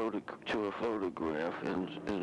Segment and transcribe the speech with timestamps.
[0.00, 2.22] photo to a photograph and, and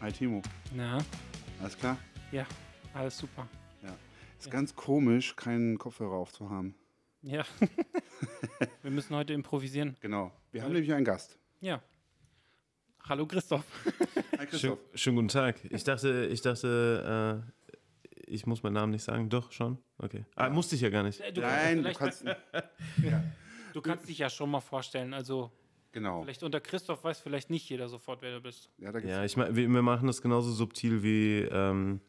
[0.00, 0.42] Hi Timo,
[0.74, 0.98] Na,
[1.60, 1.96] alles klar?
[2.32, 2.46] ja,
[2.94, 3.61] alles super.
[4.42, 4.46] Ja.
[4.46, 4.52] Ist Ja.
[4.52, 6.74] ganz komisch, keinen Kopfhörer aufzuhaben.
[7.22, 7.44] Ja.
[8.82, 9.96] Wir müssen heute improvisieren.
[10.00, 10.32] Genau.
[10.50, 11.38] Wir haben nämlich einen Gast.
[11.60, 11.80] Ja.
[13.08, 13.64] Hallo Christoph.
[13.86, 14.78] Hi Schön, Christoph.
[14.94, 15.56] schönen guten Tag.
[15.70, 17.76] Ich dachte, ich dachte, äh,
[18.26, 19.28] ich muss meinen Namen nicht sagen.
[19.28, 19.78] Doch, schon?
[19.98, 20.24] Okay.
[20.34, 21.20] Ah, musste ich ja gar nicht.
[21.20, 22.40] Äh, Du Nein, du kannst, vielleicht,
[23.74, 25.14] du kannst dich ja schon mal vorstellen.
[25.14, 25.52] Also
[25.92, 26.22] Genau.
[26.22, 28.70] vielleicht unter Christoph weiß vielleicht nicht jeder sofort, wer du bist.
[28.78, 32.00] Ja, da gibt's Ja, ich mein, wir, wir machen das genauso subtil wie ähm,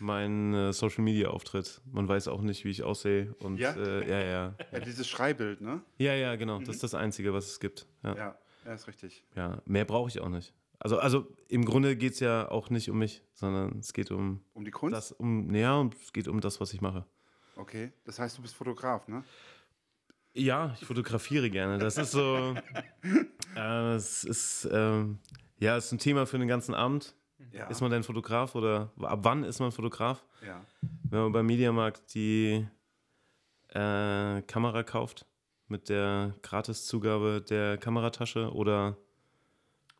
[0.00, 1.80] mein äh, Social Media Auftritt.
[1.90, 3.34] Man weiß auch nicht, wie ich aussehe.
[3.40, 3.72] Und Ja?
[3.72, 4.54] Äh, ja, ja.
[4.72, 5.82] ja, dieses Schreibild, ne?
[5.98, 6.58] Ja, ja, genau.
[6.60, 7.86] Das ist das Einzige, was es gibt.
[8.02, 8.16] Ja, ja.
[8.16, 9.24] Ja, ja ist richtig.
[9.64, 10.54] mehr brauche ich auch nicht.
[10.80, 14.44] Also, also im Grunde geht es ja auch nicht um mich, sondern es geht um
[14.54, 14.96] Um die Kunst?
[14.96, 17.04] das, um, ja, es geht um das, was ich mache.
[17.56, 17.92] Okay.
[18.04, 19.24] Das heißt, du bist Fotograf, ne?
[20.34, 21.78] Ja, ich fotografiere gerne.
[21.78, 22.54] Das ist so.
[23.56, 24.68] äh, es ist.
[24.70, 25.18] Ähm,
[25.58, 27.16] ja, es ist ein Thema für den ganzen Abend.
[27.52, 27.66] Ja.
[27.68, 30.24] Ist man denn Fotograf oder ab wann ist man Fotograf?
[30.44, 30.64] ja.
[31.10, 32.66] Wenn man beim Mediamarkt die
[33.68, 35.24] äh, Kamera kauft
[35.68, 38.96] mit der Gratiszugabe der Kameratasche oder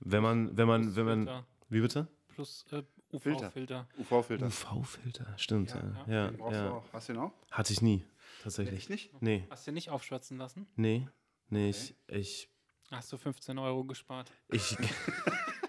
[0.00, 1.18] wenn man, wenn man, wenn man.
[1.26, 2.06] Filter Wie bitte?
[2.28, 2.82] plus äh,
[3.18, 3.46] Filter.
[3.48, 3.88] UV-Filter.
[3.98, 4.46] UV-Filter.
[4.46, 5.70] UV-Filter, stimmt.
[5.70, 6.12] Ja, ja.
[6.14, 6.84] ja, Den brauchst ja, du auch.
[6.92, 7.32] Hast du den auch?
[7.50, 8.04] Hatte ich nie,
[8.42, 8.80] tatsächlich.
[8.80, 9.22] Echt nicht?
[9.22, 10.66] Nee, Hast du nicht aufschwatzen lassen?
[10.76, 11.08] nee,
[11.48, 12.50] nee, ich, ich,
[12.90, 14.30] Hast du 15 Euro gespart?
[14.48, 14.76] ich,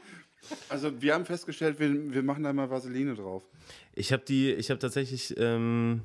[0.70, 3.44] Also, wir haben festgestellt, wir, wir machen da mal Vaseline drauf.
[3.94, 6.02] Ich habe die, ich habe tatsächlich ähm,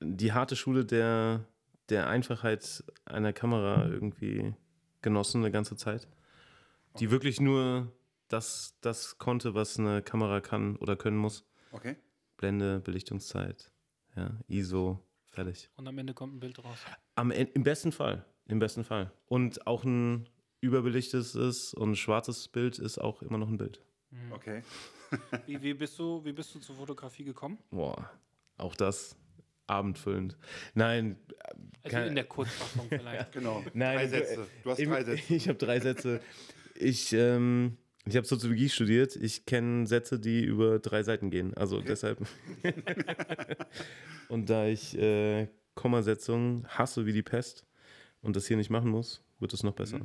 [0.00, 1.44] die harte Schule der,
[1.88, 4.54] der Einfachheit einer Kamera irgendwie
[5.02, 6.08] genossen eine ganze Zeit.
[6.98, 7.92] Die wirklich nur
[8.28, 11.44] das, das konnte, was eine Kamera kann oder können muss.
[11.72, 11.96] Okay.
[12.36, 13.72] Blende, Belichtungszeit,
[14.16, 15.70] ja, ISO, fertig.
[15.76, 16.78] Und am Ende kommt ein Bild raus.
[17.14, 19.12] Am, Im besten Fall, im besten Fall.
[19.26, 20.28] Und auch ein
[20.60, 23.80] überbelichtetes und schwarzes Bild ist auch immer noch ein Bild.
[24.32, 24.62] Okay.
[25.46, 27.56] Wie, wie, bist du, wie bist du zur Fotografie gekommen?
[27.70, 28.10] Boah,
[28.58, 29.16] auch das
[29.66, 30.36] abendfüllend.
[30.74, 31.16] Nein,
[31.82, 33.32] Also in der Kurzfassung vielleicht.
[33.32, 33.64] Genau.
[33.72, 34.46] Nein, drei du- Sätze.
[34.64, 35.22] Du hast Im- drei Sätze.
[35.34, 36.20] Ich habe drei Sätze.
[36.74, 39.16] Ich, ähm, ich habe Soziologie studiert.
[39.16, 41.54] Ich kenne Sätze, die über drei Seiten gehen.
[41.54, 42.18] Also deshalb.
[44.28, 47.64] und da ich äh, Kommasetzung hasse wie die Pest
[48.20, 50.00] und das hier nicht machen muss, wird es noch besser.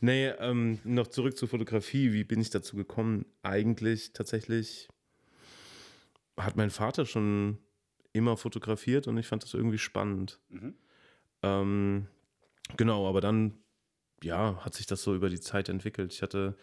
[0.00, 2.12] Nee, ähm, noch zurück zur Fotografie.
[2.12, 3.26] Wie bin ich dazu gekommen?
[3.42, 4.88] Eigentlich tatsächlich
[6.38, 7.58] hat mein Vater schon
[8.12, 10.40] immer fotografiert und ich fand das irgendwie spannend.
[10.48, 10.74] Mhm.
[11.42, 12.06] Ähm,
[12.76, 13.58] genau, aber dann,
[14.22, 16.12] ja, hat sich das so über die Zeit entwickelt.
[16.12, 16.56] Ich hatte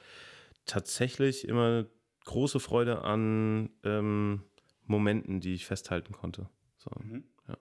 [0.66, 1.86] tatsächlich immer
[2.26, 4.44] große Freude an ähm,
[4.86, 6.50] Momenten, die ich festhalten konnte.
[6.78, 7.24] So, Mhm.
[7.48, 7.58] ja.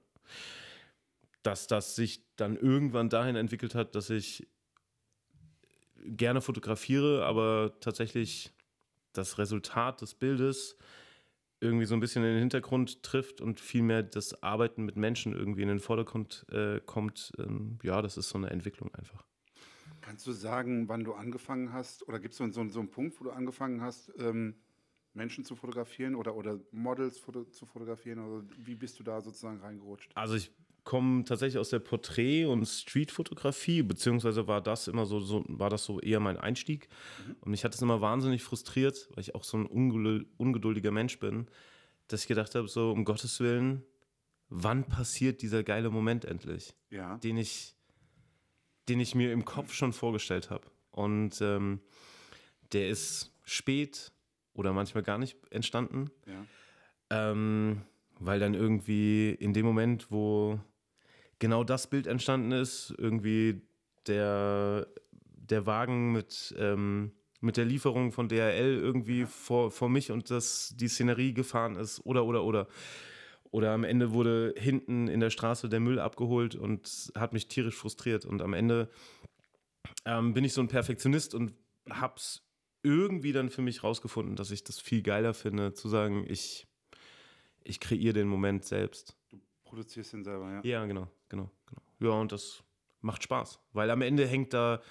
[1.51, 4.47] Dass das sich dann irgendwann dahin entwickelt hat, dass ich
[5.97, 8.53] gerne fotografiere, aber tatsächlich
[9.15, 10.77] das Resultat des Bildes
[11.59, 15.63] irgendwie so ein bisschen in den Hintergrund trifft und vielmehr das Arbeiten mit Menschen irgendwie
[15.63, 19.27] in den Vordergrund äh, kommt, ähm, ja, das ist so eine Entwicklung einfach.
[20.03, 22.07] Kannst du sagen, wann du angefangen hast?
[22.07, 24.55] Oder gibt es so, so, so einen Punkt, wo du angefangen hast, ähm,
[25.15, 28.21] Menschen zu fotografieren oder, oder Models foto zu fotografieren?
[28.21, 30.13] Oder wie bist du da sozusagen reingerutscht?
[30.15, 30.53] Also ich
[30.91, 35.85] komme tatsächlich aus der Porträt- und Streetfotografie, beziehungsweise war das immer so, so war das
[35.85, 36.89] so eher mein Einstieg.
[37.43, 41.21] Und mich hat es immer wahnsinnig frustriert, weil ich auch so ein ungedul- ungeduldiger Mensch
[41.21, 41.47] bin,
[42.09, 43.85] dass ich gedacht habe, so um Gottes Willen,
[44.49, 46.75] wann passiert dieser geile Moment endlich?
[46.91, 47.19] Ja.
[47.19, 47.77] den ich,
[48.89, 50.67] den ich mir im Kopf schon vorgestellt habe.
[50.91, 51.83] Und ähm,
[52.73, 54.11] der ist spät
[54.55, 57.31] oder manchmal gar nicht entstanden, ja.
[57.31, 57.83] ähm,
[58.19, 60.59] weil dann irgendwie in dem Moment, wo
[61.41, 63.63] genau das Bild entstanden ist, irgendwie
[64.07, 64.87] der,
[65.25, 67.11] der Wagen mit, ähm,
[67.41, 72.07] mit der Lieferung von DHL irgendwie vor, vor mich und das, die Szenerie gefahren ist
[72.07, 72.69] oder, oder, oder.
[73.53, 77.75] Oder am Ende wurde hinten in der Straße der Müll abgeholt und hat mich tierisch
[77.75, 78.25] frustriert.
[78.25, 78.89] Und am Ende
[80.05, 81.53] ähm, bin ich so ein Perfektionist und
[81.89, 82.47] hab's
[82.85, 86.69] irgendwie dann für mich rausgefunden, dass ich das viel geiler finde, zu sagen, ich,
[87.65, 89.17] ich kreiere den Moment selbst.
[89.31, 90.61] Du produzierst ihn selber, ja.
[90.63, 91.83] Ja, genau, genau, genau.
[92.01, 92.63] Ja, und das
[93.01, 94.83] macht Spaß, weil am Ende hängt da,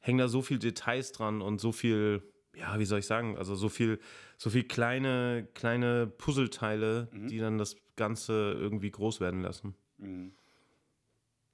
[0.00, 2.22] hängen da so viel Details dran und so viel,
[2.56, 4.00] ja, wie soll ich sagen, also so viel,
[4.36, 9.76] so viel kleine, kleine Puzzleteile, die dann das Ganze irgendwie groß werden lassen.
[9.98, 10.32] Mhm.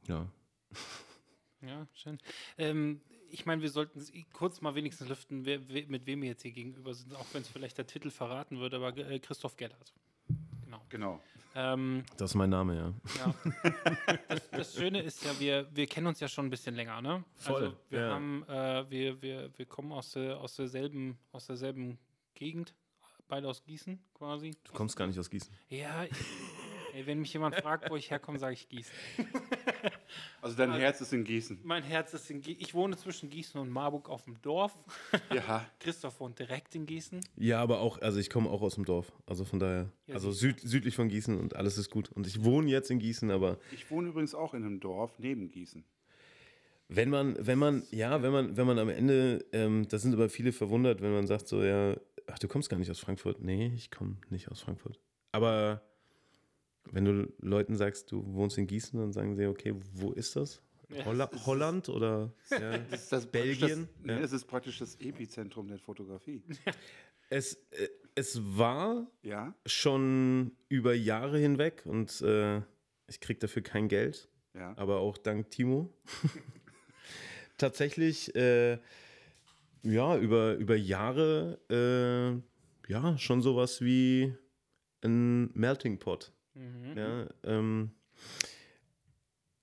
[0.06, 0.30] Ja.
[1.60, 2.18] Ja, schön.
[2.58, 3.00] Ähm,
[3.30, 4.00] ich meine, wir sollten
[4.32, 7.42] kurz mal wenigstens lüften, wer, wer, mit wem wir jetzt hier gegenüber sind, auch wenn
[7.42, 9.92] es vielleicht der Titel verraten würde, aber äh, Christoph Gellert.
[10.64, 10.82] Genau.
[10.88, 11.20] Genau.
[11.54, 12.94] Ähm, Das ist mein Name, ja.
[13.18, 13.34] ja.
[14.28, 17.24] das, das Schöne ist ja, wir, wir kennen uns ja schon ein bisschen länger, ne?
[17.36, 18.10] Voll, Also wir ja.
[18.10, 21.98] haben, äh, wir, wir, wir kommen aus, der, aus derselben, aus derselben
[22.34, 22.74] Gegend,
[23.28, 24.56] beide aus Gießen quasi.
[24.64, 25.54] Du kommst gar nicht aus Gießen.
[25.68, 26.10] Ja, ich,
[26.94, 28.94] ey, wenn mich jemand fragt, wo ich herkomme, sage ich Gießen.
[30.40, 31.60] Also dein Herz ist in Gießen.
[31.64, 32.60] Mein Herz ist in Gießen.
[32.60, 34.76] Ich wohne zwischen Gießen und Marburg auf dem Dorf.
[35.32, 35.66] Ja.
[35.80, 37.20] Christoph wohnt direkt in Gießen.
[37.36, 39.10] Ja, aber auch, also ich komme auch aus dem Dorf.
[39.26, 42.10] Also von daher, Ja, also süd, südlich von Gießen und alles ist gut.
[42.12, 45.50] Und ich wohne jetzt in Gießen, aber Ich wohne übrigens auch in einem Dorf neben
[45.50, 45.82] Gießen.
[46.88, 50.28] wenn man, wenn man, ja, wenn man, wenn man am Ende, ähm, da sind aber
[50.28, 53.40] viele verwundert, wenn man sagt so, ja, ach, du kommst gar nicht aus Frankfurt.
[53.40, 55.00] Nee, ich komme nicht aus Frankfurt.
[55.32, 55.82] Aber
[56.92, 60.60] wenn du Leuten sagst, du wohnst in Gießen, dann sagen sie, okay, wo ist das?
[60.90, 62.78] Ja, Holla Holland oder ja.
[62.90, 63.88] Das ist das Belgien?
[64.02, 64.20] Das, Ja.
[64.20, 66.42] das ist praktisch das Epizentrum der Fotografie.
[67.30, 72.58] es, äh, es war Ja, schon über Jahre hinweg und äh,
[73.08, 74.74] ich krieg dafür kein Geld, ja.
[74.76, 75.92] aber auch dank Timo.
[77.58, 78.78] Tatsächlich, äh,
[79.82, 84.34] ja, über, über Jahre, äh, ja, schon sowas wie
[85.02, 86.32] ein Melting Pot.
[86.54, 86.96] Mhm.
[86.96, 87.90] Ja, ähm,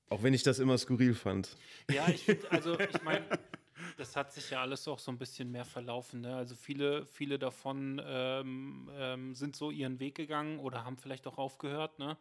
[0.10, 1.56] auch wenn ich das immer skurril fand.
[1.90, 3.26] Ja, ich finde, also ich meine,
[3.98, 6.22] das hat sich ja alles auch so ein bisschen mehr verlaufen.
[6.22, 6.36] Ne?
[6.36, 11.38] Also viele, viele davon ähm, ähm, sind so ihren Weg gegangen oder haben vielleicht auch
[11.38, 11.98] aufgehört.
[12.00, 12.18] Ne?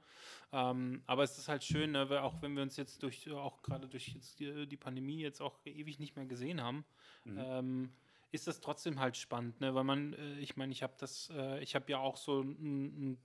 [0.52, 2.08] Ähm, aber es ist halt schön, ne?
[2.08, 5.40] weil auch wenn wir uns jetzt durch, auch gerade durch jetzt die, die Pandemie jetzt
[5.40, 6.84] auch ewig nicht mehr gesehen haben,
[7.26, 7.90] ähm,
[8.32, 9.74] ist das trotzdem halt spannend, ne?
[9.74, 13.18] weil man, äh, ich meine, ich habe das, äh, ich habe ja auch so einen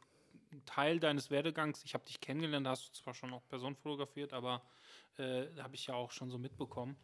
[0.65, 4.33] Teil deines Werdegangs, ich habe dich kennengelernt, da hast du zwar schon auch Personen fotografiert,
[4.33, 4.61] aber
[5.17, 6.97] äh, habe ich ja auch schon so mitbekommen.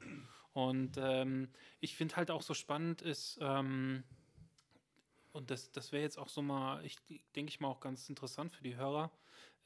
[0.54, 1.50] Und ähm,
[1.80, 4.04] ich finde halt auch so spannend ist, ähm,
[5.32, 6.98] und das, das wäre jetzt auch so mal, ich
[7.36, 9.12] denke ich mal auch ganz interessant für die Hörer,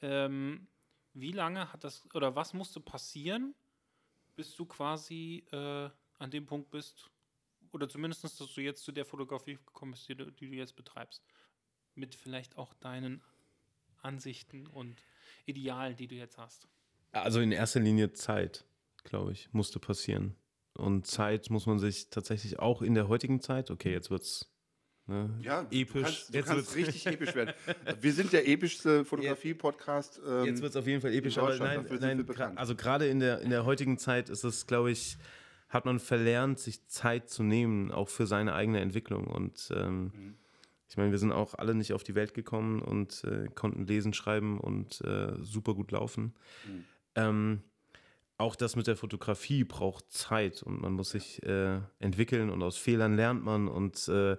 [0.02, 0.68] ähm,
[1.14, 3.56] wie lange hat das, oder was musste passieren,
[4.36, 5.90] bis du quasi äh,
[6.20, 7.10] an dem Punkt bist,
[7.72, 10.76] oder zumindest, dass du jetzt zu der Fotografie gekommen bist, die du, die du jetzt
[10.76, 11.24] betreibst,
[11.96, 13.22] mit vielleicht auch deinen
[14.06, 15.04] Ansichten und
[15.46, 16.68] Idealen, die du jetzt hast.
[17.12, 18.66] Also in erster Linie Zeit,
[19.04, 20.36] glaube ich, musste passieren.
[20.78, 24.52] Und Zeit muss man sich tatsächlich auch in der heutigen Zeit, okay, jetzt wird's
[25.08, 25.94] ne, Ja, episch.
[25.94, 27.54] Du kannst, du jetzt kannst wird's, richtig episch werden.
[28.02, 30.22] Wir sind der epischste Fotografie-Podcast.
[30.28, 33.50] Ähm, jetzt wird's auf jeden Fall episch, aber nein, nein also gerade in der, in
[33.50, 35.18] der heutigen Zeit ist es, glaube ich,
[35.70, 39.28] hat man verlernt, sich Zeit zu nehmen, auch für seine eigene Entwicklung.
[39.28, 40.38] Und ähm, Mhm.
[40.96, 44.14] Ich meine, wir sind auch alle nicht auf die Welt gekommen und äh, konnten lesen,
[44.14, 46.34] schreiben und äh, super gut laufen.
[46.66, 46.86] Mhm.
[47.16, 47.62] Ähm,
[48.38, 52.78] auch das mit der Fotografie braucht Zeit und man muss sich äh, entwickeln und aus
[52.78, 54.38] Fehlern lernt man und äh,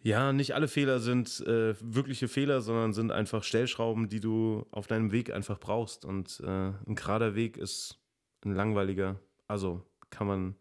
[0.00, 4.86] ja, nicht alle Fehler sind äh, wirkliche Fehler, sondern sind einfach Stellschrauben, die du auf
[4.86, 6.06] deinem Weg einfach brauchst.
[6.06, 7.98] Und äh, ein gerader Weg ist
[8.42, 10.54] ein langweiliger, also kann man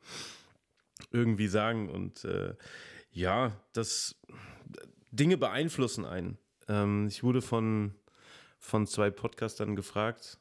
[1.12, 1.90] irgendwie sagen.
[1.90, 2.56] Und äh,
[3.12, 4.16] ja, das
[5.12, 6.38] Dinge beeinflussen einen.
[6.68, 7.96] Ähm, ich wurde von,
[8.60, 10.40] von zwei Podcastern gefragt,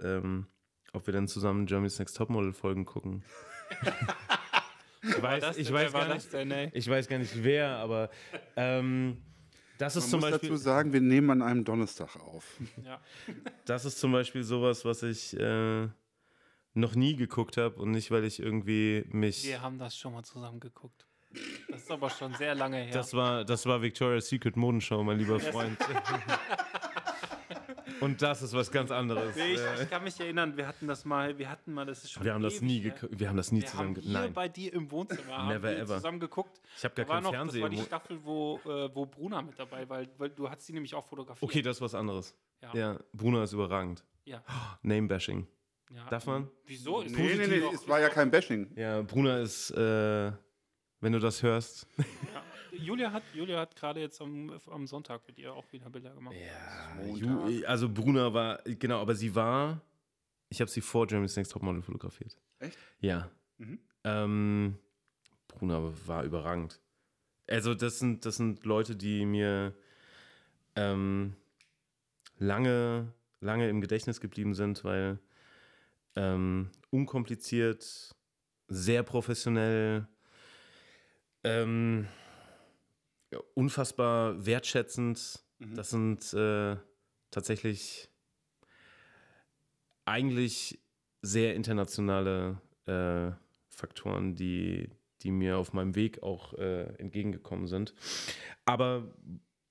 [0.00, 0.46] ähm,
[0.92, 3.24] ob wir dann zusammen Germany's Next Topmodel Folgen gucken.
[5.02, 6.70] ich weiß, ich weiß gar nicht, denn, ey?
[6.72, 8.10] ich weiß gar nicht wer, aber
[8.56, 9.22] ähm,
[9.78, 12.58] das ist Man zum muss Beispiel, dazu sagen, wir nehmen an einem Donnerstag auf.
[12.84, 13.00] Ja.
[13.64, 15.88] das ist zum Beispiel sowas, was ich äh,
[16.74, 19.44] noch nie geguckt habe und nicht, weil ich irgendwie mich.
[19.44, 21.07] Wir haben das schon mal zusammen geguckt.
[21.68, 22.92] Das ist aber schon sehr lange her.
[22.92, 25.76] Das war, das war Victoria's Secret Modenshow, mein lieber Freund.
[28.00, 29.34] und das ist was ganz anderes.
[29.36, 32.12] Nee, ich, ich kann mich erinnern, wir hatten das mal, wir hatten mal, das ist
[32.12, 32.92] schon wir haben das nie her.
[32.92, 33.18] geguckt.
[33.18, 34.10] Wir haben das nie Wir zusammen haben geguckt.
[34.12, 34.32] hier Nein.
[34.32, 35.96] bei dir im Wohnzimmer haben Never wir ever.
[35.96, 36.60] zusammen geguckt.
[36.76, 37.62] Ich habe gar Da war kein noch, das Fernsehen.
[37.62, 40.94] war die Staffel, wo, äh, wo Bruna mit dabei war, weil du hast sie nämlich
[40.94, 41.50] auch fotografiert.
[41.50, 42.34] Okay, das ist was anderes.
[42.62, 42.74] Ja.
[42.74, 44.04] Ja, Bruno ist überragend.
[44.24, 44.42] Ja.
[44.82, 45.46] Name-Bashing.
[45.90, 46.06] ja.
[46.08, 46.48] Darf man?
[46.66, 47.00] Wieso?
[47.02, 48.70] Ist Nee, nee, nee, es war ja kein Bashing.
[48.76, 50.32] Ja, Bruna ist, äh,
[51.00, 51.86] wenn du das hörst.
[51.96, 52.42] Ja.
[52.70, 56.36] Julia hat, Julia hat gerade jetzt am, am Sonntag mit ihr auch wieder Bilder gemacht.
[56.36, 57.06] Ja.
[57.14, 59.80] Ju, also Bruna war, genau, aber sie war,
[60.48, 62.36] ich habe sie vor Germany's Next Topmodel fotografiert.
[62.60, 62.78] Echt?
[63.00, 63.30] Ja.
[63.58, 63.78] Mhm.
[64.04, 64.78] Ähm,
[65.48, 66.80] Bruna war überragend.
[67.48, 69.74] Also das sind, das sind Leute, die mir
[70.76, 71.34] ähm,
[72.38, 75.18] lange, lange im Gedächtnis geblieben sind, weil
[76.14, 78.14] ähm, unkompliziert,
[78.68, 80.06] sehr professionell,
[81.48, 82.08] ähm,
[83.54, 85.42] unfassbar wertschätzend.
[85.58, 85.74] Mhm.
[85.74, 86.76] Das sind äh,
[87.30, 88.08] tatsächlich
[90.04, 90.80] eigentlich
[91.22, 93.32] sehr internationale äh,
[93.68, 94.88] Faktoren, die,
[95.22, 97.94] die mir auf meinem Weg auch äh, entgegengekommen sind.
[98.64, 99.14] Aber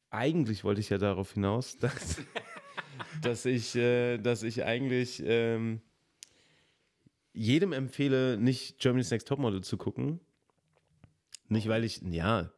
[0.10, 2.18] eigentlich wollte ich ja darauf hinaus, dass,
[3.22, 5.82] dass, ich, äh, dass ich eigentlich ähm,
[7.34, 10.20] jedem empfehle, nicht Germany's Next Topmodel zu gucken.
[11.50, 12.52] Nicht, weil ich, ja,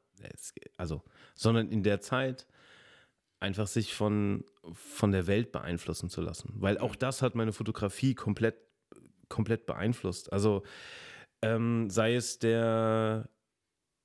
[0.78, 1.04] also,
[1.36, 2.48] sondern in der Zeit
[3.40, 4.44] einfach sich von,
[4.74, 6.54] von der Welt beeinflussen zu lassen.
[6.56, 8.56] Weil auch das hat meine Fotografie komplett,
[9.30, 10.32] komplett beeinflusst.
[10.34, 10.64] Also
[11.42, 13.30] ähm, sei es der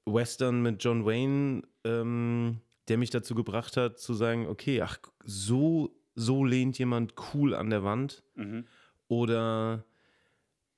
[0.06, 5.96] Western mit John Wayne, ähm, der mich dazu gebracht hat, zu sagen, okay, ach, so,
[6.14, 8.22] so lehnt jemand cool an der Wand.
[8.34, 8.66] Mhm.
[9.08, 9.84] Oder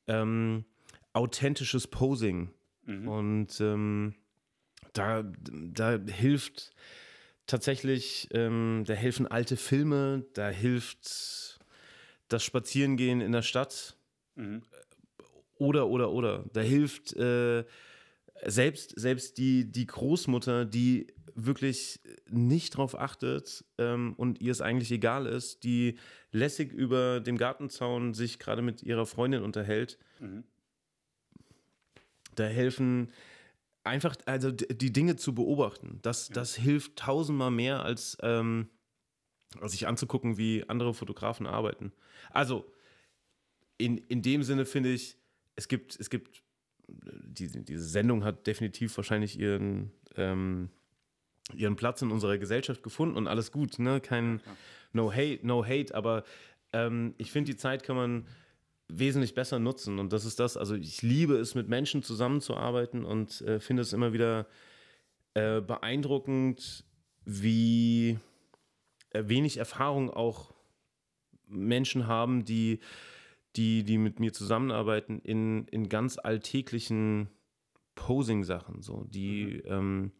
[0.06, 0.64] ähm,
[1.12, 2.52] authentisches Posing.
[2.86, 3.08] Mhm.
[3.08, 4.14] Und ähm,
[4.92, 6.72] da, da hilft
[7.46, 11.60] tatsächlich, ähm, da helfen alte Filme, da hilft
[12.28, 13.96] das Spazierengehen in der Stadt.
[14.34, 14.62] Mhm.
[15.58, 16.44] Oder, oder, oder.
[16.52, 17.64] Da hilft äh,
[18.44, 22.00] selbst, selbst die, die Großmutter, die wirklich
[22.30, 25.98] nicht drauf achtet ähm, und ihr es eigentlich egal ist, die
[26.32, 29.98] lässig über dem Gartenzaun sich gerade mit ihrer Freundin unterhält.
[30.18, 30.44] Mhm.
[32.36, 33.10] Da helfen
[33.84, 35.98] einfach, also die Dinge zu beobachten.
[36.02, 38.68] Das, das hilft tausendmal mehr, als, ähm,
[39.60, 41.92] als sich anzugucken, wie andere Fotografen arbeiten.
[42.30, 42.70] Also,
[43.78, 45.16] in, in dem Sinne finde ich,
[45.54, 46.42] es gibt, es gibt,
[46.88, 50.70] diese, diese Sendung hat definitiv wahrscheinlich ihren, ähm,
[51.54, 54.00] ihren Platz in unserer Gesellschaft gefunden und alles gut, ne?
[54.00, 54.40] Kein
[54.92, 56.24] No Hate, no hate, aber
[56.72, 58.26] ähm, ich finde, die Zeit kann man
[58.88, 59.98] wesentlich besser nutzen.
[59.98, 63.92] Und das ist das, also ich liebe es, mit Menschen zusammenzuarbeiten und äh, finde es
[63.92, 64.46] immer wieder
[65.34, 66.84] äh, beeindruckend,
[67.24, 68.18] wie
[69.10, 70.54] äh, wenig Erfahrung auch
[71.48, 72.80] Menschen haben, die,
[73.56, 77.28] die, die mit mir zusammenarbeiten in, in ganz alltäglichen
[77.94, 80.12] Posing-Sachen, so, die, ähm,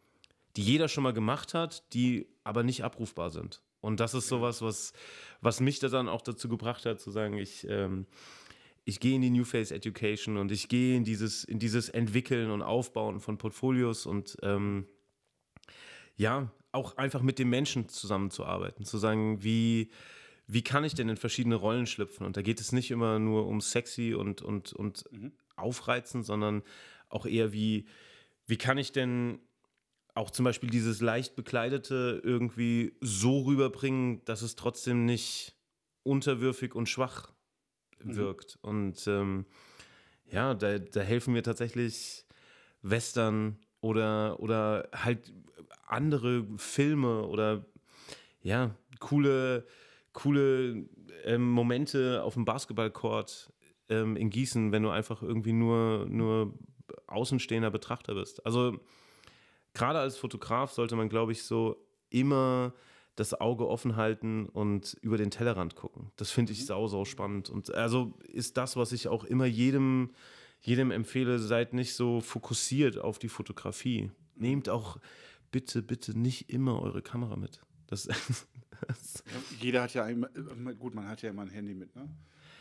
[0.57, 3.63] die jeder schon mal gemacht hat, die aber nicht abrufbar sind.
[3.81, 4.93] Und das ist sowas, was,
[5.41, 8.07] was mich da dann auch dazu gebracht hat, zu sagen, ich, ähm,
[8.87, 12.53] ich gehe in die New Face Education und ich gehe in dieses, in dieses Entwickeln
[12.53, 14.87] und Aufbauen von Portfolios und ähm,
[16.15, 19.91] ja, auch einfach mit dem Menschen zusammenzuarbeiten, zu sagen, wie,
[20.47, 22.25] wie kann ich denn in verschiedene Rollen schlüpfen?
[22.25, 25.05] Und da geht es nicht immer nur um sexy und, und, und
[25.57, 26.63] aufreizen, sondern
[27.09, 27.89] auch eher wie,
[28.47, 29.41] wie kann ich denn
[30.15, 35.57] auch zum Beispiel dieses leicht bekleidete irgendwie so rüberbringen, dass es trotzdem nicht
[36.05, 37.36] unterwürfig und schwach
[38.01, 38.59] wirkt.
[38.63, 39.47] Und ähm,
[40.31, 42.25] ja, da, da helfen mir tatsächlich
[42.83, 45.33] Western oder, oder halt
[45.87, 47.65] andere Filme oder
[48.43, 49.67] ja, coole,
[50.13, 50.87] coole
[51.25, 53.53] ähm, Momente auf dem Basketballcourt
[53.89, 56.55] ähm, in Gießen, wenn du einfach irgendwie nur, nur
[57.07, 58.45] außenstehender Betrachter bist.
[58.45, 58.79] Also
[59.75, 61.77] gerade als Fotograf sollte man, glaube ich, so
[62.11, 62.73] immer
[63.17, 66.13] das Auge offen halten und über den Tellerrand gucken.
[66.17, 67.51] Das finde ich sau, sau spannend.
[67.51, 70.11] Und also ist das, was ich auch immer jedem,
[70.61, 74.11] jedem empfehle, seid nicht so fokussiert auf die Fotografie.
[74.35, 74.99] Nehmt auch
[75.51, 77.63] bitte, bitte nicht immer eure Kamera mit.
[77.87, 78.05] Das,
[78.87, 79.25] das
[79.61, 82.09] jeder hat ja immer, immer- gut, man hat ja immer ein Handy mit, ne?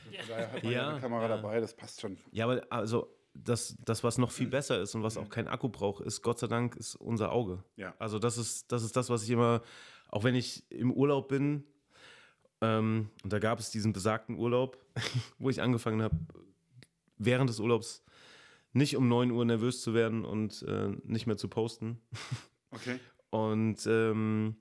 [0.05, 1.27] Von daher hat man ja, Ja, eine Kamera ja.
[1.27, 2.17] dabei, das passt schon.
[2.31, 5.67] Ja, aber also das, das, was noch viel besser ist und was auch kein Akku
[5.67, 7.63] braucht, ist Gott sei Dank ist unser Auge.
[7.75, 7.93] Ja.
[7.99, 9.61] Also das ist, das ist das, was ich immer,
[10.15, 11.65] auch wenn ich im Urlaub bin,
[12.61, 14.77] ähm, und da gab es diesen besagten Urlaub,
[15.39, 16.15] wo ich angefangen habe,
[17.17, 18.01] während des Urlaubs
[18.71, 21.99] nicht um 9 Uhr nervös zu werden und äh, nicht mehr zu posten.
[22.71, 22.99] Okay.
[23.29, 24.57] Und ähm,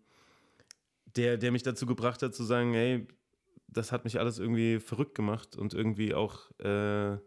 [1.17, 3.09] der, der mich dazu gebracht hat zu sagen, hey,
[3.67, 7.19] das hat mich alles irgendwie verrückt gemacht und irgendwie auch, äh,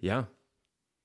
[0.00, 0.28] ja,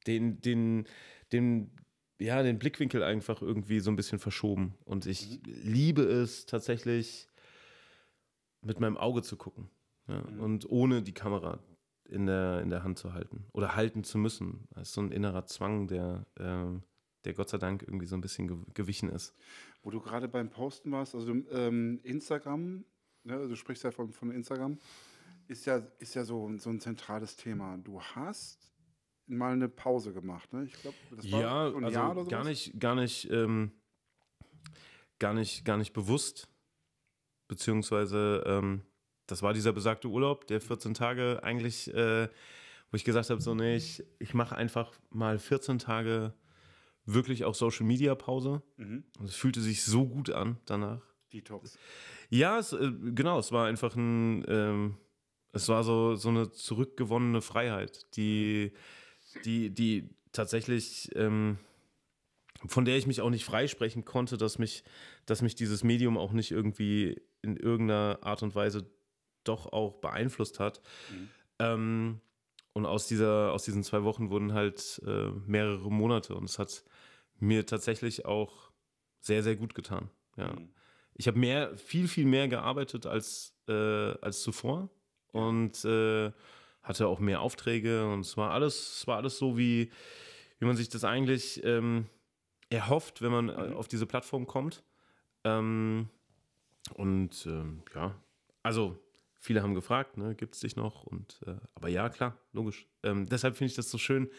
[0.07, 0.87] den, den,
[1.31, 1.71] den,
[2.19, 4.75] ja, den Blickwinkel einfach irgendwie so ein bisschen verschoben.
[4.85, 7.27] Und ich liebe es tatsächlich,
[8.61, 9.69] mit meinem Auge zu gucken.
[10.07, 11.59] Ja, Und ohne die Kamera
[12.09, 14.67] in der, in der Hand zu halten oder halten zu müssen.
[14.71, 16.83] Das ist so ein innerer Zwang, der, ähm,
[17.23, 19.33] der Gott sei Dank irgendwie so ein bisschen ge gewichen ist.
[19.83, 22.83] Wo du gerade beim Posten warst, also ähm, Instagram,
[23.23, 24.79] ne, du sprichst ja von, von Instagram,
[25.47, 27.77] ist ja, ist ja so, so ein zentrales Thema.
[27.77, 28.73] Du hast
[29.29, 30.63] mal eine Pause gemacht, ne?
[30.65, 32.29] Ich glaube, das war ja, so ein also Jahr oder so.
[32.29, 33.71] gar nicht, gar nicht, ähm,
[35.19, 36.49] gar nicht, gar nicht bewusst.
[37.47, 38.81] Beziehungsweise, ähm,
[39.27, 42.27] das war dieser besagte Urlaub, der 14 Tage eigentlich, äh,
[42.91, 46.33] wo ich gesagt habe, so, nee, ich, ich mache einfach mal 14 Tage
[47.05, 48.61] wirklich auch Social Media Pause.
[48.77, 49.03] Mhm.
[49.19, 51.01] Und es fühlte sich so gut an danach.
[51.33, 51.77] Detox.
[52.29, 54.97] Ja, es, äh, genau, es war einfach ein, ähm,
[55.51, 58.71] Es war so, so eine zurückgewonnene Freiheit, die,
[59.45, 61.57] die, die tatsächlich, ähm,
[62.65, 64.83] von der ich mich auch nicht freisprechen konnte, dass mich,
[65.25, 68.89] dass mich dieses Medium auch nicht irgendwie in irgendeiner Art und Weise
[69.43, 70.81] doch auch beeinflusst hat.
[71.59, 72.21] Ähm,
[72.73, 76.83] und aus, dieser, aus diesen zwei Wochen wurden halt äh, mehrere Monate und es hat
[77.39, 78.71] mir tatsächlich auch
[79.19, 80.09] sehr, sehr gut getan.
[80.37, 80.55] Ja.
[81.15, 83.73] Ich habe mehr, viel, viel mehr gearbeitet als, äh,
[84.21, 84.89] als zuvor
[85.31, 86.31] und äh,
[86.83, 89.91] hatte auch mehr Aufträge und es war alles, es war alles so, wie,
[90.59, 92.07] wie man sich das eigentlich ähm,
[92.69, 94.83] erhofft, wenn man äh, auf diese Plattform kommt.
[95.43, 96.09] Ähm,
[96.95, 98.15] und ähm, ja,
[98.63, 98.99] also
[99.39, 101.03] viele haben gefragt, ne, gibt es dich noch?
[101.03, 102.87] Und äh, aber ja, klar, logisch.
[103.03, 104.29] Ähm, deshalb finde ich das so schön.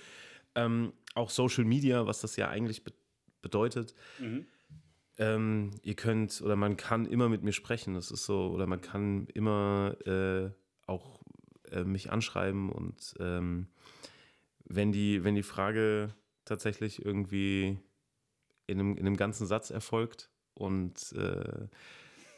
[0.55, 2.93] Ähm, auch Social Media, was das ja eigentlich be
[3.43, 3.95] bedeutet.
[5.17, 7.95] Ähm, ihr könnt oder man kann immer mit mir sprechen.
[7.95, 10.51] Das ist so, oder man kann immer äh,
[10.87, 11.20] auch
[11.73, 13.69] äh, mich anschreiben und ähm,
[14.65, 17.79] wenn die, wenn die Frage tatsächlich irgendwie
[18.67, 21.67] in einem, in einem ganzen Satz erfolgt und, äh,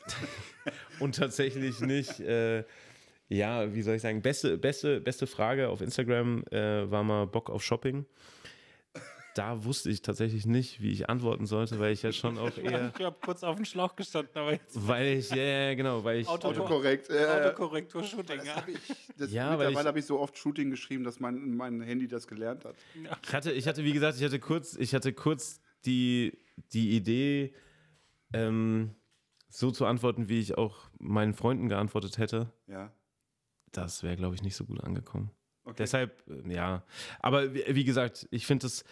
[1.00, 2.64] und tatsächlich nicht, äh,
[3.28, 7.50] ja, wie soll ich sagen, beste, beste, beste Frage auf Instagram äh, war mal Bock
[7.50, 8.06] auf Shopping.
[9.34, 12.92] Da wusste ich tatsächlich nicht, wie ich antworten sollte, weil ich ja schon auch eher,
[12.98, 16.20] Ich habe kurz auf dem Schlauch gestanden, aber jetzt weil ich, ja, ja, genau, weil
[16.20, 17.08] ich, Auto- Autokorrekt.
[17.08, 18.36] Äh, Autokorrektur-Shooting.
[18.38, 18.56] das Ja.
[18.56, 18.78] hab ich,
[19.16, 22.08] das, Ja, weil mittlerweile ich- habe ich so oft Shooting geschrieben, dass mein, mein Handy
[22.08, 22.74] das gelernt hat.
[23.24, 26.36] Ich hatte, ich hatte, wie gesagt, ich hatte kurz, ich hatte kurz die,
[26.74, 27.54] die Idee,
[28.34, 28.94] ähm,
[29.48, 32.52] so zu antworten, wie ich auch meinen Freunden geantwortet hätte.
[32.66, 32.92] Ja.
[33.72, 35.30] Das wäre, glaube ich, nicht so gut angekommen.
[35.64, 35.76] Okay.
[35.78, 36.84] Deshalb, äh, ja.
[37.20, 38.84] Aber wie, wie gesagt, ich finde es,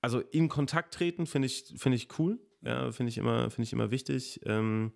[0.00, 2.38] also in Kontakt treten finde ich, finde ich cool.
[2.62, 4.40] Ja, finde ich immer, finde ich immer wichtig.
[4.44, 4.92] Ähm,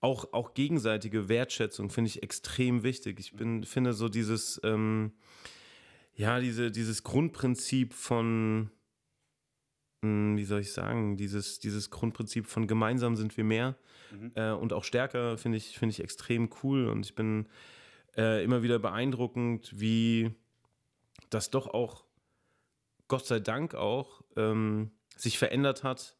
[0.00, 3.18] auch, auch gegenseitige Wertschätzung finde ich extrem wichtig.
[3.20, 5.12] Ich bin, finde so dieses, ähm,
[6.14, 8.70] ja, diese, dieses Grundprinzip von,
[10.02, 13.76] mh, wie soll ich sagen, dieses, dieses Grundprinzip von gemeinsam sind wir mehr
[14.34, 17.48] äh, und auch stärker finde ich, finde ich extrem cool und ich bin
[18.16, 20.30] äh, immer wieder beeindruckend, wie
[21.30, 22.04] das doch auch,
[23.08, 26.16] Gott sei Dank auch, ähm, sich verändert hat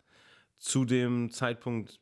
[0.58, 2.00] zu dem Zeitpunkt,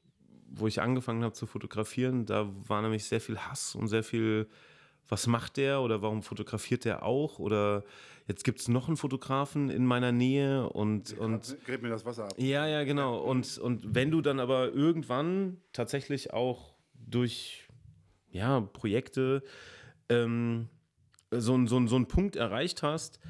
[0.48, 2.24] wo ich angefangen habe zu fotografieren.
[2.24, 4.48] Da war nämlich sehr viel Hass und sehr viel,
[5.08, 7.38] was macht der oder warum fotografiert der auch?
[7.38, 7.84] Oder
[8.26, 12.24] jetzt gibt es noch einen Fotografen in meiner Nähe und, und Gräb mir das Wasser
[12.24, 12.34] ab.
[12.38, 13.18] ja, ja, genau.
[13.18, 17.68] Und, und wenn du dann aber irgendwann tatsächlich auch durch
[18.30, 19.42] ja, Projekte
[20.08, 20.68] ähm,
[21.30, 23.20] so, so, so einen Punkt erreicht hast,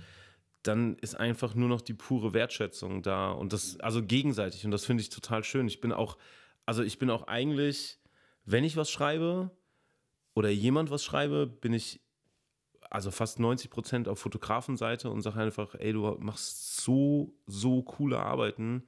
[0.66, 4.84] dann ist einfach nur noch die pure Wertschätzung da und das, also gegenseitig und das
[4.84, 5.66] finde ich total schön.
[5.68, 6.16] Ich bin auch,
[6.64, 7.98] also ich bin auch eigentlich,
[8.44, 9.50] wenn ich was schreibe
[10.34, 12.00] oder jemand was schreibe, bin ich
[12.90, 18.18] also fast 90 Prozent auf Fotografenseite und sage einfach, ey, du machst so, so coole
[18.18, 18.84] Arbeiten.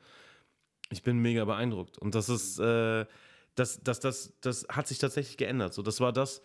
[0.90, 1.98] Ich bin mega beeindruckt.
[1.98, 3.06] Und das ist, äh,
[3.54, 5.74] das, das, das, das hat sich tatsächlich geändert.
[5.74, 6.42] So, das war das,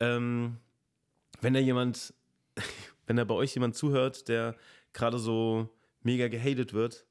[0.00, 0.58] ähm,
[1.40, 2.14] wenn da jemand,
[3.06, 4.56] wenn da bei euch jemand zuhört, der
[4.92, 5.68] gerade so
[6.02, 7.06] mega gehatet wird,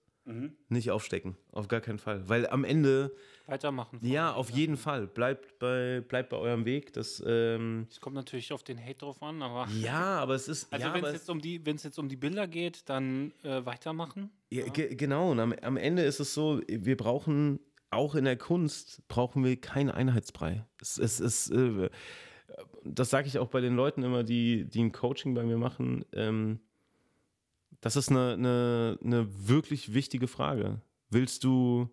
[0.69, 1.37] nicht aufstecken.
[1.51, 2.27] Auf gar keinen Fall.
[2.27, 3.99] Weil am Ende, Weitermachen.
[4.01, 6.93] ja, auf jeden Fall, bleibt bei, bleibt bei eurem Weg.
[6.93, 9.67] Das, ähm, Es kommt natürlich auf den Hate drauf an, aber.
[9.71, 10.73] ja, aber es ist.
[10.73, 13.33] Also ja, wenn es jetzt um die, wenn es jetzt um die Bilder geht, dann
[13.43, 14.31] äh, weitermachen.
[14.49, 17.59] Ja, ge genau, und am, am Ende ist es so, wir brauchen,
[17.91, 20.65] auch in der Kunst, brauchen wir keinen Einheitsbrei.
[20.81, 21.89] Es, es ist, äh,
[22.85, 26.05] das sage ich auch bei den Leuten immer, die, die ein Coaching bei mir machen.
[26.13, 26.59] Ähm,
[27.81, 30.81] das ist eine, eine, eine wirklich wichtige Frage.
[31.09, 31.89] Willst du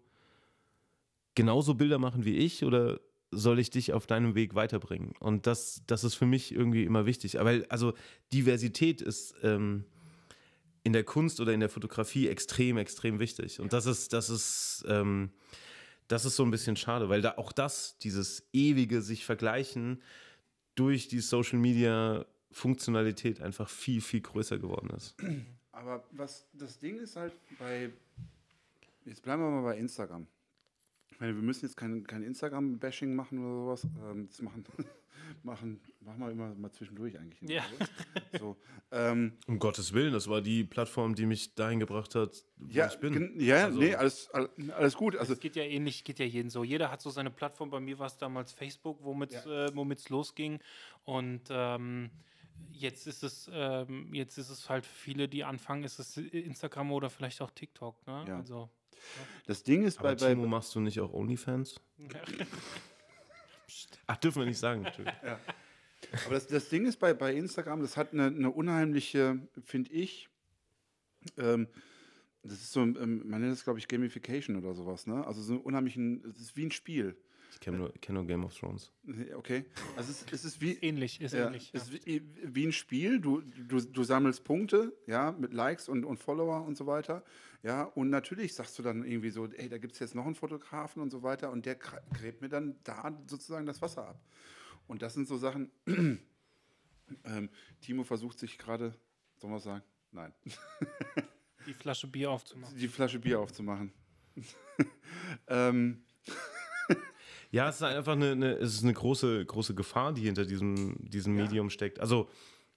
[1.35, 3.00] genauso Bilder machen wie ich oder
[3.31, 5.14] soll ich dich auf deinem Weg weiterbringen?
[5.18, 7.40] Und das, das ist für mich irgendwie immer wichtig.
[7.40, 7.94] Aber also
[8.33, 9.85] Diversität ist ähm,
[10.85, 13.61] in der Kunst oder in der Fotografie extrem, extrem wichtig.
[13.61, 15.31] Und das ist, das ist, ähm,
[16.09, 20.02] das ist so ein bisschen schade, weil da auch das, dieses ewige sich vergleichen
[20.74, 25.14] durch die Social Media Funktionalität einfach viel, viel größer geworden ist.
[25.72, 27.90] Aber was das Ding ist halt bei.
[29.04, 30.26] Jetzt bleiben wir mal bei Instagram.
[31.11, 33.87] Ich meine, wir müssen jetzt kein, kein Instagram-Bashing machen oder sowas.
[34.02, 34.64] Ähm, das machen,
[35.42, 37.48] machen, machen wir immer mal zwischendurch eigentlich.
[37.51, 37.64] Ja.
[38.38, 38.57] So,
[38.90, 42.87] ähm, Um Gottes Willen, das war die Plattform, die mich dahin gebracht hat, wo ja,
[42.88, 43.38] ich bin.
[43.40, 45.16] ja, Also- nee, alles, all- alles gut.
[45.16, 46.64] Also, Es geht ja ähnlich, geht ja jeden so.
[46.64, 47.70] Jeder hat so seine Plattform.
[47.70, 49.66] Bei mir war es damals Facebook, womit es Ja.
[49.66, 50.61] äh, womit's losging.
[51.05, 52.11] Und ähm,
[52.70, 56.92] jetzt ist es, ähm, jetzt ist es halt für viele, die anfangen, ist es Instagram
[56.92, 58.07] oder vielleicht auch TikTok.
[58.07, 58.25] Ne?
[58.29, 58.37] Ja.
[58.37, 58.70] Also
[59.46, 61.81] das Ding ist Aber bei, bei, Timo, machst du nicht auch OnlyFans?
[64.07, 64.85] Ach, dürfen wir nicht sagen.
[64.85, 65.20] Entschuldigung.
[66.26, 70.28] Aber das, das Ding ist bei, bei Instagram, das hat eine, eine unheimliche, finde ich,
[71.38, 71.68] ähm,
[72.42, 75.24] das ist so, ähm, man nennt es, glaube ich, Gamification oder sowas, ne?
[75.26, 77.16] Also so einen unheimlichen, es ist wie ein Spiel.
[77.53, 78.91] Ich kenne nur, kenn nur Game of Thrones.
[79.37, 79.67] Okay.
[79.97, 81.71] Also es, ist- es ist wie, Ähnlich, ist ja, ähnlich.
[81.75, 81.95] es Ja.
[81.97, 83.21] ist wie, wie ein Spiel.
[83.21, 87.23] Du, du, du sammelst Punkte, ja, mit Likes und, und Follower und so weiter.
[87.62, 90.35] Ja, und natürlich sagst du dann irgendwie so, ey, da gibt es jetzt noch einen
[90.35, 94.21] Fotografen und so weiter und der gräbt mir dann da sozusagen das Wasser ab.
[94.88, 98.95] Und das sind so Sachen, ähm, Timo versucht sich gerade,
[99.37, 99.83] sollen wir sagen?
[100.11, 100.33] Nein,
[101.67, 102.77] Die Flasche Bier aufzumachen.
[102.77, 103.93] die Flasche Bier aufzumachen.
[105.49, 106.03] ähm,
[107.53, 110.97] Ja, es ist einfach eine, eine, es ist eine große, große Gefahr, die hinter diesem,
[110.99, 112.01] diesem Medium steckt.
[112.01, 112.29] Also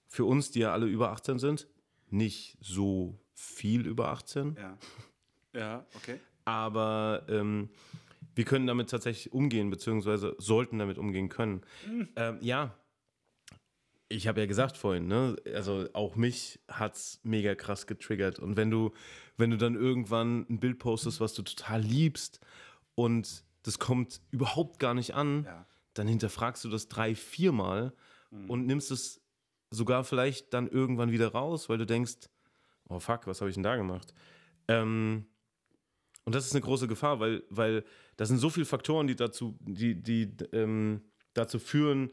[0.06, 1.66] für uns, die ja alle über 18 sind,
[2.10, 4.78] nicht so viel über 18, ja.
[5.54, 6.20] Ja, okay.
[6.44, 7.70] aber ähm,
[8.34, 11.62] wir können damit tatsächlich umgehen, beziehungsweise sollten damit umgehen können.
[12.14, 12.76] Ähm, ja,
[14.08, 15.36] ich habe ja gesagt vorhin, ne?
[15.54, 18.38] also auch mich hat es mega krass getriggert.
[18.38, 18.92] Und wenn du,
[19.38, 22.40] wenn du dann irgendwann ein Bild postest, was du total liebst
[22.94, 25.66] und das kommt überhaupt gar nicht an, Ja.
[25.94, 27.92] dann hinterfragst du das drei, viermal
[28.48, 29.22] und nimmst es
[29.70, 32.28] sogar vielleicht dann irgendwann wieder raus, weil du denkst,
[32.88, 34.12] oh fuck, was habe ich denn da gemacht?
[34.68, 35.26] Ähm,
[36.24, 37.84] und das ist eine große Gefahr, weil, weil
[38.16, 41.02] da sind so viele Faktoren, die dazu, die, die ähm,
[41.34, 42.10] dazu führen,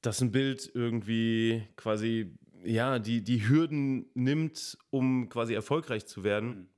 [0.00, 6.70] dass ein Bild irgendwie quasi, ja, die, die Hürden nimmt, um quasi erfolgreich zu werden.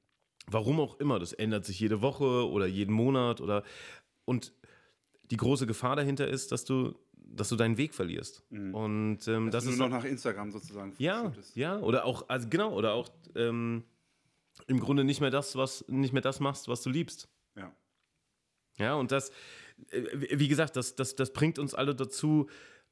[0.49, 3.63] Warum auch immer, das ändert sich jede Woche oder jeden Monat oder
[4.25, 4.53] und
[5.31, 8.45] die große Gefahr dahinter ist, dass du, dass du deinen Weg verlierst.
[8.51, 12.29] Und ähm, Dass das du ist nur noch nach Instagram sozusagen ja, ja, oder auch,
[12.29, 13.85] also genau, oder auch ähm,
[14.67, 17.29] im Grunde nicht mehr das, was, nicht mehr das machst, was du liebst.
[17.57, 17.73] Ja.
[18.79, 19.31] Ja, und das,
[19.91, 22.49] äh, wie wie gesagt, das, das, das bringt uns alle dazu,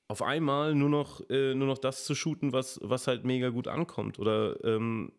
[0.08, 3.68] auf einmal nur noch, äh, nur noch das zu shooten, was, was halt mega gut
[3.68, 4.18] ankommt.
[4.18, 5.12] Oder ähm,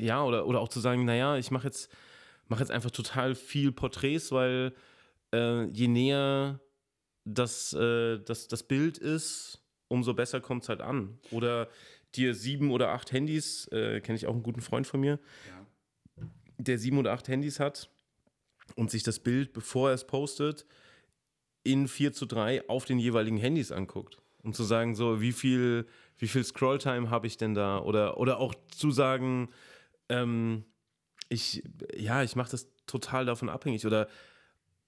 [0.00, 1.90] ja, oder, oder auch zu sagen, naja, ich mache jetzt,
[2.48, 4.74] mach jetzt einfach total viel Porträts, weil
[5.34, 6.60] äh, je näher
[7.24, 11.18] das, äh, das, das Bild ist, umso besser kommt es halt an.
[11.30, 11.68] Oder
[12.14, 16.26] dir sieben oder acht Handys, äh, kenne ich auch einen guten Freund von mir, Ja.
[16.58, 17.90] der sieben oder acht Handys hat
[18.76, 20.66] und sich das Bild, bevor er es postet,
[21.62, 24.18] in 4 zu 3 auf den jeweiligen Handys anguckt.
[24.42, 25.86] Um zu sagen, so, wie viel,
[26.16, 27.78] wie viel Scrolltime habe ich denn da?
[27.80, 29.50] Oder, oder auch zu sagen,
[30.10, 30.64] ähm,
[31.28, 31.62] ich,
[31.96, 33.86] ja, ich mache das total davon abhängig.
[33.86, 34.08] Oder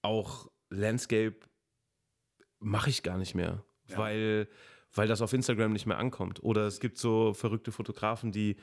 [0.01, 1.35] auch Landscape
[2.59, 3.97] mache ich gar nicht mehr, Ja.
[3.97, 4.47] weil,
[4.93, 6.43] weil das auf Instagram nicht mehr ankommt.
[6.43, 8.57] Oder es gibt so verrückte Fotografen, die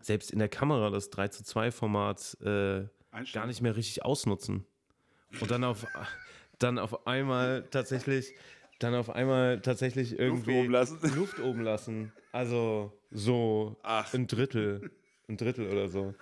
[0.00, 2.86] selbst in der Kamera das 3 zu 2 Format äh,
[3.32, 4.66] gar nicht mehr richtig ausnutzen.
[5.40, 5.86] Und dann auf,
[6.58, 8.34] dann auf einmal tatsächlich,
[8.80, 10.98] dann auf einmal tatsächlich irgendwie oben lassen.
[11.14, 12.12] Luft oben lassen.
[12.32, 14.12] Also so Ach.
[14.14, 14.90] ein Drittel,
[15.32, 16.14] ein Drittel oder so.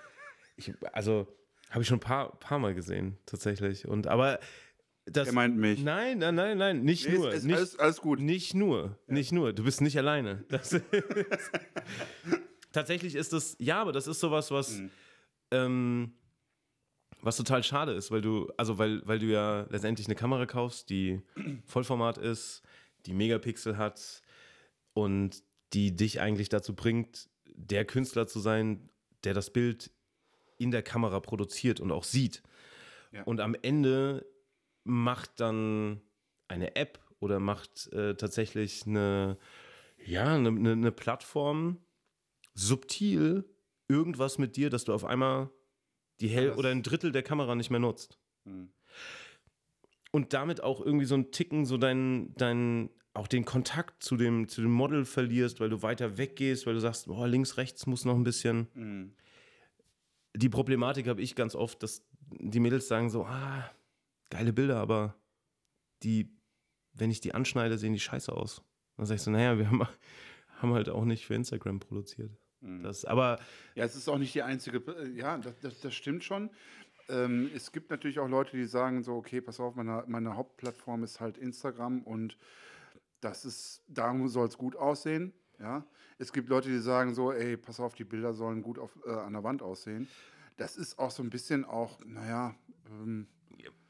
[0.57, 1.27] Ich, also
[1.71, 3.87] habe ich schon ein paar, paar Mal gesehen, tatsächlich.
[3.87, 4.41] Und aber
[5.07, 5.29] das.
[5.29, 5.83] Er meint mich.
[5.83, 7.33] Nein, nein, nein, nein, nicht Nee, nur.
[7.33, 8.21] ist, nicht, alles, alles gut.
[8.21, 9.53] nicht nur, nicht nur.
[9.53, 10.45] Du bist nicht alleine.
[10.51, 10.81] Ist,
[12.73, 14.91] tatsächlich ist das, ja, aber das ist sowas, was, Mhm.
[15.53, 16.13] ähm,
[17.23, 20.91] was total schade ist, weil du, also weil, weil du ja letztendlich eine Kamera kaufst,
[20.91, 21.21] die
[21.67, 22.63] Vollformat ist,
[23.07, 24.23] die Megapixel hat
[24.95, 25.43] und
[25.73, 28.90] die dich eigentlich dazu bringt, der Künstler zu sein,
[29.25, 29.91] der das Bild
[30.59, 32.43] in der Kamera produziert und auch sieht.
[33.13, 33.23] Ja.
[33.25, 34.27] Und am Ende
[34.85, 36.01] macht dann
[36.49, 39.39] eine App oder macht äh, tatsächlich eine,
[40.05, 41.79] ja, eine, eine, eine Plattform
[42.55, 43.45] subtil
[43.89, 45.51] irgendwas mit dir, dass du auf einmal
[46.21, 48.19] die Hälfte das- oder ein Drittel der Kamera nicht mehr nutzt.
[48.45, 48.73] Hm.
[50.13, 54.49] Und damit auch irgendwie so ein Ticken, so deinen, deinen, auch den Kontakt zu dem,
[54.49, 58.05] zu dem Model verlierst, weil du weiter weggehst, weil du sagst, boah, links, rechts muss
[58.05, 58.69] noch ein bisschen.
[58.75, 59.13] Hm.
[60.35, 62.07] Die Problematik habe ich ganz oft, dass
[62.39, 63.69] die Mädels sagen so, ah,
[64.31, 65.17] geile Bilder, aber
[66.05, 66.31] die,
[66.93, 68.63] wenn ich die anschneide, sehen die scheiße aus.
[68.97, 69.83] Dann sag ich so, naja, wir haben,
[70.59, 72.31] haben halt auch nicht für Instagram produziert.
[72.61, 72.85] Hm.
[72.85, 73.41] Das, aber
[73.75, 74.79] Ja, es ist auch nicht die einzige.
[74.79, 76.51] äh, Ja, das, das, das stimmt schon.
[77.09, 81.03] Ähm, es gibt natürlich auch Leute, die sagen so, okay, pass auf, meine, meine Hauptplattform
[81.03, 82.37] ist halt Instagram und
[83.21, 85.33] das ist, da soll es gut aussehen.
[85.59, 85.85] Ja,
[86.19, 89.11] es gibt Leute, die sagen so, ey, pass auf, die Bilder sollen gut auf, äh,
[89.11, 90.09] an der Wand aussehen.
[90.57, 92.55] Das ist auch so ein bisschen auch, naja,
[92.91, 93.27] ähm,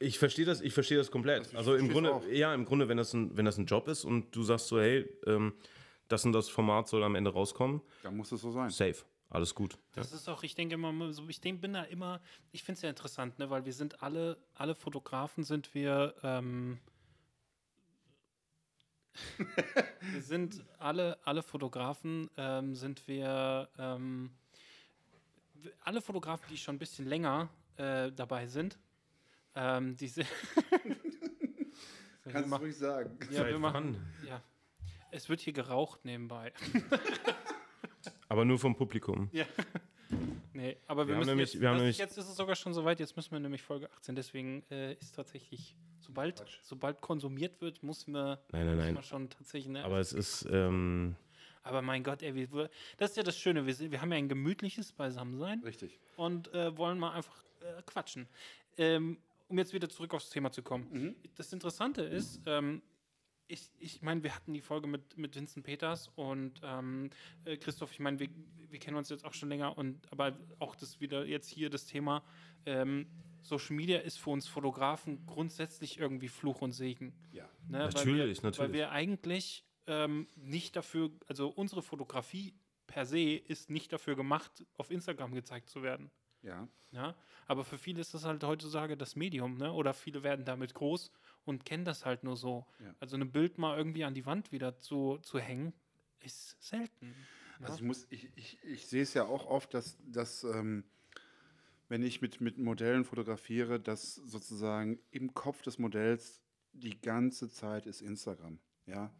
[0.00, 1.46] Ich verstehe das, ich verstehe das komplett.
[1.46, 2.26] Das Also im Grunde, auch.
[2.26, 4.80] ja, im Grunde, wenn das ein, wenn das ein Job ist und du sagst so,
[4.80, 5.52] hey, ähm,
[6.08, 8.70] das und das Format soll am Ende rauskommen, da muss es so sein.
[8.70, 9.74] safe, alles gut.
[9.74, 10.02] Ja.
[10.02, 12.88] Das ist auch, ich denke immer, so, ich bin da immer, ich finde es ja
[12.90, 16.78] interessant, ne, weil wir sind alle, alle Fotografen sind wir, ähm,
[20.12, 24.30] wir sind alle, alle Fotografen ähm, sind wir, ähm,
[25.82, 28.78] alle Fotografen, die schon ein bisschen länger äh, dabei sind,
[29.54, 30.28] ähm, die sind.
[32.24, 33.18] Kannst du ruhig sagen.
[33.30, 34.28] ja, Seit wir machen, wann?
[34.28, 34.42] ja.
[35.10, 36.52] Es wird hier geraucht nebenbei.
[38.28, 39.28] Aber nur vom Publikum.
[39.32, 39.44] Ja.
[40.52, 42.36] Nee, aber wir, Wir haben müssen nämlich- jetzt, wir haben das- nämlich- jetzt ist es
[42.36, 47.00] sogar schon soweit, jetzt müssen wir nämlich Folge 18, deswegen äh, ist tatsächlich, sobald, sobald
[47.00, 49.02] konsumiert wird, muss man, Nein, nein, muss nein.
[49.04, 51.14] schon tatsächlich, ne, Aber es ist, ähm,
[51.62, 54.10] aber mein Gott, ey, wir, wir- das ist ja das Schöne, wir, sind, wir haben
[54.12, 55.98] ja ein gemütliches Beisammensein Richtig.
[56.16, 58.26] und äh, wollen mal einfach äh, quatschen.
[58.78, 59.18] Ähm,
[59.48, 60.86] um jetzt wieder zurück aufs Thema zu kommen.
[60.92, 61.14] Mhm.
[61.36, 62.80] Das Interessante ist, ähm,
[63.50, 67.10] ich, ich meine, wir hatten die Folge mit, mit Vincent Peters und ähm,
[67.44, 68.28] äh, Christoph, ich meine, wir,
[68.68, 71.86] wir kennen uns jetzt auch schon länger und aber auch das wieder jetzt hier das
[71.86, 72.22] Thema,
[72.66, 73.06] ähm,
[73.42, 77.14] Social Media ist für uns Fotografen grundsätzlich irgendwie Fluch und Segen.
[77.32, 77.48] Ja.
[77.68, 77.78] Ne?
[77.78, 78.72] weil Natürlich, wir, Weil natürlich.
[78.72, 82.54] wir eigentlich ähm, nicht dafür, also unsere Fotografie
[82.86, 86.10] per se ist nicht dafür gemacht, auf Instagram gezeigt zu werden.
[86.42, 86.68] Ja.
[86.92, 87.14] Ja,
[87.46, 89.72] aber für viele ist das halt heutzutage das Medium, ne?
[89.72, 91.12] Oder viele werden damit groß
[91.44, 92.66] und kennen das halt nur so.
[92.78, 92.94] Ja.
[93.00, 95.72] Also ein Bild mal irgendwie an die Wand wieder zu, zu hängen,
[96.20, 97.14] ist selten.
[97.60, 100.84] Also ich muss, ich, ich, ich sehe es ja auch oft, dass, dass ähm,
[101.88, 106.40] wenn ich mit, mit Modellen fotografiere, dass sozusagen im Kopf des Modells
[106.72, 108.58] die ganze Zeit ist Instagram.
[108.86, 109.12] Ja?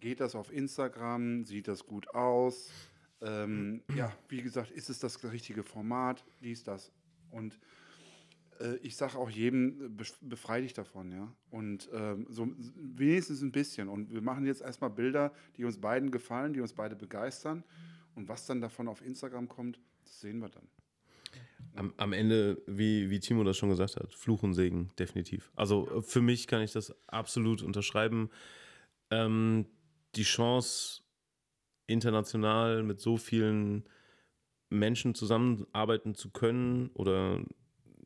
[0.00, 1.44] Geht das auf Instagram?
[1.44, 2.70] Sieht das gut aus?
[3.20, 6.24] Ähm, ja, wie gesagt, ist es das richtige Format?
[6.40, 6.92] Dies, das.
[7.30, 7.58] Und
[8.82, 11.32] ich sage auch jedem, äh, bef- befrei dich davon, ja.
[11.50, 13.88] Und ähm, so wenigstens ein bisschen.
[13.88, 17.64] Und wir machen jetzt erstmal Bilder, die uns beiden gefallen, die uns beide begeistern.
[18.14, 20.68] Und was dann davon auf Instagram kommt, das sehen wir dann.
[21.74, 25.50] am, am Ende, wie, wie Timo das schon gesagt hat, Fluch und Segen, definitiv.
[25.54, 28.30] Also äh, für mich kann ich das absolut unterschreiben.
[29.10, 29.66] Ähm,
[30.14, 31.02] die Chance,
[31.86, 33.84] international mit so vielen
[34.70, 37.44] Menschen zusammenarbeiten zu können oder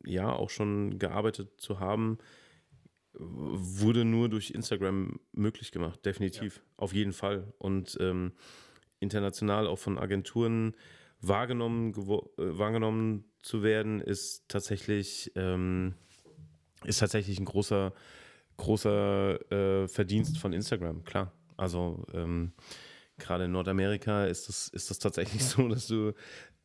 [0.04, 2.18] ja auch schon gearbeitet zu haben,
[3.12, 7.52] wurde nur durch Instagram möglich gemacht, definitiv, auf jeden Fall.
[7.58, 8.32] Und ähm,
[9.00, 10.76] international auch von Agenturen
[11.20, 15.94] wahrgenommen, äh, wahrgenommen zu werden, ist tatsächlich, ähm,
[16.84, 17.92] ist tatsächlich ein großer,
[18.56, 21.32] großer äh, Verdienst von Instagram, klar.
[21.56, 22.52] Also ähm,
[23.18, 26.12] gerade in Nordamerika ist das, ist das tatsächlich so, dass du,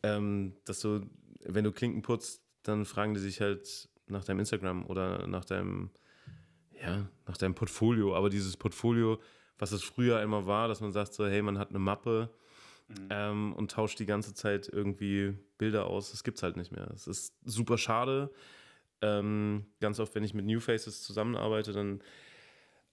[0.03, 1.01] ähm, dass du,
[1.43, 5.89] wenn du Klinken putzt, dann fragen die sich halt nach deinem Instagram oder nach deinem,
[6.71, 8.15] ja, nach deinem Portfolio.
[8.15, 9.19] Aber dieses Portfolio,
[9.57, 12.29] was es früher einmal war, dass man sagt so, hey, man hat eine Mappe
[13.09, 16.89] ähm, und tauscht die ganze Zeit irgendwie Bilder aus, das gibt's halt nicht mehr.
[16.93, 18.31] Es ist super schade.
[19.01, 22.01] Ähm, ganz oft, wenn ich mit New Faces zusammenarbeite, dann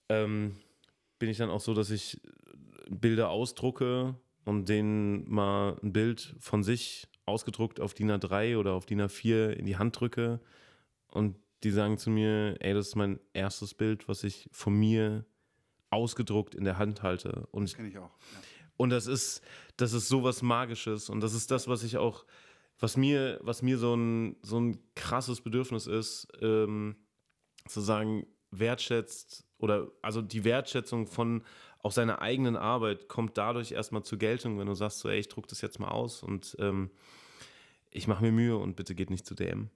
[0.09, 0.55] ähm,
[1.19, 2.21] bin ich dann auch so, dass ich
[2.89, 8.85] Bilder ausdrucke und denen mal ein Bild von sich ausgedruckt auf DIN A3 oder auf
[8.85, 10.39] DIN A4 in die Hand drücke
[11.07, 15.25] und die sagen zu mir, ey, das ist mein erstes Bild, was ich von mir
[15.89, 17.47] ausgedruckt in der Hand halte.
[17.51, 18.11] Und Das kenne ich auch.
[18.33, 18.41] Ja.
[18.77, 19.41] und das ist,
[19.77, 21.09] das ist sowas Magisches.
[21.09, 22.25] Und das ist das, was ich auch,
[22.79, 26.97] was mir, was mir so ein, so ein krasses Bedürfnis ist, ähm,
[27.67, 31.43] zu sagen, wertschätzt oder also die Wertschätzung von
[31.83, 35.27] auch seiner eigenen Arbeit kommt dadurch erstmal zur Geltung, wenn du sagst, so, ey, ich
[35.27, 36.89] druck das jetzt mal aus und ähm,
[37.91, 39.69] ich mache mir Mühe und bitte geht nicht zu DM.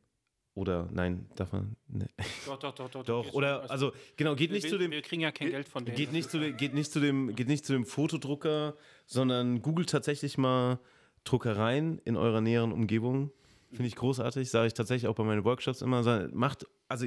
[0.55, 1.75] Oder nein, darf man.
[1.87, 2.09] Ne.
[2.47, 3.05] Doch, doch, doch, doch.
[3.05, 4.89] Doch, oder also genau, geht wir, nicht zu dem.
[4.89, 5.95] wir kriegen ja kein Geld von denen.
[5.95, 9.89] Geht nicht, zu dem, geht, nicht zu dem, geht nicht zu dem Fotodrucker, sondern googelt
[9.89, 10.79] tatsächlich mal
[11.25, 13.31] Druckereien in eurer näheren Umgebung.
[13.69, 16.29] Finde ich großartig, sage ich tatsächlich auch bei meinen Workshops immer.
[16.33, 17.05] Macht, also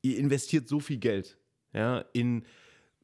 [0.00, 1.36] ihr investiert so viel Geld
[1.74, 2.44] ja, in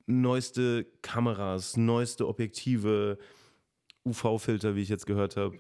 [0.09, 3.19] neueste Kameras, neueste Objektive,
[4.05, 5.57] UV-Filter, wie ich jetzt gehört habe.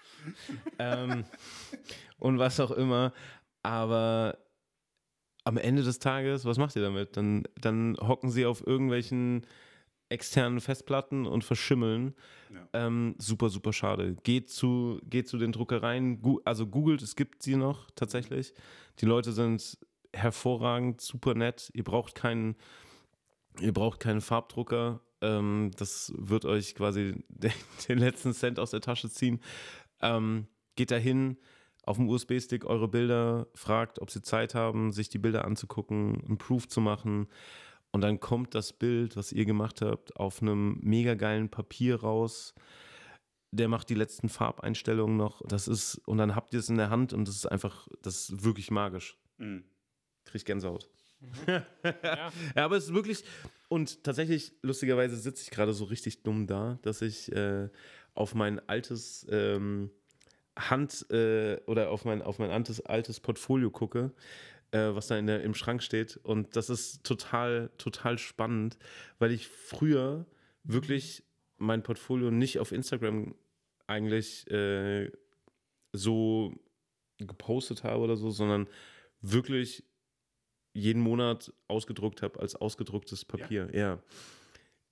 [0.78, 1.24] ähm,
[2.18, 3.12] und was auch immer.
[3.62, 4.38] Aber
[5.44, 7.16] am Ende des Tages, was macht ihr damit?
[7.16, 9.46] Dann, dann hocken sie auf irgendwelchen
[10.08, 12.14] externen Festplatten und verschimmeln.
[12.52, 12.86] Ja.
[12.86, 14.16] Ähm, super, super schade.
[14.22, 18.54] Geht zu, geht zu den Druckereien, also googelt, es gibt sie noch tatsächlich.
[19.00, 19.78] Die Leute sind
[20.12, 21.70] hervorragend, super nett.
[21.74, 22.56] Ihr braucht keinen,
[23.60, 25.00] ihr braucht keinen Farbdrucker.
[25.20, 27.52] Ähm, das wird euch quasi den,
[27.88, 29.40] den letzten Cent aus der Tasche ziehen.
[30.00, 31.38] Ähm, geht dahin,
[31.86, 36.36] auf dem USB-Stick eure Bilder, fragt, ob sie Zeit haben, sich die Bilder anzugucken, einen
[36.38, 37.28] Proof zu machen.
[37.92, 42.54] Und dann kommt das Bild, was ihr gemacht habt, auf einem mega geilen Papier raus.
[43.52, 45.40] Der macht die letzten Farbeinstellungen noch.
[45.46, 48.28] Das ist, und dann habt ihr es in der Hand und das ist einfach, das
[48.28, 49.16] ist wirklich magisch.
[49.38, 49.64] Mhm.
[50.24, 50.44] Krieg ich
[51.20, 51.66] Gänsehaut.
[52.02, 52.32] Ja.
[52.54, 53.24] Ja, aber es ist wirklich.
[53.68, 57.68] Und tatsächlich, lustigerweise sitze ich gerade so richtig dumm da, dass ich äh,
[58.14, 59.90] auf mein altes ähm,
[60.56, 64.12] Hand äh, oder auf mein, auf mein altes, altes Portfolio gucke,
[64.70, 66.16] äh, was da in der, im Schrank steht.
[66.18, 68.78] Und das ist total, total spannend,
[69.18, 70.26] weil ich früher
[70.62, 71.24] wirklich
[71.58, 73.34] mein Portfolio nicht auf Instagram
[73.86, 75.10] eigentlich äh,
[75.92, 76.54] so
[77.18, 78.68] gepostet habe oder so, sondern
[79.20, 79.84] wirklich
[80.76, 83.68] jeden Monat ausgedruckt habe als ausgedrucktes Papier.
[83.72, 84.02] Ja.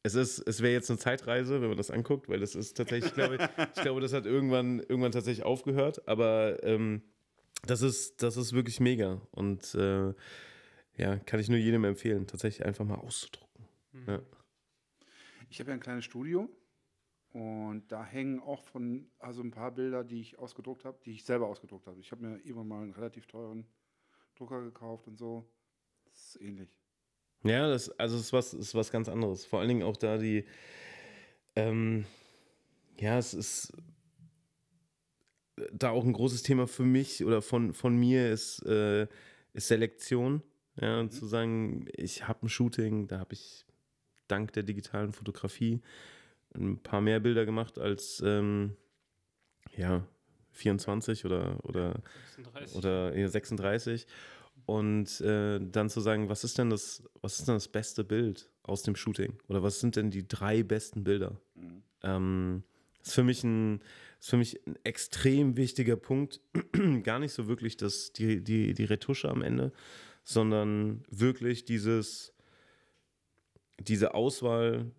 [0.03, 3.11] Es ist, es wäre jetzt eine Zeitreise, wenn man das anguckt, weil das ist tatsächlich,
[3.11, 3.39] ich glaube,
[3.75, 7.03] ich glaube, das hat irgendwann, irgendwann tatsächlich aufgehört, aber ähm,
[7.67, 9.21] das ist, das ist wirklich mega.
[9.31, 10.13] Und äh,
[10.97, 13.67] ja, kann ich nur jedem empfehlen, tatsächlich einfach mal auszudrucken.
[14.07, 14.21] Ja.
[15.49, 16.49] Ich habe ja ein kleines Studio
[17.31, 21.25] und da hängen auch von, also ein paar Bilder, die ich ausgedruckt habe, die ich
[21.25, 22.01] selber ausgedruckt habe.
[22.01, 23.67] Ich habe mir irgendwann mal einen relativ teuren
[24.37, 25.49] Drucker gekauft und so.
[26.15, 26.71] Das ist ähnlich.
[27.43, 29.45] Ja, das, also es ist was, ist was ganz anderes.
[29.45, 30.45] Vor allen Dingen auch da die,
[31.57, 32.07] ähm,
[32.99, 33.73] ja, es ist
[35.73, 39.07] da auch ein großes Thema für mich oder von, von mir ist, äh,
[39.53, 40.43] ist Selektion.
[40.81, 43.65] Ja, und zu sagen, ich habe ein Shooting, da habe ich
[44.27, 45.83] dank der digitalen Fotografie
[46.55, 48.77] ein paar mehr Bilder gemacht als ähm,
[49.77, 50.05] ja,
[50.53, 52.03] 24 oder, oder,
[52.37, 52.77] 36.
[52.77, 54.07] oder ja, 36.
[54.67, 58.51] Und äh, dann zu sagen, was ist denn das, was ist denn das beste Bild
[58.63, 59.39] aus dem Shooting?
[59.49, 61.39] Oder was sind denn die drei besten Bilder?
[62.03, 62.65] Ähm,
[63.03, 63.83] ist für mich ein,
[64.21, 66.41] ist für mich ein extrem wichtiger Punkt.
[67.03, 69.73] Gar nicht so wirklich das, die, die, die Retusche am Ende,
[70.25, 72.33] sondern wirklich dieses,
[73.79, 74.91] diese Auswahl,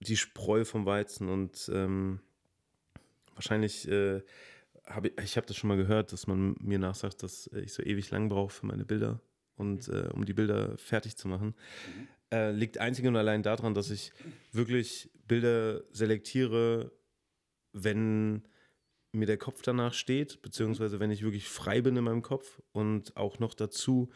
[0.00, 2.20] die Spreu vom Weizen und ähm,
[3.34, 4.22] wahrscheinlich äh,
[4.88, 7.82] habe ich, ich habe das schon mal gehört, dass man mir nachsagt, dass ich so
[7.82, 9.20] ewig lang brauche für meine Bilder
[9.56, 11.54] und äh, um die Bilder fertig zu machen.
[12.30, 14.12] Äh, liegt einzig und allein daran, dass ich
[14.52, 16.92] wirklich Bilder selektiere,
[17.72, 18.46] wenn
[19.12, 23.16] mir der Kopf danach steht, beziehungsweise wenn ich wirklich frei bin in meinem Kopf und
[23.16, 24.10] auch noch dazu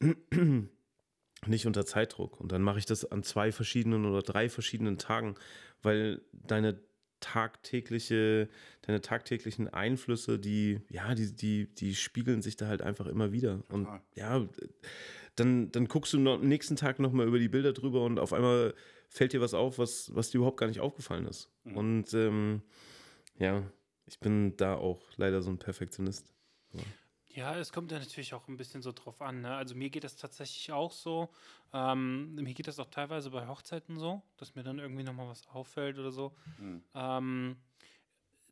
[1.46, 2.40] nicht unter Zeitdruck.
[2.40, 5.36] Und dann mache ich das an zwei verschiedenen oder drei verschiedenen Tagen,
[5.82, 6.80] weil deine
[7.22, 8.50] tagtägliche,
[8.82, 13.62] deine tagtäglichen Einflüsse, die, ja, die, die, die spiegeln sich da halt einfach immer wieder.
[13.70, 14.46] Und ja,
[15.36, 18.34] dann, dann guckst du noch, am nächsten Tag nochmal über die Bilder drüber und auf
[18.34, 18.74] einmal
[19.08, 21.48] fällt dir was auf, was, was dir überhaupt gar nicht aufgefallen ist.
[21.64, 22.62] Und ähm,
[23.38, 23.62] ja,
[24.06, 26.32] ich bin da auch leider so ein Perfektionist.
[26.74, 26.80] Ja,
[27.36, 29.40] es kommt ja natürlich auch ein bisschen so drauf an.
[29.42, 29.54] Ne?
[29.54, 31.30] Also mir geht das tatsächlich auch so.
[31.72, 35.46] Ähm, mir geht das auch teilweise bei Hochzeiten so, dass mir dann irgendwie nochmal was
[35.48, 36.34] auffällt oder so.
[36.94, 37.56] Ähm,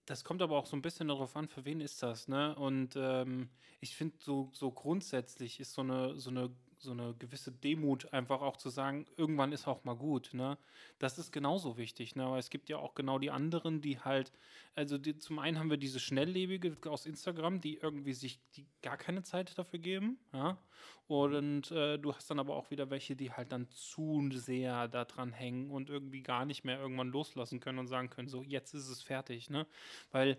[0.06, 2.54] das kommt aber auch so ein bisschen darauf an, für wen ist das, ne?
[2.56, 7.52] Und ähm, ich finde so, so grundsätzlich ist so eine, so eine so eine gewisse
[7.52, 10.58] Demut einfach auch zu sagen, irgendwann ist auch mal gut, ne?
[10.98, 12.24] Das ist genauso wichtig, ne?
[12.24, 14.32] Aber es gibt ja auch genau die anderen, die halt,
[14.74, 18.96] also die, zum einen haben wir diese Schnelllebige aus Instagram, die irgendwie sich die gar
[18.96, 20.58] keine Zeit dafür geben, ja?
[21.06, 25.32] Und äh, du hast dann aber auch wieder welche, die halt dann zu sehr daran
[25.32, 28.88] hängen und irgendwie gar nicht mehr irgendwann loslassen können und sagen können, so jetzt ist
[28.88, 29.66] es fertig, ne?
[30.12, 30.38] Weil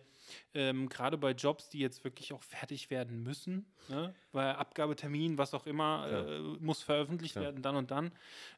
[0.53, 4.13] ähm, gerade bei Jobs, die jetzt wirklich auch fertig werden müssen, ne?
[4.31, 7.45] weil Abgabetermin, was auch immer, äh, muss veröffentlicht Klar.
[7.45, 8.11] werden, dann und dann.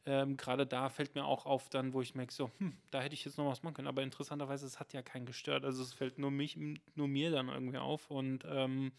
[0.06, 3.14] Ähm, gerade da fällt mir auch auf, dann, wo ich merke, so, hm, da hätte
[3.14, 3.88] ich jetzt noch was machen können.
[3.88, 5.64] Aber interessanterweise, es hat ja keinen gestört.
[5.64, 6.56] Also es fällt nur mich,
[6.94, 8.92] nur mir dann irgendwie auf und ähm,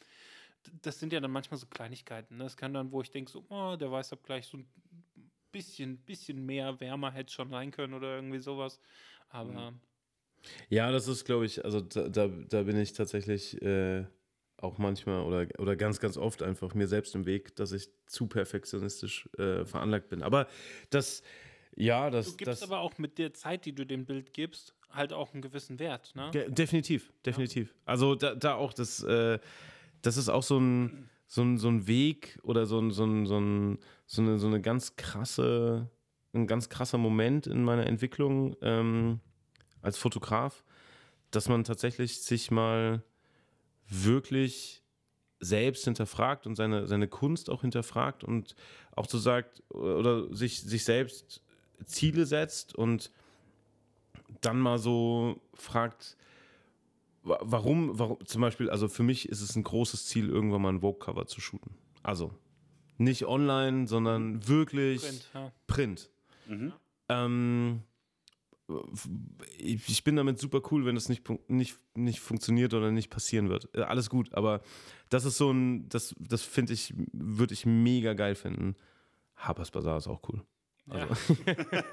[0.82, 2.38] das sind ja dann manchmal so Kleinigkeiten.
[2.38, 2.46] Ne?
[2.46, 4.68] Es kann dann, wo ich denke, so, oh, der weiß ab gleich so ein
[5.52, 8.80] bisschen, bisschen mehr wärmer hätte schon sein können oder irgendwie sowas.
[9.30, 9.74] Aber
[10.70, 14.06] Ja, das ist, glaube ich, also da, da, da bin ich tatsächlich äh,
[14.58, 18.28] auch manchmal oder, oder ganz, ganz oft einfach mir selbst im Weg, dass ich zu
[18.28, 20.24] perfektionistisch äh, veranlagt bin.
[20.24, 20.48] Aber
[20.90, 21.24] das,
[21.76, 22.32] ja, das.
[22.32, 25.34] du gibst das, aber auch mit der Zeit, die du dem Bild gibst, halt auch
[25.34, 26.14] einen gewissen Wert.
[26.16, 26.32] Ne?
[26.48, 27.76] Definitiv, definitiv.
[27.86, 29.40] Also da, da auch das, äh,
[30.02, 33.26] das ist auch so ein, so ein, so ein Weg oder so ein, so ein,
[33.26, 35.90] so ein, so eine, so eine ganz krasse,
[36.34, 39.20] ein ganz krasser Moment in meiner Entwicklung ähm,
[39.82, 40.64] als Fotograf,
[41.32, 43.04] dass man tatsächlich sich mal
[43.88, 44.82] wirklich
[45.40, 48.56] selbst hinterfragt und seine, seine Kunst auch hinterfragt und
[48.92, 51.42] auch so sagt oder sich, sich selbst
[51.86, 53.12] Ziele setzt und
[54.42, 56.18] dann mal so fragt,
[57.24, 60.70] wa- warum, warum, zum Beispiel, also für mich ist es ein großes Ziel, irgendwann mal
[60.74, 61.76] ein Vogue-Cover zu shooten.
[62.02, 62.34] Also
[62.98, 65.52] nicht online, sondern wirklich Print, ja.
[65.68, 66.10] Print.
[67.10, 67.82] Ähm,
[69.58, 73.50] ich ich bin damit super cool, wenn es nicht, nicht, nicht funktioniert oder nicht passieren
[73.50, 73.70] wird.
[73.74, 74.62] Äh, Alles gut, aber
[75.10, 78.76] das ist so ein, das, das finde ich, würde ich mega geil finden.
[79.36, 80.44] Harper's Bazaar ist auch cool.
[80.88, 81.08] Ja.
[81.08, 81.36] Also,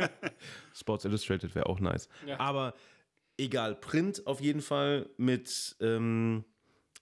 [0.75, 2.09] Sports Illustrated wäre auch nice.
[2.27, 2.41] Ja.
[2.41, 2.75] Aber
[3.37, 6.45] egal, Print auf jeden Fall mit, ähm,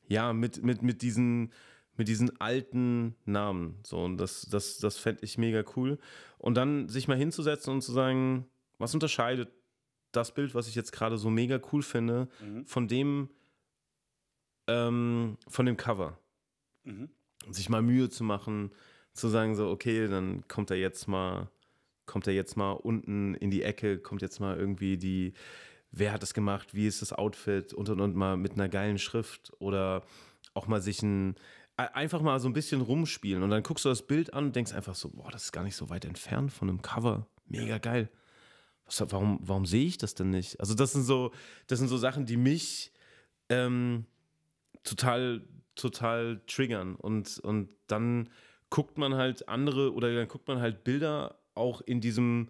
[0.09, 1.53] ja, mit, mit, mit diesen
[1.97, 3.79] mit diesen alten Namen.
[3.83, 5.99] So, und das, das, das fände ich mega cool.
[6.39, 8.47] Und dann sich mal hinzusetzen und zu sagen,
[8.79, 9.51] was unterscheidet
[10.12, 12.64] das Bild, was ich jetzt gerade so mega cool finde, Mhm.
[12.66, 13.28] von dem,
[14.68, 16.18] ähm, von dem Cover.
[16.84, 17.11] Mhm.
[17.50, 18.70] Sich mal Mühe zu machen,
[19.12, 21.50] zu sagen, so, okay, dann kommt er jetzt mal,
[22.06, 25.32] kommt er jetzt mal unten in die Ecke, kommt jetzt mal irgendwie die,
[25.90, 28.98] wer hat das gemacht, wie ist das Outfit und und und mal mit einer geilen
[28.98, 30.04] Schrift oder
[30.54, 31.34] auch mal sich ein,
[31.78, 34.56] e- einfach mal so ein bisschen rumspielen und dann guckst du das Bild an und
[34.56, 37.26] denkst einfach so, boah, das ist gar nicht so weit entfernt von einem Cover.
[37.46, 38.08] Mega geil.
[38.99, 40.59] Warum, warum sehe ich das denn nicht?
[40.61, 41.32] Also, das sind so,
[41.66, 42.93] das sind so Sachen, die mich
[43.49, 44.07] ähm,
[44.82, 45.43] total,
[45.74, 46.97] total triggern.
[46.97, 48.30] Und, und dann
[48.70, 52.49] guckt man halt andere oder dann guckt man halt Bilder auch in diesem,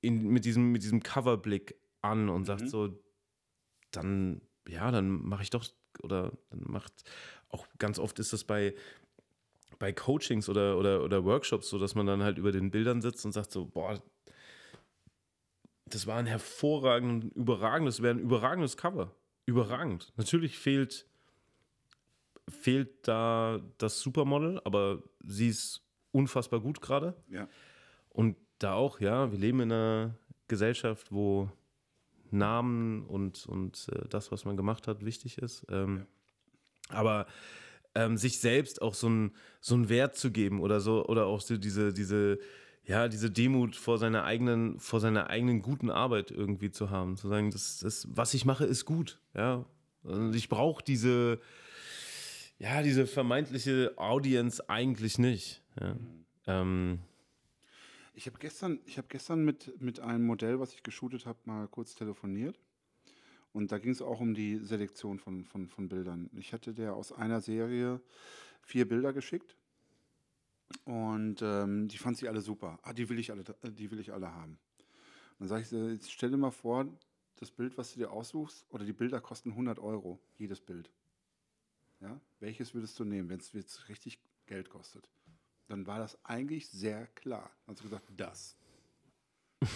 [0.00, 2.68] in, mit diesem, mit diesem Coverblick an und sagt Mhm.
[2.68, 2.98] so,
[3.90, 5.64] dann, ja, dann mache ich doch,
[6.02, 6.92] oder dann macht,
[7.48, 8.74] auch ganz oft ist das bei,
[9.78, 13.24] bei Coachings oder, oder, oder Workshops so, dass man dann halt über den Bildern sitzt
[13.24, 14.02] und sagt so, boah,
[15.86, 19.14] das war ein hervorragend, überragendes, wäre ein überragendes Cover.
[19.46, 20.12] Überragend.
[20.16, 21.06] Natürlich fehlt,
[22.48, 25.82] fehlt da das Supermodel, aber sie ist
[26.12, 27.14] unfassbar gut gerade.
[27.28, 27.48] Ja.
[28.08, 30.14] Und da auch, ja, wir leben in einer
[30.48, 31.50] Gesellschaft, wo
[32.30, 35.66] Namen und, und äh, das, was man gemacht hat, wichtig ist.
[35.68, 36.06] Ähm,
[36.88, 37.26] Aber
[37.94, 41.40] ähm, sich selbst auch so einen so einen Wert zu geben oder so, oder auch
[41.40, 42.38] so diese, diese,
[42.86, 47.16] ja, diese Demut vor seiner eigenen, vor seiner eigenen guten Arbeit irgendwie zu haben.
[47.16, 49.18] Zu sagen, das, das was ich mache, ist gut.
[49.34, 49.64] Ja.
[50.02, 51.40] Und ich brauche diese,
[52.58, 55.62] ja, diese vermeintliche Audience eigentlich nicht.
[55.80, 55.96] Ja.
[56.46, 56.98] Ähm,
[58.14, 61.66] Ich habe gestern, ich hab gestern mit, mit einem Modell, was ich geshootet habe, mal
[61.68, 62.60] kurz telefoniert.
[63.52, 66.28] Und da ging es auch um die Selektion von, von, von Bildern.
[66.36, 68.00] Ich hatte der aus einer Serie
[68.62, 69.56] vier Bilder geschickt.
[70.84, 72.78] Und ähm, die fand sie alle super.
[72.82, 74.58] Ah, die will ich alle, die will ich alle haben.
[75.38, 76.86] Dann sage ich, so, jetzt stell dir mal vor,
[77.36, 80.90] das Bild, was du dir aussuchst, oder die Bilder kosten 100 Euro, jedes Bild.
[82.00, 82.20] Ja?
[82.40, 85.08] Welches würdest du nehmen, wenn es jetzt richtig Geld kostet?
[85.66, 87.50] Dann war das eigentlich sehr klar.
[87.66, 88.56] Dann hast du gesagt, das.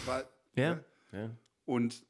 [0.05, 0.75] Weil, ja.
[0.75, 0.85] ne?
[1.13, 1.31] ja.
[1.65, 2.05] Und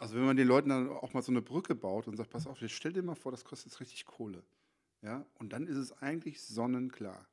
[0.00, 2.46] also wenn man den Leuten dann auch mal so eine Brücke baut und sagt, pass
[2.46, 4.42] auf, jetzt stell dir mal vor, das kostet jetzt richtig Kohle.
[5.02, 7.26] Ja, und dann ist es eigentlich sonnenklar.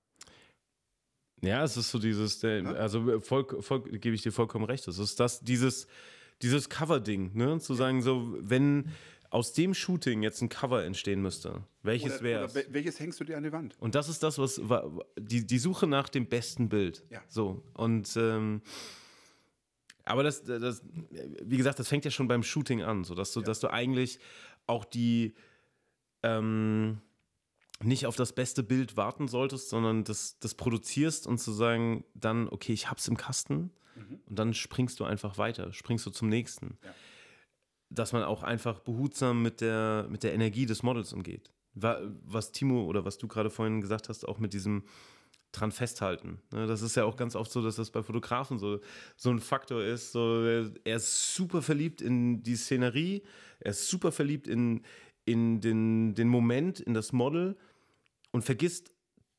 [1.41, 2.63] Ja, es ist so dieses, Ja.
[2.73, 4.88] also voll, voll, gebe ich dir vollkommen recht.
[4.88, 5.88] Es ist das, dieses,
[6.41, 7.59] dieses Cover-Ding, ne?
[7.59, 8.89] Zu sagen, so, wenn
[9.29, 13.43] aus dem Shooting jetzt ein Cover entstehen müsste, welches wäre welches hängst du dir an
[13.43, 13.75] die Wand?
[13.79, 17.03] Und das ist das, was wa- die, die Suche nach dem besten Bild.
[17.09, 17.21] Ja.
[17.27, 17.61] So.
[17.73, 18.61] Und ähm,
[20.05, 20.81] aber das, das,
[21.43, 24.19] wie gesagt, das fängt ja schon beim Shooting an, so dass du, dass du eigentlich
[24.65, 25.35] auch die
[26.23, 27.01] ähm,
[27.84, 32.47] nicht auf das beste Bild warten solltest, sondern das, das produzierst und zu sagen, dann,
[32.49, 33.71] okay, ich hab's im Kasten
[34.28, 36.78] und dann springst du einfach weiter, springst du zum nächsten.
[36.84, 36.93] Ja.
[37.89, 41.51] Dass man auch einfach behutsam mit der, mit der Energie des Models umgeht.
[41.73, 44.84] Wa- Was Timo oder was du gerade vorhin gesagt hast, auch mit diesem
[45.53, 46.41] dran festhalten.
[46.51, 48.82] Ne, Das ist ja auch ganz oft so, dass das bei Fotografen so,
[49.15, 50.11] so ein Faktor ist.
[50.11, 53.23] So, er- er ist super verliebt in die Szenerie,
[53.59, 54.84] er ist super verliebt in,
[55.25, 57.55] in den, den Moment, in das Model
[58.38, 58.91] und vergisst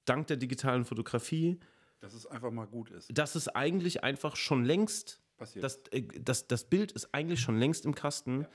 [0.06, 1.60] dank der digitalen Fotografie,
[2.00, 3.16] Dass es einfach mal gut ist.
[3.16, 5.62] dass es eigentlich einfach schon längst, Passiert.
[5.62, 8.48] das, äh, das, das Bild ist eigentlich schon längst im Kasten.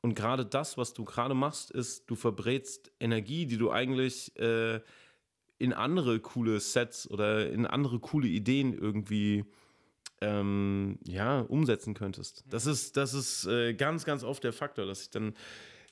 [0.00, 4.80] Und gerade das, was du gerade machst, ist, du verbrätst Energie, die du eigentlich äh,
[5.58, 9.44] in andere coole Sets oder in andere coole Ideen irgendwie
[10.22, 12.44] ähm, ja, umsetzen könntest.
[12.48, 15.34] Das ist, das ist äh, ganz, ganz oft der Faktor, dass ich dann,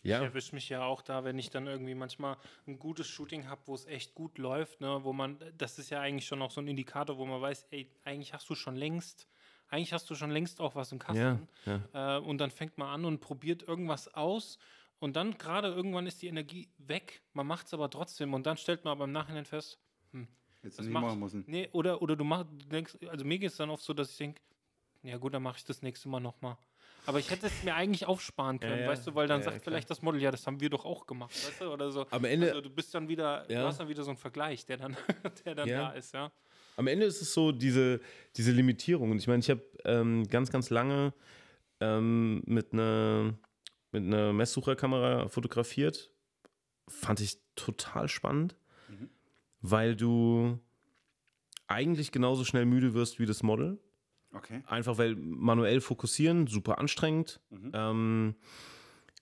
[0.02, 2.36] Ich ja, erwische mich ja auch da, wenn ich dann irgendwie manchmal
[2.66, 6.00] ein gutes Shooting habe, wo es echt gut läuft, ne, wo man, das ist ja
[6.00, 9.28] eigentlich schon auch so ein Indikator, wo man weiß, ey, eigentlich hast du schon längst,
[9.68, 11.48] eigentlich hast du schon längst auch was im Kasten.
[11.66, 14.58] ja, Äh, und dann fängt man an und probiert irgendwas aus.
[14.98, 17.22] Und dann gerade irgendwann ist die Energie weg.
[17.32, 18.34] Man macht es aber trotzdem.
[18.34, 19.80] Und dann stellt man aber im Nachhinein fest,
[20.62, 21.44] Jetzt das nicht macht- machen müssen.
[21.46, 24.10] nee, oder, oder du machst, du denkst, also mir geht es dann oft so, dass
[24.12, 24.42] ich denke,
[25.02, 26.58] ja gut, dann mache ich das nächste Mal nochmal.
[27.10, 28.86] Aber ich hätte es mir eigentlich aufsparen können, ja.
[28.88, 29.72] weißt du, weil dann Ja, sagt klar.
[29.72, 32.06] vielleicht das Model, ja, das haben wir doch auch gemacht, weißt du, oder so.
[32.10, 34.76] Am Ende- also, du bist dann wieder, du hast dann wieder so einen Vergleich, der
[34.76, 34.96] dann,
[35.44, 36.30] der dann da ist, ja.
[36.76, 38.00] Am Ende ist es so diese,
[38.36, 39.10] diese Limitierung.
[39.10, 41.12] Und ich meine, ich habe ähm, ganz, ganz lange
[41.80, 43.34] ähm, mit einer
[43.90, 46.12] mit einer Messsucherkamera fotografiert.
[46.88, 48.56] Fand ich total spannend,
[49.62, 50.60] weil du
[51.66, 53.80] eigentlich genauso schnell müde wirst wie das Model.
[54.32, 54.62] Okay.
[54.66, 57.40] Einfach weil manuell fokussieren, super anstrengend.
[57.74, 58.34] Ähm,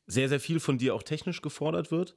[0.07, 2.15] sehr, sehr viel von dir auch technisch gefordert wird.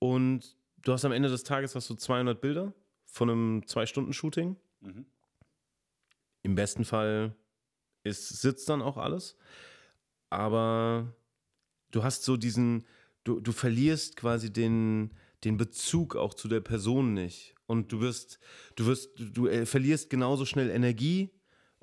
[0.00, 2.72] Und du hast am Ende des Tages hast du 200 Bilder
[3.04, 4.56] von einem Zwei-Stunden-Shooting.
[6.42, 7.34] Im besten Fall
[8.04, 9.36] ist, sitzt dann auch alles.
[10.30, 11.14] Aber
[11.90, 12.84] du hast so diesen,
[13.24, 15.14] du, du verlierst quasi den,
[15.44, 17.54] den Bezug auch zu der Person nicht.
[17.66, 18.38] Und du wirst,
[18.76, 21.30] du wirst, du, du äh, verlierst genauso schnell Energie.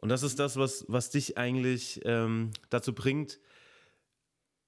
[0.05, 3.39] Und das ist das, was, was dich eigentlich ähm, dazu bringt,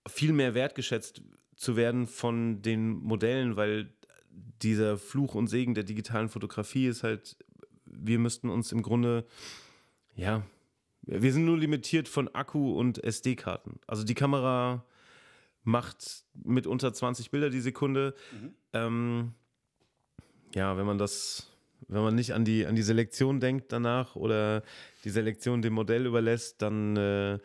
[0.08, 1.22] viel mehr wertgeschätzt
[1.56, 3.94] zu werden von den Modellen, weil
[4.64, 7.38] dieser Fluch und Segen der digitalen Fotografie ist halt,
[7.86, 9.28] wir müssten uns im Grunde,
[10.16, 10.42] ja,
[11.04, 13.80] wir sind nur limitiert von Akku und SD-Karten.
[13.86, 14.88] Also die Kamera
[15.62, 18.16] macht mit unter 20 Bilder die Sekunde.
[18.74, 19.36] Ähm,
[20.56, 21.56] ja, wenn man das,
[21.88, 24.64] wenn man nicht an die, an die Selektion denkt danach oder
[25.04, 27.40] die Selektion dem Modell überlässt, dann, äh,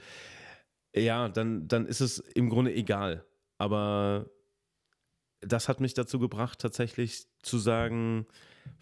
[0.94, 3.24] ja, dann, dann ist es im Grunde egal.
[3.58, 4.30] Aber
[5.40, 8.26] das hat mich dazu gebracht, tatsächlich zu sagen,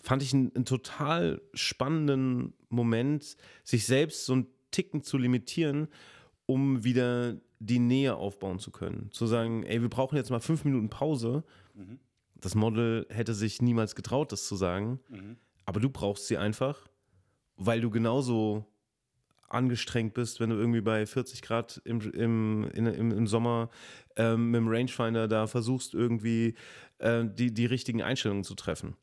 [0.00, 5.88] fand ich einen, einen total spannenden Moment, sich selbst so einen Ticken zu limitieren,
[6.46, 9.10] um wieder die Nähe aufbauen zu können.
[9.10, 11.44] Zu sagen, ey, wir brauchen jetzt mal fünf Minuten Pause.
[12.40, 15.00] Das Model hätte sich niemals getraut, das zu sagen.
[15.64, 16.88] Aber du brauchst sie einfach,
[17.56, 18.66] weil du genauso
[19.48, 23.68] angestrengt bist, wenn du irgendwie bei 40 Grad im, im, in, im, im Sommer
[24.16, 26.54] ähm, mit dem Rangefinder da versuchst, irgendwie
[26.98, 28.96] äh, die, die richtigen Einstellungen zu treffen.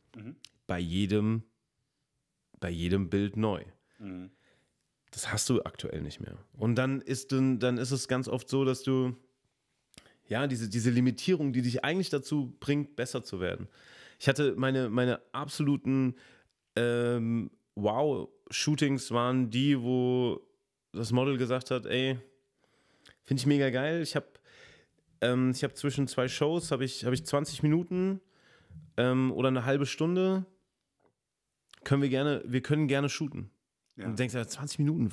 [0.66, 1.44] Bei jedem,
[2.60, 3.64] bei jedem Bild neu.
[5.12, 6.38] Das hast du aktuell nicht mehr.
[6.54, 9.16] Und dann ist, dann ist es ganz oft so, dass du
[10.28, 13.67] ja, diese, diese Limitierung, die dich eigentlich dazu bringt, besser zu werden.
[14.19, 16.15] Ich hatte meine, meine absoluten
[16.75, 20.41] ähm, Wow-Shootings waren die, wo
[20.91, 22.17] das Model gesagt hat, ey,
[23.23, 24.01] finde ich mega geil.
[24.01, 24.28] Ich habe
[25.21, 28.21] ähm, ich hab zwischen zwei Shows habe ich, hab ich 20 Minuten
[28.97, 30.45] ähm, oder eine halbe Stunde.
[31.84, 33.49] Können wir gerne, wir können gerne shooten.
[33.95, 34.05] Ja.
[34.05, 35.11] Und du denkst, ja, 20 Minuten,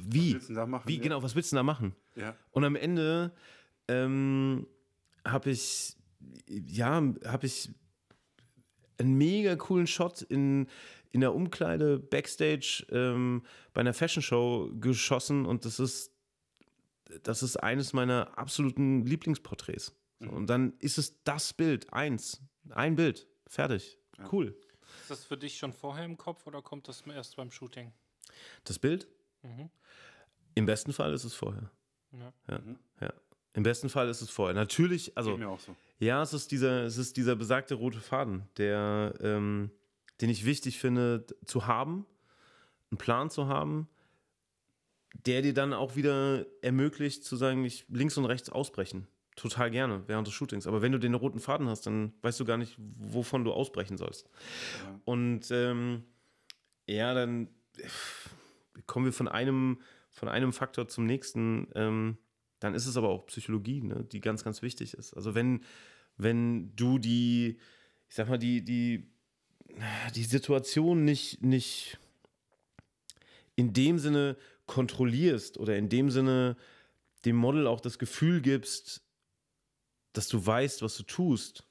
[0.00, 0.34] wie?
[0.34, 0.88] willst du denn da machen?
[0.88, 1.02] Wie, Ja.
[1.02, 1.94] genau, was willst du denn da machen?
[2.16, 2.34] Ja.
[2.50, 3.32] Und am Ende
[3.88, 4.66] ähm,
[5.24, 5.96] habe ich,
[6.48, 7.70] ja, habe ich
[8.98, 10.68] einen mega coolen Shot in,
[11.12, 16.12] in der Umkleide Backstage ähm, bei einer Fashion Show geschossen und das ist,
[17.22, 19.94] das ist eines meiner absoluten Lieblingsporträts.
[20.20, 23.98] So, und dann ist es das Bild, eins, ein Bild, fertig,
[24.32, 24.56] cool.
[25.02, 27.92] Ist das für dich schon vorher im Kopf oder kommt das erst beim Shooting?
[28.64, 29.06] Das Bild?
[29.42, 29.70] Mhm.
[30.54, 31.70] Im besten Fall ist es vorher.
[32.12, 32.32] Ja.
[32.48, 32.60] Ja,
[33.00, 33.12] ja.
[33.56, 34.54] Im besten Fall ist es vorher.
[34.54, 35.74] Natürlich, also Geht mir auch so.
[35.98, 39.70] Ja, es ist dieser, es ist dieser besagte rote Faden, der, ähm,
[40.20, 42.04] den ich wichtig finde zu haben,
[42.90, 43.88] einen Plan zu haben,
[45.24, 49.08] der dir dann auch wieder ermöglicht zu sagen, ich links und rechts ausbrechen.
[49.36, 50.66] Total gerne während des Shootings.
[50.66, 53.96] Aber wenn du den roten Faden hast, dann weißt du gar nicht, wovon du ausbrechen
[53.96, 54.28] sollst.
[55.06, 56.04] Und ähm,
[56.86, 57.48] ja, dann
[58.86, 59.80] kommen wir von einem,
[60.10, 61.68] von einem Faktor zum nächsten.
[61.74, 62.18] Ähm,
[62.60, 65.14] dann ist es aber auch Psychologie, ne, die ganz, ganz wichtig ist.
[65.14, 65.62] Also wenn,
[66.16, 67.58] wenn du die,
[68.08, 69.10] ich sag mal, die, die,
[70.14, 71.98] die Situation nicht, nicht
[73.56, 74.36] in dem Sinne
[74.66, 76.56] kontrollierst oder in dem Sinne
[77.24, 79.02] dem Model auch das Gefühl gibst,
[80.12, 81.64] dass du weißt, was du tust,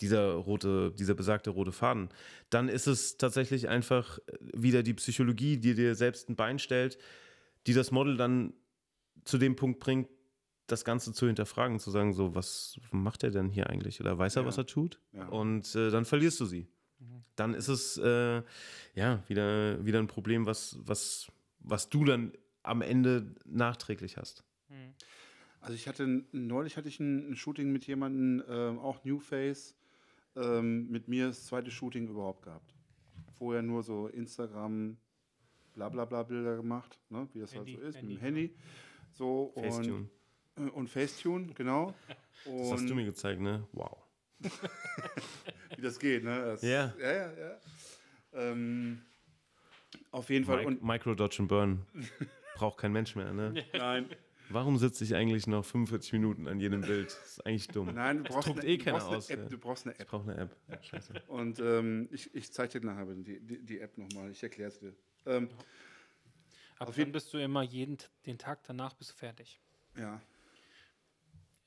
[0.00, 2.08] dieser rote, dieser besagte rote Faden,
[2.50, 6.98] dann ist es tatsächlich einfach wieder die Psychologie, die dir selbst ein Bein stellt,
[7.66, 8.54] die das Model dann
[9.24, 10.08] zu dem Punkt bringt,
[10.66, 14.00] das Ganze zu hinterfragen, zu sagen, so, was macht er denn hier eigentlich?
[14.00, 14.48] Oder weiß er, Ja.
[14.48, 15.00] was er tut?
[15.12, 15.28] Ja.
[15.28, 16.68] Und äh, dann verlierst du sie.
[17.34, 18.42] Dann ist es äh,
[18.94, 21.26] ja wieder, wieder ein Problem, was, was,
[21.58, 22.32] was du dann
[22.62, 24.44] am Ende nachträglich hast.
[25.60, 29.76] Also ich hatte neulich hatte ich ein, Shooting mit jemandem, ähm, auch New Face,
[30.36, 32.74] ähm, mit mir das zweite Shooting überhaupt gehabt.
[33.32, 34.96] Vorher nur so Instagram,
[35.74, 37.28] bla bla bla Bilder gemacht, ne?
[37.32, 38.54] wie das Handy, halt so ist, mit Handy, dem Handy.
[39.12, 40.08] So Facetune.
[40.56, 41.94] und, äh, und Facetune, genau.
[42.44, 43.68] Das hast du Und mir gezeigt, ne?
[43.72, 43.96] Wow.
[45.76, 46.42] wie das geht, ne?
[46.44, 46.92] Das, Ja.
[46.98, 47.60] Ja, ja, ja.
[48.32, 49.02] Ähm,
[50.10, 50.64] auf jeden Fall.
[50.66, 51.86] Und Micro Dodge and Burn.
[52.56, 53.64] Braucht kein Mensch mehr, ne?
[53.74, 54.08] nein,
[54.48, 57.06] Warum sitze ich eigentlich noch 45 Minuten an jedem Bild?
[57.06, 57.94] Das ist eigentlich dumm.
[57.94, 59.38] nein, du brauchst, druckt eine, eh du brauchst eine aus, App.
[59.38, 59.48] ja.
[59.48, 60.08] Du brauchst eine Ich App.
[60.08, 60.56] brauche eine App.
[60.68, 61.12] Ja, scheiße.
[61.28, 64.30] Und ähm, ich, ich zeige dir nachher die, die, die App nochmal.
[64.30, 64.94] Ich erkläre es dir.
[65.26, 65.48] Ähm,
[66.78, 69.60] Ab Auf dann bist du immer jeden den Tag danach bist du fertig.
[69.96, 70.20] ja.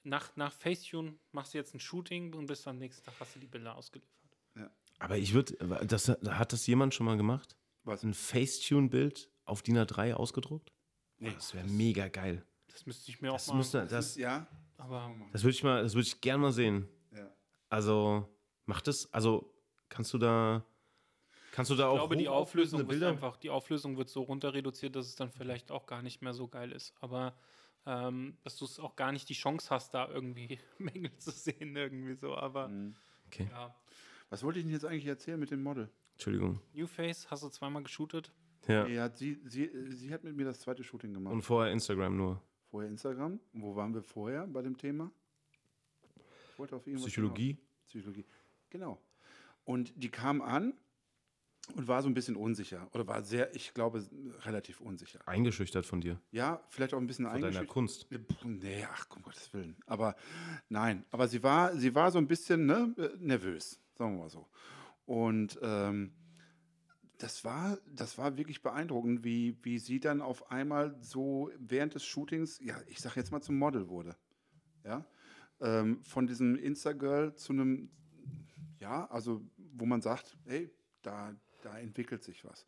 [0.07, 3.39] Nach, nach Facetune machst du jetzt ein Shooting und bis am nächsten Tag hast du
[3.39, 4.11] die Bilder ausgeliefert.
[4.99, 5.55] Aber ich würde,
[5.87, 7.57] das, hat das jemand schon mal gemacht?
[7.83, 8.03] Was?
[8.03, 10.71] Ein Facetune-Bild auf DIN A3 ausgedruckt?
[11.17, 12.45] Nee, das wäre mega geil.
[12.67, 13.57] Das müsste ich mir Das auch mal.
[13.57, 14.47] müsste, Das, das, ja.
[14.77, 16.87] aber das würde ich mal, das würde ich gern mal sehen.
[17.11, 17.29] ja.
[17.67, 18.29] Also,
[18.67, 19.53] macht das, also,
[19.89, 20.63] kannst du da,
[21.55, 24.53] kannst du da auch ich glaube, die Auflösung wird einfach, die Auflösung wird so runter
[24.53, 26.93] reduziert, dass es dann vielleicht auch gar nicht mehr so geil ist.
[26.99, 27.33] Aber
[27.85, 31.75] ähm, dass du es auch gar nicht die Chance hast, da irgendwie Mängel zu sehen,
[31.75, 32.35] irgendwie so.
[32.35, 32.95] Aber Mhm.
[33.27, 33.73] Okay, ja.
[34.29, 35.89] Was wollte ich denn jetzt eigentlich erzählen mit dem Model?
[36.13, 36.59] Entschuldigung.
[36.73, 38.31] New Face hast du zweimal geshootet.
[38.67, 38.85] Ja.
[38.87, 41.33] Nee, hat sie, sie, sie hat mit mir das zweite Shooting gemacht.
[41.33, 42.41] Und vorher Instagram nur.
[42.69, 43.39] vorher Instagram.
[43.53, 45.11] Und wo waren wir vorher bei dem Thema?
[46.51, 47.47] Ich wollte auf irgendwas Psychologie.
[47.51, 47.85] hinaus.
[47.87, 48.25] Psychologie.
[48.69, 48.99] Genau.
[49.63, 50.73] Und die kam an
[51.73, 52.87] und war so ein bisschen unsicher.
[52.93, 54.05] Oder war sehr, ich glaube,
[54.41, 55.19] relativ unsicher.
[55.27, 56.19] Eingeschüchtert von dir.
[56.31, 57.73] Ja, vielleicht auch ein bisschen Von deiner eingeschüchtert.
[57.73, 58.09] Kunst.
[58.09, 59.75] Puh, Nee, ach, um Gottes Willen.
[59.85, 60.15] Aber
[60.69, 64.29] nein, aber sie war, sie war so ein bisschen ne, äh, nervös, sagen wir mal
[64.29, 64.47] so.
[65.05, 66.13] Und ähm,
[67.17, 72.05] das, war, das war wirklich beeindruckend, wie, wie sie dann auf einmal so während des
[72.05, 74.15] Shootings, ja, ich sag jetzt mal zum Model wurde.
[74.83, 75.05] Ja,
[75.61, 77.89] ähm, von diesem Instagirl zu einem,
[78.79, 79.41] ja, also
[79.73, 80.69] wo man sagt, hey,
[81.01, 81.35] da,
[81.65, 82.65] da entwickelt sich was.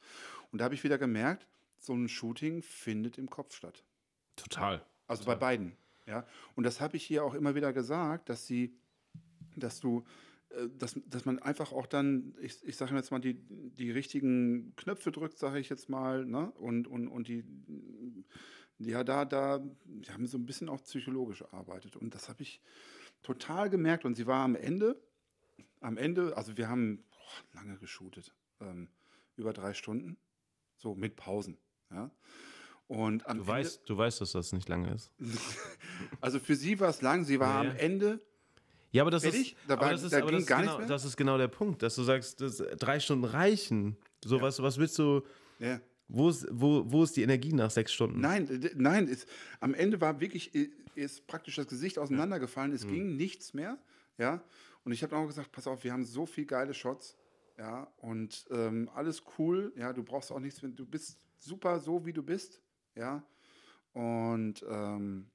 [0.52, 1.48] Und da habe ich wieder gemerkt,
[1.80, 3.84] so ein Shooting findet im Kopf statt.
[4.36, 4.84] Total.
[5.08, 5.78] Also bei beiden.
[6.06, 6.26] Ja.
[6.56, 8.78] Und das habe ich hier auch immer wieder gesagt, dass sie,
[9.56, 10.06] dass du,
[10.50, 14.76] äh, dass, dass man einfach auch dann, ich, ich sage jetzt mal, die, die richtigen
[14.76, 16.52] Knöpfe drückt, sage ich jetzt mal, ne?
[16.52, 17.44] Und, und, und die,
[18.80, 21.96] ja, da, da, wir haben so ein bisschen auch psychologisch gearbeitet.
[21.96, 22.62] Und das habe ich
[23.24, 24.06] total gemerkt.
[24.06, 25.02] Und sie war am Ende,
[25.82, 28.88] am Ende, also wir haben boah, lange geshootet, ähm,
[29.36, 30.18] über drei Stunden,
[30.78, 31.58] so mit Pausen.
[31.92, 32.12] Ja.
[32.88, 35.12] Und am Du Ende, weißt, du weißt, dass das nicht lange ist.
[36.22, 37.70] also für sie war es lang, sie war Nee.
[37.70, 38.22] am Ende,
[38.92, 39.54] Ja, aber das Fertig?
[39.54, 40.88] ist, Da war- das ist, da ging das ist gar genau, mehr?
[40.88, 43.98] das ist genau der Punkt, dass du sagst, dass drei Stunden reichen.
[44.24, 44.42] So Ja.
[44.44, 45.22] was, was willst du?
[45.60, 48.22] ja, Wo ist, wo, wo ist die Energie nach sechs Stunden?
[48.22, 49.26] nein, nein, es,
[49.60, 50.56] am Ende war wirklich,
[50.96, 53.78] ist praktisch das Gesicht auseinandergefallen, es ging nichts mehr,
[54.18, 54.42] ja,
[54.86, 57.18] und ich habe auch gesagt, pass auf, wir haben so viel geile Shots,
[57.58, 62.14] ja, und ähm, alles cool, ja, du brauchst auch nichts, du bist super so, wie
[62.14, 62.62] du bist,
[62.96, 63.24] ja,
[63.94, 65.28] und ähm,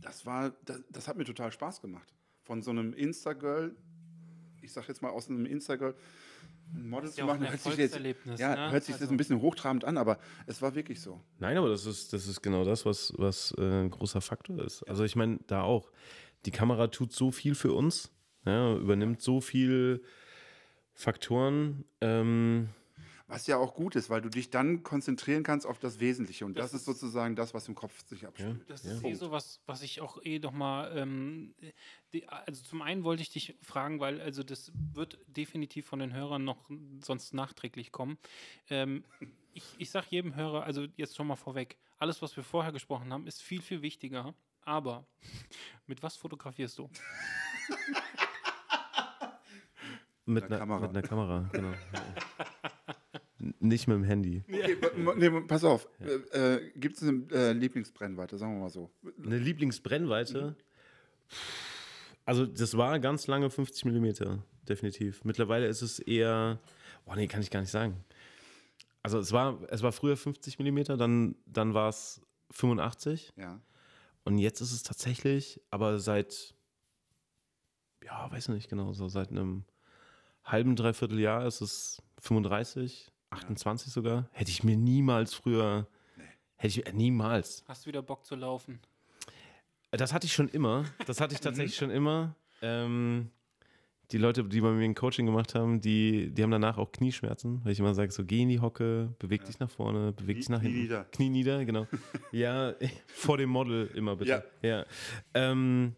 [0.00, 3.76] das war, das, das hat mir total Spaß gemacht, von so einem Insta-Girl,
[4.60, 5.94] ich sag jetzt mal aus einem Insta-Girl,
[6.74, 7.98] ein Model zu ja auch machen, hört sich jetzt,
[8.38, 8.72] ja, ne?
[8.72, 11.20] hört sich das Also- ein bisschen hochtrabend an, aber es war wirklich so.
[11.38, 14.82] Nein, aber das ist, das ist genau das, was, was äh, ein großer Faktor ist.
[14.84, 15.90] Also ich meine, da auch.
[16.46, 18.10] Die Kamera tut so viel für uns,
[18.46, 20.02] ja, übernimmt so viel
[20.94, 21.84] Faktoren.
[22.00, 22.68] Ähm,
[23.28, 26.44] Was ja auch gut ist, weil du dich dann konzentrieren kannst auf das Wesentliche.
[26.44, 28.68] Und das, Das ist sozusagen das, was im Kopf sich abspielt.
[28.68, 28.92] Das Ja.
[28.92, 31.54] ist eh so was, was ich auch eh noch mal, ähm,
[32.12, 36.12] die, also zum einen wollte ich dich fragen, weil also das wird definitiv von den
[36.12, 36.68] Hörern noch
[37.02, 38.18] sonst nachträglich kommen.
[38.68, 39.02] Ähm,
[39.54, 43.12] ich ich sage jedem Hörer, also jetzt schon mal vorweg, alles, was wir vorher gesprochen
[43.14, 44.34] haben, ist viel, viel wichtiger.
[44.64, 45.06] Aber
[45.86, 46.90] mit was fotografierst du?
[50.24, 50.80] mit, einer Kamera.
[50.80, 51.72] mit einer Kamera, genau.
[53.58, 54.44] Nicht mit dem Handy.
[54.48, 54.76] Okay,
[55.16, 55.88] nee, pass auf.
[56.00, 58.90] Äh, äh, Gibt es eine äh, Lieblingsbrennweite, sagen wir mal so.
[59.24, 60.56] Eine Lieblingsbrennweite?
[62.24, 65.24] Also, das war ganz lange 50 mm, definitiv.
[65.24, 66.60] Mittlerweile ist es eher.
[67.04, 68.04] Boah, nee, kann ich gar nicht sagen.
[69.02, 72.20] Also, es war, es war früher 50 mm, dann, dann war es
[72.52, 73.60] 85 Ja.
[74.24, 76.54] und jetzt ist es tatsächlich, aber seit.
[78.04, 79.64] Ja, weiß nicht genau, so seit einem
[80.44, 84.28] halben, dreiviertel Jahr ist es 35, 28 sogar.
[84.32, 85.86] Hätte ich mir niemals früher.
[86.56, 87.64] Hätte ich äh, niemals.
[87.66, 88.78] Hast du wieder Bock zu laufen?
[89.90, 90.84] Das hatte ich schon immer.
[91.06, 92.34] Das hatte ich tatsächlich schon immer.
[92.62, 93.30] Ähm,
[94.10, 97.64] die Leute, die bei mir ein Coaching gemacht haben, die, die haben danach auch Knieschmerzen,
[97.64, 100.40] weil ich immer sage, so geh in die Hocke, beweg dich nach vorne, beweg Knie-
[100.40, 100.82] dich nach Knie hinten.
[100.82, 101.04] nieder.
[101.04, 101.86] Knie nieder, genau.
[102.32, 102.74] ja,
[103.06, 104.44] vor dem Model immer bitte.
[104.60, 104.84] Ja.
[105.32, 105.94] Ähm,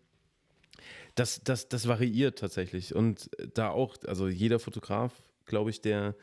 [1.14, 2.94] das, das, das variiert tatsächlich.
[2.94, 6.14] Und da auch, also jeder Fotograf, glaube ich, der,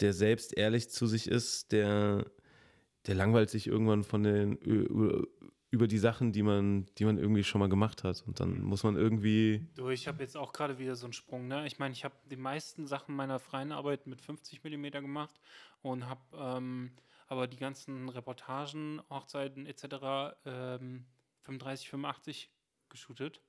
[0.00, 2.26] der selbst ehrlich zu sich ist, der,
[3.06, 5.26] der langweilt sich irgendwann von den über,
[5.70, 8.24] über die Sachen, die man, die man irgendwie schon mal gemacht hat.
[8.26, 9.66] Und dann muss man irgendwie.
[9.74, 11.48] Du, ich habe jetzt auch gerade wieder so einen Sprung.
[11.48, 11.66] Ne?
[11.66, 15.40] Ich meine, ich habe die meisten Sachen meiner freien Arbeit mit 50 mm gemacht
[15.82, 16.90] und habe ähm,
[17.28, 20.34] aber die ganzen Reportagen, Hochzeiten etc.
[20.44, 21.06] Ähm,
[21.42, 22.50] 35, 85
[22.88, 23.40] geshootet.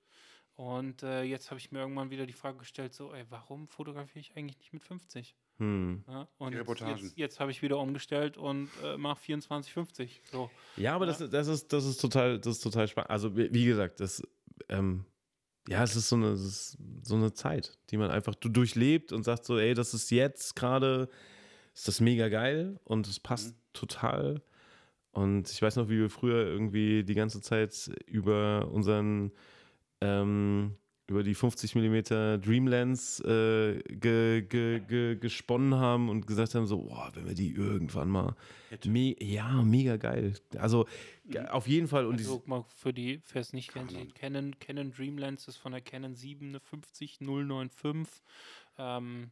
[0.62, 4.20] Und äh, jetzt habe ich mir irgendwann wieder die Frage gestellt, so, ey, warum fotografiere
[4.20, 5.36] ich eigentlich nicht mit 50?
[5.58, 6.04] Hm.
[6.08, 6.28] Ja?
[6.38, 7.04] Und Reportagen.
[7.04, 10.22] jetzt, jetzt habe ich wieder umgestellt und äh, mache 24, 50.
[10.32, 10.52] So.
[10.78, 13.10] Ja, aber Das, das, ist, das, ist total, das ist total spannend.
[13.10, 14.22] Also, wie wie gesagt, das,
[14.70, 15.06] ähm,
[15.68, 19.14] ja, es ist so eine, es ist so eine Zeit, die man einfach du durchlebt
[19.14, 21.10] und sagt so, ey, das ist jetzt gerade,
[21.74, 24.44] ist das mega geil und es passt total.
[25.10, 29.32] Und ich weiß noch, wie wir früher irgendwie die ganze Zeit über unseren
[30.02, 30.76] ähm,
[31.08, 36.84] über die 50 mm Dreamlands äh, ge, ge, ge, gesponnen haben und gesagt haben, so,
[36.84, 38.36] boah, wenn wir die irgendwann mal,
[38.86, 40.34] me ja, mega geil.
[40.58, 40.88] Also
[41.26, 44.58] ge- auf jeden Fall und Also mal für die, wer es nicht kennt, die Canon,
[44.60, 48.24] Canon Dreamlens ist von der Canon 7 eine 50095.
[48.78, 49.32] Ähm,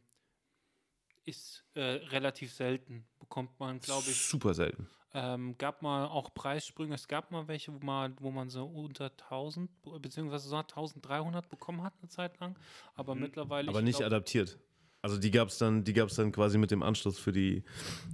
[1.24, 3.06] ist äh, relativ selten.
[3.18, 4.88] Bekommt man, glaube ich, super selten.
[5.12, 6.94] Ähm, gab mal auch Preissprünge.
[6.94, 11.82] Es gab mal welche, wo man, wo man so unter 1000 beziehungsweise so 1300 bekommen
[11.82, 12.58] hat eine Zeit lang.
[12.94, 13.68] Aber mittlerweile.
[13.68, 14.58] Aber ich nicht glaub, adaptiert.
[15.02, 17.64] Also die gab es dann, die gab's dann quasi mit dem Anschluss für die,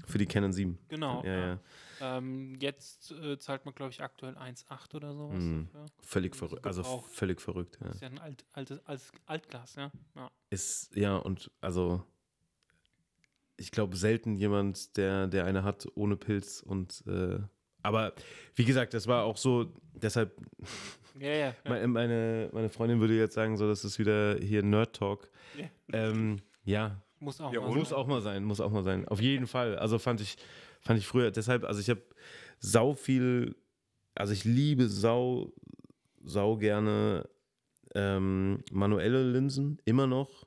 [0.07, 0.79] für die Canon 7.
[0.89, 1.25] Genau.
[1.25, 1.61] Ja, ja.
[2.01, 5.43] Ähm, jetzt äh, zahlt man, glaube ich, aktuell 1,8 oder sowas.
[5.43, 5.69] Mhm.
[5.73, 5.87] dafür.
[6.01, 6.67] Völlig verrückt.
[6.67, 7.89] Also völlig verrückt, ja.
[7.89, 9.91] Das ist ja ein alt, altes, altes Altglas, ja.
[10.15, 10.31] ja.
[10.51, 12.05] Ist, ja, und also
[13.57, 17.39] ich glaube selten jemand, der, der eine hat ohne Pilz und äh,
[17.83, 18.13] aber
[18.57, 20.37] wie gesagt, das war auch so, deshalb,
[21.21, 21.37] Ja, ja.
[21.47, 21.55] ja.
[21.65, 25.31] meine, meine, Freundin würde jetzt sagen, so, das ist wieder hier Nerd Talk.
[25.57, 25.67] Ja.
[25.93, 27.99] Ähm, ja, Muss auch Ja, mal muss sein.
[27.99, 29.09] auch mal sein, muss auch mal sein.
[29.09, 29.79] Auf jeden Fall.
[29.79, 30.37] Also fand ich,
[30.83, 32.03] fand ich früher, deshalb, also ich habe
[32.59, 33.57] sau viel,
[34.15, 35.53] also ich liebe sau,
[36.23, 37.27] sau gerne
[37.95, 40.47] ähm, manuelle Linsen, immer noch.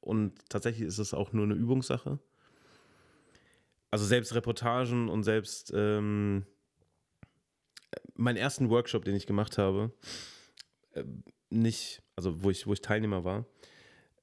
[0.00, 2.18] Und tatsächlich ist es auch nur eine Übungssache.
[3.90, 6.44] Also selbst Reportagen und selbst ähm,
[8.14, 9.92] meinen ersten Workshop, den ich gemacht habe,
[10.92, 11.04] äh,
[11.50, 13.46] nicht, also wo ich, wo ich Teilnehmer war,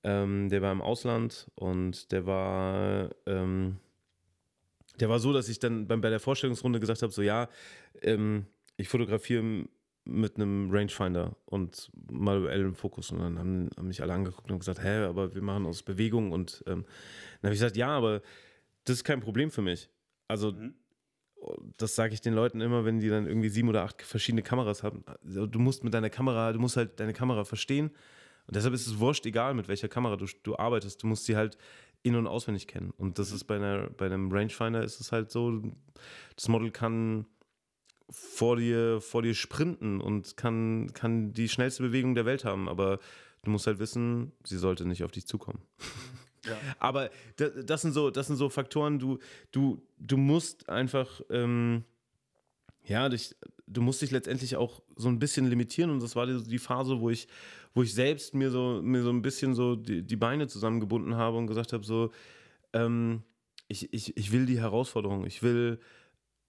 [0.03, 3.79] ähm, der war im Ausland und der war, ähm,
[4.99, 7.49] der war so, dass ich dann bei der Vorstellungsrunde gesagt habe, so ja,
[8.01, 8.45] ähm,
[8.77, 9.65] ich fotografiere
[10.05, 13.11] mit einem Rangefinder und manuellem Fokus.
[13.11, 16.31] Und dann haben, haben mich alle angeguckt und gesagt, hä, aber wir machen aus Bewegung.
[16.31, 16.85] Und ähm,
[17.41, 18.21] dann habe ich gesagt, ja, aber
[18.85, 19.89] das ist kein Problem für mich.
[20.27, 20.53] Also
[21.77, 24.83] das sage ich den Leuten immer, wenn die dann irgendwie sieben oder acht verschiedene Kameras
[24.83, 25.03] haben.
[25.23, 27.91] Also, du musst mit deiner Kamera, du musst halt deine Kamera verstehen.
[28.47, 31.01] Und deshalb ist es wurscht, egal mit welcher Kamera du, du arbeitest.
[31.03, 31.57] Du musst sie halt
[32.03, 32.91] in- und auswendig kennen.
[32.97, 35.61] Und das ist bei, einer, bei einem Rangefinder ist es halt so,
[36.35, 37.25] das Model kann
[38.09, 42.69] vor dir, vor dir sprinten und kann, kann die schnellste Bewegung der Welt haben.
[42.69, 42.99] Aber
[43.43, 45.59] du musst halt wissen, sie sollte nicht auf dich zukommen.
[46.79, 49.17] Aber da- das sind so, das sind so Faktoren, du,
[49.51, 51.83] du, du musst einfach, ähm,
[52.83, 53.35] ja, dich,
[53.67, 55.89] du musst dich letztendlich auch so ein bisschen limitieren.
[55.91, 57.27] Und das war die, die Phase, wo ich,
[57.73, 61.37] wo ich selbst mir so, mir so ein bisschen so die, die Beine zusammengebunden habe
[61.37, 62.11] und gesagt habe, so,
[62.73, 63.23] ähm,
[63.67, 65.79] ich, ich, ich will die Herausforderung, ich will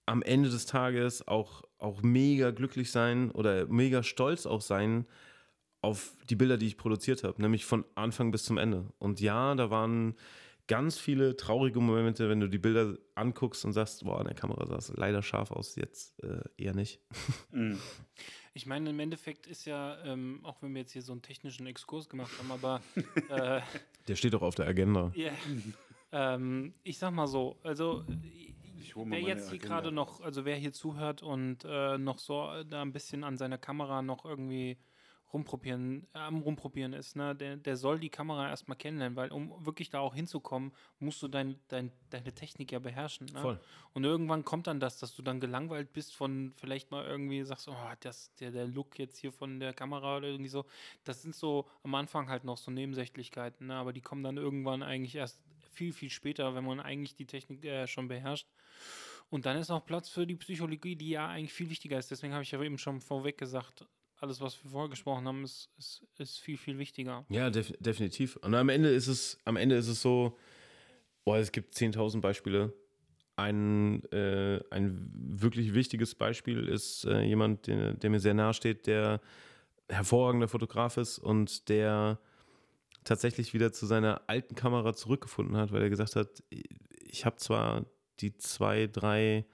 [0.05, 5.07] am Ende des Tages auch, auch mega glücklich sein oder mega stolz auch sein
[5.87, 8.93] auf die Bilder, die ich produziert habe, nämlich von Anfang bis zum Ende.
[8.99, 10.17] Und ja, da waren
[10.67, 14.67] ganz viele traurige Momente, wenn du die Bilder anguckst und sagst, boah, an der Kamera
[14.67, 17.01] sah es leider scharf aus, jetzt äh, eher nicht.
[18.59, 21.67] Ich meine, im Endeffekt ist ja, ähm, auch wenn wir jetzt hier so einen technischen
[21.67, 22.81] Exkurs gemacht haben, aber
[23.29, 23.61] äh,
[24.09, 25.13] Der steht doch auf der Agenda.
[25.15, 25.31] ja,
[26.11, 28.03] ähm, ich sag mal so, also
[28.81, 32.19] Ich hol mal wer jetzt hier gerade noch, also wer hier zuhört und äh, noch
[32.19, 34.79] so da ein bisschen an seiner Kamera noch irgendwie
[35.33, 39.91] rumprobieren, am rumprobieren ist, ne, der, der soll die Kamera erstmal kennenlernen, weil um wirklich
[39.91, 43.27] da auch hinzukommen, musst du dein, dein, deine Technik ja beherrschen.
[43.33, 43.41] Ne?
[43.41, 43.61] Voll.
[43.93, 47.69] Und irgendwann kommt dann das, dass du dann gelangweilt bist von vielleicht mal irgendwie sagst,
[47.69, 50.65] oh, das, der, der Look jetzt hier von der Kamera oder irgendwie so.
[51.05, 53.75] Das sind so am Anfang halt noch so Nebensächlichkeiten, ne?
[53.75, 55.41] aber die kommen dann irgendwann eigentlich erst
[55.73, 58.49] viel, viel später, wenn man eigentlich die Technik äh, schon beherrscht.
[59.29, 62.11] Und dann ist auch Platz für die Psychologie, die ja eigentlich viel wichtiger ist.
[62.11, 63.85] Deswegen habe ich ja eben schon vorweg gesagt,
[64.19, 67.25] alles, was wir vorher gesprochen haben, ist, ist, ist viel, viel wichtiger.
[67.29, 68.37] Ja, def definitiv.
[68.37, 70.37] Und am Ende ist es, am Ende ist es so,
[71.25, 72.73] boah, es gibt 10.000 Beispiele.
[73.37, 78.87] Ein, äh, ein wirklich wichtiges Beispiel ist äh, jemand, der, der mir sehr nahe steht,
[78.87, 79.21] der
[79.89, 82.19] hervorragender Fotograf ist und der
[83.05, 87.85] tatsächlich wieder zu seiner alten Kamera zurückgefunden hat, weil er gesagt hat, ich habe zwar
[88.21, 89.45] die zwei, drei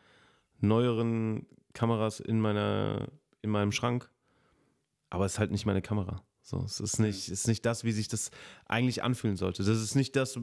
[0.61, 3.09] neueren Kameras in meiner,
[3.43, 4.11] in meinem Schrank,
[5.13, 6.23] aber es ist halt nicht meine Kamera.
[6.41, 8.31] So, es ist nicht, es ist nicht das, wie sich das
[8.65, 9.63] eigentlich anfühlen sollte.
[9.63, 10.41] Das ist nicht das,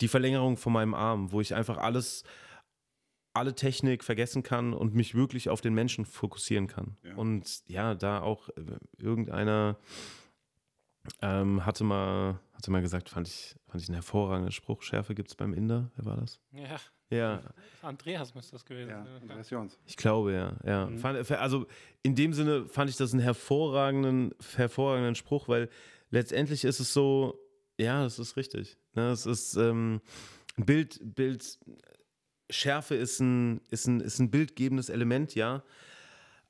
[0.00, 2.24] die Verlängerung von meinem Arm, wo ich einfach alles,
[3.34, 6.96] alle Technik vergessen kann und mich wirklich auf den Menschen fokussieren kann.
[7.04, 7.14] Ja.
[7.14, 9.78] Und ja, da auch äh, irgendeiner
[11.22, 14.82] ähm, hatte, mal, hatte mal gesagt, fand ich, fand ich einen hervorragenden Spruch.
[14.82, 15.92] Schärfe gibt es beim Inder.
[15.94, 16.40] Wer war das?
[16.50, 16.80] Ja,
[17.10, 17.42] Ja,
[17.82, 19.22] Andreas müsste das gewesen Ja, sein.
[19.22, 19.78] Andreas Jons.
[19.86, 20.56] ich glaube, ja.
[20.64, 20.86] ja.
[20.86, 21.04] Mhm.
[21.38, 21.66] Also
[22.02, 25.68] in dem Sinne fand ich das einen hervorragenden, hervorragenden Spruch, weil
[26.10, 27.38] letztendlich ist es so,
[27.78, 28.78] ja, das ist richtig.
[28.94, 29.10] Ne?
[29.10, 30.00] Es ist ähm,
[30.56, 31.58] Bild, Bild,
[32.50, 35.62] Schärfe ist ein, ist, ein, ist ein bildgebendes Element, ja.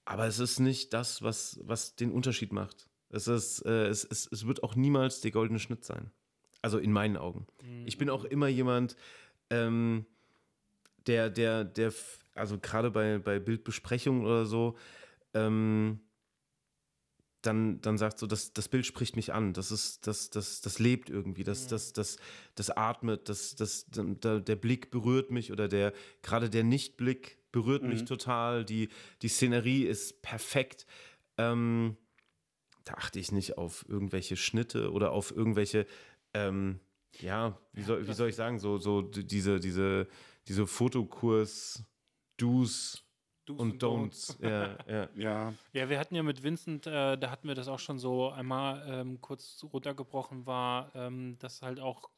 [0.05, 2.89] Aber es ist nicht das, was, was den Unterschied macht.
[3.09, 6.11] Es, ist, äh, es, es, es wird auch niemals der goldene Schnitt sein.
[6.63, 7.47] Also in meinen Augen.
[7.63, 7.87] Mhm.
[7.87, 8.97] Ich bin auch immer jemand,
[9.51, 10.07] ähm,
[11.07, 11.93] der, der, der,
[12.35, 14.77] also gerade bei, bei Bildbesprechungen oder so,
[15.35, 16.01] ähm,
[17.43, 20.79] dann, dann sagt so, das, das Bild spricht mich an, das ist, das, das, das
[20.79, 22.17] lebt irgendwie, das, das, das,
[22.55, 25.93] das atmet, das, das, der, der Blick berührt mich oder der,
[26.23, 28.07] gerade der Nichtblick berührt mich Mhm.
[28.07, 28.89] total, die,
[29.23, 30.87] die Szenerie ist perfekt.
[31.37, 31.97] Ähm,
[32.85, 35.87] da achte ich nicht auf irgendwelche Schnitte oder auf irgendwelche,
[36.33, 36.81] ähm,
[37.21, 40.09] ja, wie soll, wie soll ich sagen, so, so diese, diese,
[40.49, 43.01] diese Fotokurs-Do's
[43.47, 44.39] Do's und Don'ts.
[44.41, 45.09] Ja, ja.
[45.17, 48.31] Ja, Ja, wir hatten ja mit Vincent, äh, da hatten wir das auch schon so
[48.31, 52.09] einmal ähm, kurz runtergebrochen, war, ähm, dass halt auch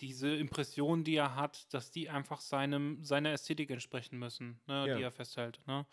[0.00, 4.96] diese Impressionen, die er hat, dass die einfach seinem, seiner Ästhetik entsprechen müssen, ne, Ja.
[4.96, 5.60] die er festhält.
[5.66, 5.84] Ne?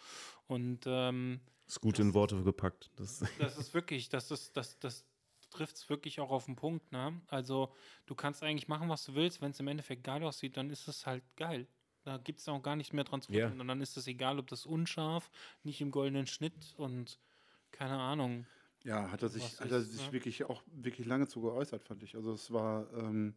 [0.48, 2.90] Und ähm, Ist gut in Worte gepackt.
[2.96, 5.04] Das, das ist wirklich, das ist, das, das
[5.50, 7.20] trifft es wirklich auch auf den Punkt, ne?
[7.28, 7.74] Also
[8.06, 10.88] du kannst eigentlich machen, was du willst, wenn es im Endeffekt geil aussieht, dann ist
[10.88, 11.68] es halt geil.
[12.04, 13.60] Da gibt es auch gar nicht mehr dran zu rütteln.
[13.60, 15.30] Und dann ist es egal, ob das unscharf,
[15.64, 17.20] nicht im goldenen Schnitt und
[17.72, 18.46] keine Ahnung.
[18.84, 20.14] ja, hat er sich, hat er sich ne?
[20.14, 22.16] wirklich auch wirklich lange zu geäußert, fand ich.
[22.16, 23.36] Also es war, ähm,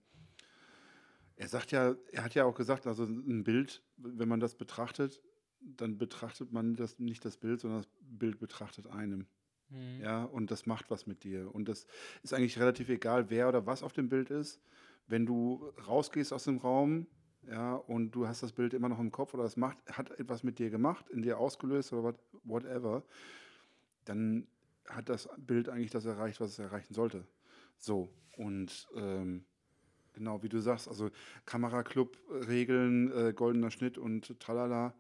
[1.37, 5.21] er sagt ja, er hat ja auch gesagt, also ein Bild, wenn man das betrachtet,
[5.61, 9.27] dann betrachtet man das nicht das Bild, sondern das Bild betrachtet einem.
[9.73, 10.03] Mhm.
[10.03, 11.55] Ja, und das macht was mit dir.
[11.55, 11.87] Und das
[12.23, 14.61] ist eigentlich relativ egal, wer oder was auf dem Bild ist.
[15.09, 17.07] Wenn du rausgehst aus dem Raum,
[17.49, 20.45] ja, und du hast das Bild immer noch im Kopf oder es macht, hat etwas
[20.45, 23.03] mit dir gemacht, in dir ausgelöst oder what, whatever,
[24.05, 24.47] dann
[24.89, 27.25] hat das Bild eigentlich das erreicht, was es erreichen sollte.
[27.79, 29.45] So, und ähm,
[30.13, 31.11] genau, wie du sagst, also
[31.47, 34.95] Kameraclub-Regeln, äh, goldener Schnitt und tralala.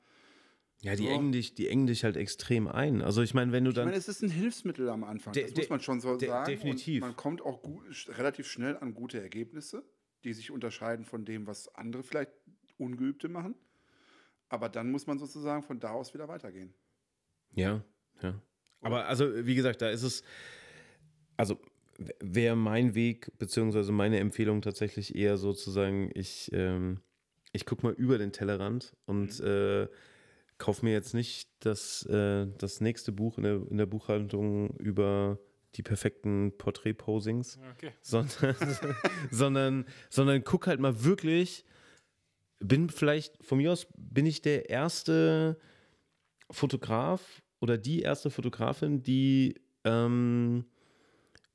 [0.83, 1.12] Ja, die Ja.
[1.12, 3.03] engen, dich, die engen dich halt extrem ein.
[3.03, 3.87] Also ich meine, wenn du Ich dann.
[3.87, 6.51] meine, es ist ein Hilfsmittel am Anfang, das muss man schon so sagen.
[6.51, 7.03] definitiv.
[7.03, 7.85] Und man kommt auch gut,
[8.18, 9.85] relativ schnell an gute Ergebnisse,
[10.24, 12.33] die sich unterscheiden von dem, was andere vielleicht
[12.78, 13.55] Ungeübte machen.
[14.49, 16.74] Aber dann muss man sozusagen von da aus wieder weitergehen.
[17.55, 17.85] Ja,
[18.22, 18.41] ja.
[18.80, 20.24] Aber also, wie gesagt, da ist es,
[21.37, 21.59] also
[22.20, 27.01] wäre mein Weg, beziehungsweise meine Empfehlung tatsächlich eher sozusagen, ich, ähm,
[27.53, 29.87] ich gucke mal über den Tellerrand und äh,
[30.62, 35.40] kaufe mir jetzt nicht das, äh, das nächste Buch in der, in der Buchhaltung über
[35.74, 37.90] die perfekten Porträt-Posings Okay.
[38.00, 38.54] sondern,
[39.32, 41.64] sondern, sondern guck halt mal wirklich,
[42.60, 45.58] bin vielleicht, von mir aus bin ich der erste
[46.48, 50.64] Fotograf oder die erste Fotografin, die, ähm,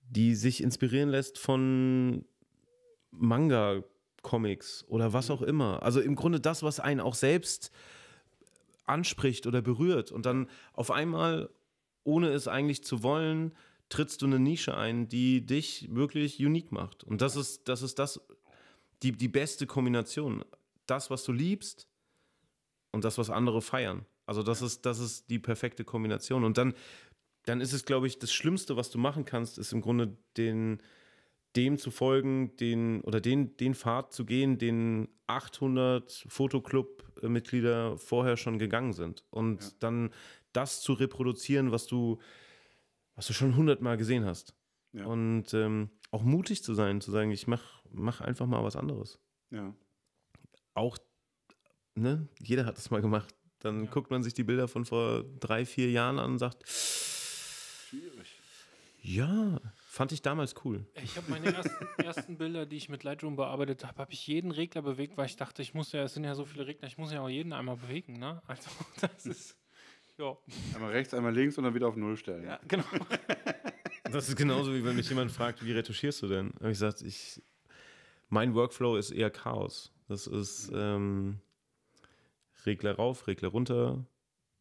[0.01, 2.25] die sich inspirieren lässt von
[3.11, 5.81] Manga-Comics oder was auch immer.
[5.81, 7.71] Also im Grunde das, was einen auch selbst
[8.87, 10.11] anspricht oder berührt.
[10.11, 11.49] Und dann auf einmal,
[12.03, 13.53] ohne es eigentlich zu wollen,
[13.89, 17.03] trittst du eine Nische ein, die dich wirklich unique macht.
[17.03, 18.19] Und das ist, das ist das,
[19.03, 20.43] die, die beste Kombination.
[20.85, 21.87] Das, was du liebst
[22.91, 24.05] und das, was andere feiern.
[24.25, 26.43] Also das ist, das ist die perfekte Kombination.
[26.43, 26.73] Und dann,
[27.45, 30.81] dann ist es, glaube ich, das Schlimmste, was du machen kannst, ist im Grunde den,
[31.57, 38.59] dem zu folgen, den oder den, den Pfad zu gehen, den 800 Fotoclub-Mitglieder vorher schon
[38.59, 39.23] gegangen sind.
[39.31, 39.69] Und Ja.
[39.79, 40.11] dann
[40.53, 42.19] das zu reproduzieren, was du,
[43.15, 44.55] was du schon hundertmal gesehen hast.
[44.93, 45.05] Ja.
[45.05, 49.19] Und ähm, auch mutig zu sein, zu sagen, ich mach, mach einfach mal was anderes.
[49.51, 49.75] Ja.
[50.73, 50.97] Auch,
[51.95, 53.33] ne, jeder hat das mal gemacht.
[53.59, 53.89] Dann Ja.
[53.91, 58.39] guckt man sich die Bilder von vor drei, vier Jahren an und sagt, Schwierig.
[59.01, 59.59] ja,
[59.97, 60.85] fand ich damals cool.
[61.03, 64.51] Ich habe meine ersten, ersten Bilder, die ich mit Lightroom bearbeitet habe, habe ich jeden
[64.51, 66.99] Regler bewegt, weil ich dachte, ich muss ja, es sind ja so viele Regler, ich
[66.99, 68.41] muss ja auch jeden einmal bewegen, ne?
[68.45, 68.69] Also
[69.01, 69.57] das ist,
[70.19, 70.37] ja,
[70.75, 72.45] Einmal rechts, einmal links und dann wieder auf Null stellen.
[72.45, 72.85] ja genau.
[74.09, 76.53] Das ist genauso wie wenn mich jemand fragt, wie retuschierst du denn?
[76.59, 77.41] Habe ich gesagt, ich,
[78.29, 79.91] mein Workflow ist eher Chaos.
[80.07, 81.41] Das ist ähm,
[82.65, 84.05] Regler rauf, Regler runter,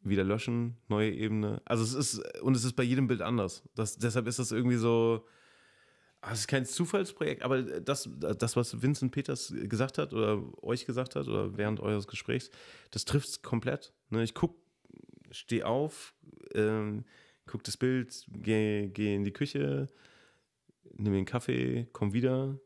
[0.09, 1.63] wieder löschen, neue Ebene.
[1.65, 3.63] Also es ist, und es ist bei jedem Bild anders.
[3.75, 5.27] Das, deshalb ist das irgendwie so,
[6.21, 10.87] ah, es ist kein Zufallsprojekt, aber das, das, was Vincent Peters gesagt hat oder euch
[10.87, 12.51] gesagt hat oder während eures Gesprächs,
[12.91, 13.93] das trifft es komplett.
[14.11, 14.23] Ne?
[14.23, 14.57] Ich guck,
[15.31, 16.15] stehe auf,
[16.55, 17.05] ähm,
[17.47, 19.87] guck das Bild, gehe geh in die Küche,
[20.97, 22.59] nimm den Kaffee, komm wieder,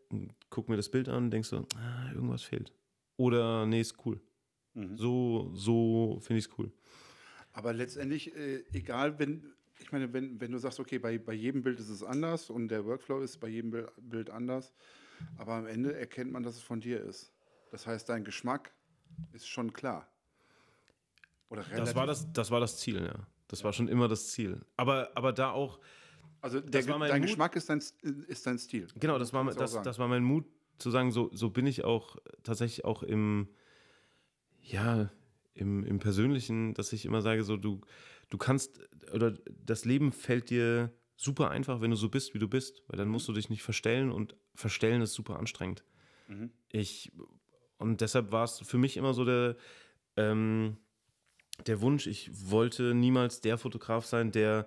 [0.48, 2.72] guck mir das Bild an, denkst du, ah, irgendwas fehlt.
[3.16, 4.20] Oder nee, ist cool.
[4.74, 4.96] Mhm.
[4.96, 6.72] So, so finde ich es cool.
[7.52, 11.62] Aber letztendlich, äh, egal, wenn, ich meine, wenn, wenn du sagst, okay, bei, bei jedem
[11.62, 14.72] Bild ist es anders und der Workflow ist bei jedem Bild, anders,
[15.36, 17.32] aber am Ende erkennt man, dass es von dir ist.
[17.70, 18.72] Das heißt, dein Geschmack
[19.32, 20.08] ist schon klar.
[21.48, 21.84] Oder relativ.
[21.84, 23.26] Das war das, das war das Ziel, ja.
[23.48, 24.60] Das war schon immer das Ziel.
[24.76, 25.80] Aber, aber da auch,
[26.40, 27.28] also der, das war dein Mut.
[27.28, 27.82] Geschmack ist dein,
[28.28, 28.86] ist dein Stil.
[28.94, 30.46] Genau, das war, du auch das, das war mein Mut
[30.78, 33.48] zu sagen, so, so bin ich auch tatsächlich auch im,
[34.60, 35.10] ja,
[35.54, 37.80] im, im Persönlichen, dass ich immer sage, so du,
[38.28, 38.80] du kannst,
[39.12, 39.32] oder
[39.64, 43.08] das Leben fällt dir super einfach, wenn du so bist, wie du bist, weil dann
[43.08, 45.84] musst du dich nicht verstellen und verstellen ist super anstrengend.
[46.28, 46.50] Mhm.
[46.70, 47.12] Ich,
[47.76, 49.56] und deshalb war es für mich immer so der,
[50.16, 50.78] ähm,
[51.66, 54.66] der Wunsch, ich wollte niemals der Fotograf sein, der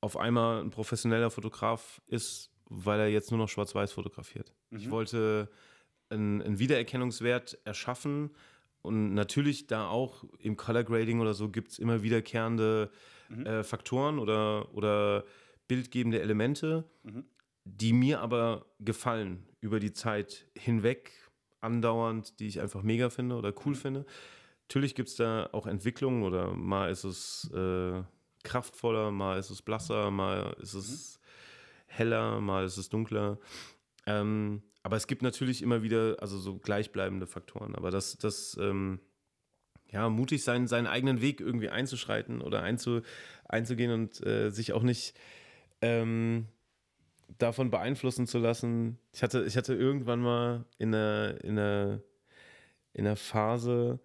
[0.00, 4.54] auf einmal ein professioneller Fotograf ist, weil er jetzt nur noch schwarz-weiß fotografiert.
[4.70, 5.50] Ich wollte
[6.10, 8.30] einen, einen Wiedererkennungswert erschaffen
[8.82, 12.90] und natürlich da auch im Color Grading oder so gibt es immer wiederkehrende
[13.44, 15.24] äh, Faktoren oder, oder
[15.68, 16.84] bildgebende Elemente,
[17.64, 21.12] die mir aber gefallen über die Zeit hinweg,
[21.60, 24.06] andauernd, die ich einfach mega finde oder cool finde.
[24.68, 28.02] Natürlich gibt es da auch Entwicklungen oder mal ist es äh,
[28.42, 31.20] kraftvoller, mal ist es blasser, mal ist es
[31.86, 33.38] heller, mal ist es dunkler.
[34.06, 37.74] Ähm, aber es gibt natürlich immer wieder, also so gleichbleibende Faktoren.
[37.74, 39.00] Aber das, das ähm,
[39.90, 43.02] ja, mutig sein, seinen eigenen Weg irgendwie einzuschreiten oder einzu,
[43.48, 45.14] einzugehen und äh, sich auch nicht
[45.82, 46.46] ähm,
[47.38, 48.98] davon beeinflussen zu lassen.
[49.12, 52.00] Ich hatte, ich hatte irgendwann mal in einer, in einer,
[52.92, 54.00] in einer Phase,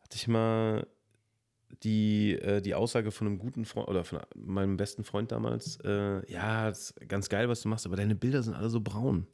[0.00, 0.86] hatte ich mal
[1.82, 6.30] die, äh, die Aussage von einem guten Freund oder von meinem besten Freund damals, äh,
[6.30, 6.72] ja,
[7.08, 9.26] ganz geil, was du machst, aber deine Bilder sind alle so braun.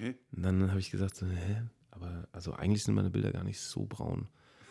[0.00, 0.16] Okay.
[0.34, 1.62] Und dann habe ich gesagt, so, hä?
[1.90, 4.28] Aber also eigentlich sind meine Bilder gar nicht so braun.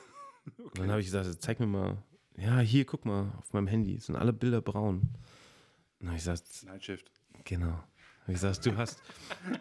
[0.57, 2.01] Und dann habe ich gesagt, zeig mir mal,
[2.37, 4.99] ja, hier, guck mal, auf meinem Handy sind alle Bilder braun.
[5.01, 5.11] Und
[5.99, 7.11] dann habe ich gesagt, Nightshift.
[7.43, 7.73] Genau.
[8.21, 9.01] Hab ich gesagt, du hast,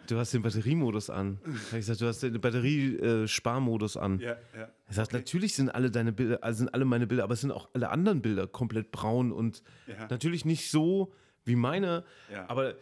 [0.07, 1.39] du hast den Batteriemodus an.
[1.43, 4.19] Hab ich gesagt, du hast den Batteriesparmodus an.
[4.19, 4.69] Ja, ja.
[4.87, 7.51] Er sagt, natürlich sind alle deine Bilder, also sind alle meine Bilder, aber es sind
[7.51, 10.07] auch alle anderen Bilder komplett braun und Ja.
[10.09, 11.11] natürlich nicht so
[11.45, 12.05] wie meine.
[12.31, 12.47] Ja.
[12.49, 12.75] Aber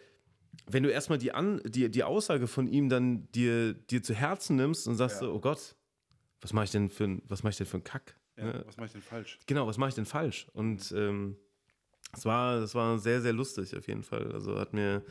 [0.66, 4.55] wenn du erstmal die, An die, die Aussage von ihm dann dir, dir zu Herzen
[4.55, 5.28] nimmst und sagst Ja.
[5.28, 5.76] so, oh Gott,
[6.41, 8.16] was mache ich denn für ein, was mache ich denn für einen Kack?
[8.38, 8.45] ja.
[8.45, 8.64] Ne?
[8.66, 9.39] Was mache ich denn falsch?
[9.45, 10.47] Genau, was mache ich denn falsch?
[10.53, 11.38] Und ähm,
[12.14, 14.32] es war, es war sehr, sehr lustig auf jeden Fall.
[14.32, 15.03] Also hat mir,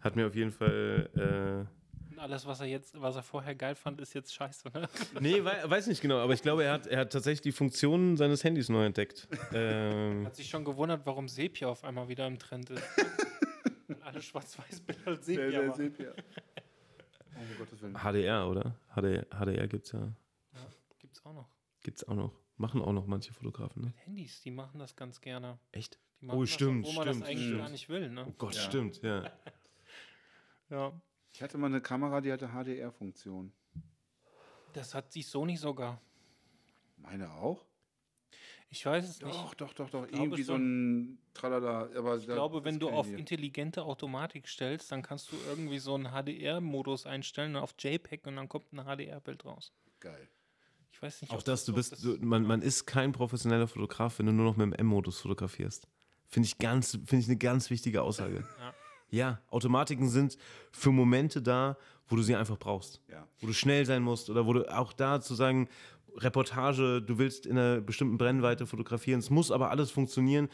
[0.00, 1.66] hat mir auf jeden Fall.
[1.66, 1.76] Äh,
[2.18, 4.88] alles, was er jetzt, was er vorher geil fand, ist jetzt scheiße, ne?
[5.20, 8.16] nee, wei weiß nicht genau, aber ich glaube, er hat, er hat tatsächlich die Funktionen
[8.16, 9.28] seines Handys neu entdeckt.
[9.52, 12.82] ähm, Hat sich schon gewundert, warum Sepia auf einmal wieder im Trend ist.
[14.16, 15.76] Alle Schwarz-Weiß-Bilder als Der, Sepia der waren.
[15.76, 16.12] Sepia.
[16.16, 17.94] Oh, um Gottes Willen.
[17.98, 18.74] HDR, oder?
[18.94, 20.10] HD, HDR gibt es ja.
[20.98, 21.48] Gibt's auch noch.
[21.82, 22.32] Gibt es auch noch.
[22.56, 23.92] Machen auch noch manche Fotografen, ne?
[24.06, 25.58] Handys, die machen das ganz gerne.
[25.70, 25.98] Echt?
[26.22, 27.58] Die machen Oh, das, stimmt, Wo man stimmt, das eigentlich stimmt.
[27.60, 28.24] gar nicht will, ne?
[28.26, 28.60] Oh Gott, Ja.
[28.62, 29.30] stimmt, ja.
[30.70, 30.98] Ja.
[31.34, 33.52] Ich hatte mal eine Kamera, die hatte HDR-Funktion.
[34.72, 36.00] Das hat die Sony sogar.
[36.96, 37.66] Meine auch?
[38.68, 39.34] Ich weiß es nicht.
[39.34, 40.06] Doch, doch, doch, doch.
[40.10, 41.88] Irgendwie so ein Tralala.
[41.96, 46.08] Aber Ich glaube, wenn du auf intelligente Automatik stellst, dann kannst du irgendwie so einen
[46.08, 49.72] HDR-Modus einstellen auf JPEG und dann kommt ein HDR-Bild raus.
[50.00, 50.28] Geil.
[50.92, 54.26] Ich weiß nicht, Auch das, du bist, du, man, man ist kein professioneller Fotograf, wenn
[54.26, 55.86] du nur noch mit dem M-Modus fotografierst.
[56.26, 58.44] Finde ich ganz, finde ich eine ganz wichtige Aussage.
[58.60, 58.74] Ja.
[59.08, 60.36] Ja, Automatiken sind
[60.72, 61.76] für Momente da,
[62.08, 63.00] wo du sie einfach brauchst.
[63.08, 63.24] Ja.
[63.38, 65.68] Wo du schnell sein musst oder wo du auch da zu sagen,
[66.18, 70.48] Reportage, du willst in einer bestimmten Brennweite fotografieren, es muss aber alles funktionieren.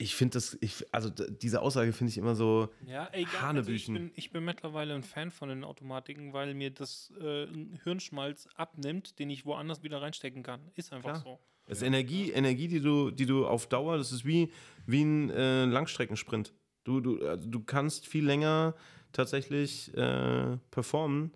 [0.00, 3.16] Ich finde das, ich, also diese Aussage finde ich immer so, Ja, egal.
[3.16, 3.94] Also ich, Hanebüchen.
[3.94, 7.46] bin, ich bin mittlerweile ein Fan von den Automatiken, weil mir das äh,
[7.82, 10.60] Hirnschmalz abnimmt, den ich woanders wieder reinstecken kann.
[10.76, 11.22] Ist einfach Klar.
[11.22, 11.38] so.
[11.66, 14.50] Das ist Energie, Energie, die du, die du auf Dauer, das ist wie,
[14.86, 16.54] wie ein äh, Langstreckensprint.
[16.84, 18.74] Du, du, also du kannst viel länger
[19.12, 21.32] tatsächlich äh, performen,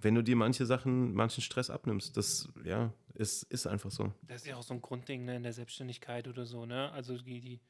[0.00, 2.16] wenn du dir manche Sachen, manchen Stress abnimmst.
[2.16, 4.12] Das, ja, ist, ist einfach so.
[4.26, 6.90] Das ist ja auch so ein Grundding ne, in der Selbstständigkeit oder so, ne?
[6.92, 7.60] Also die, die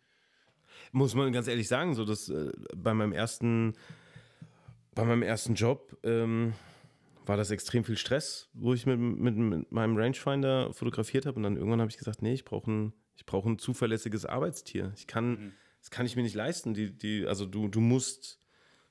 [0.93, 3.75] Muss man ganz ehrlich sagen, so dass äh, bei meinem ersten,
[4.95, 6.53] bei meinem ersten Job ähm,
[7.25, 11.43] war das extrem viel Stress, wo ich mit, mit, mit meinem Rangefinder fotografiert habe und
[11.43, 14.93] dann irgendwann habe ich gesagt, nee, ich brauche ein, ich brauche ein zuverlässiges Arbeitstier.
[14.97, 16.75] Ich kann, das kann ich mir nicht leisten.
[16.75, 18.41] Die, die, also du, du musst,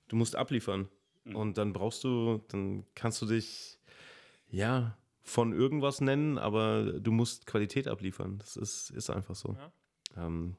[0.08, 0.90] du musst abliefern
[1.36, 3.80] und dann brauchst du, dann kannst du dich,
[4.50, 8.38] ja, von irgendwas nennen, aber du musst Qualität abliefern.
[8.40, 9.54] Das ist, ist einfach so.
[9.56, 9.72] Ja.
[10.26, 10.56] Ähm,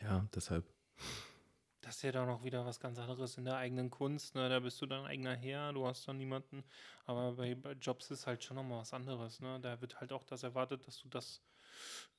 [0.00, 0.64] ja, deshalb.
[1.82, 4.34] Das ist ja dann auch wieder was ganz anderes in der eigenen Kunst.
[4.34, 4.48] Ne?
[4.48, 6.64] Da bist du dein eigener Herr, du hast dann niemanden.
[7.04, 9.40] Aber bei, bei Jobs ist halt schon nochmal was anderes.
[9.40, 9.60] Ne?
[9.60, 11.42] Da wird halt auch das erwartet, dass du das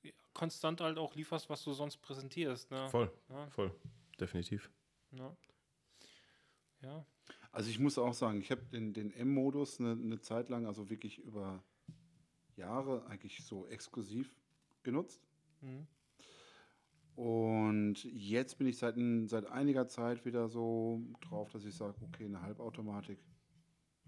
[0.03, 2.69] ja, konstant halt auch lieferst, was du sonst präsentierst.
[2.69, 2.87] Ne?
[2.89, 3.73] Voll, Ja, voll,
[4.19, 4.69] definitiv.
[5.09, 5.35] ne?
[6.81, 7.03] ja.
[7.55, 10.89] Also ich muss auch sagen, ich habe den, den M-Modus eine, eine Zeit lang, also
[10.89, 11.63] wirklich über
[12.57, 14.35] Jahre eigentlich so exklusiv
[14.83, 15.25] genutzt.
[15.61, 15.87] Mhm.
[17.15, 18.95] Und jetzt bin ich seit,
[19.27, 23.19] seit einiger Zeit wieder so drauf, dass ich sage, okay, eine Halbautomatik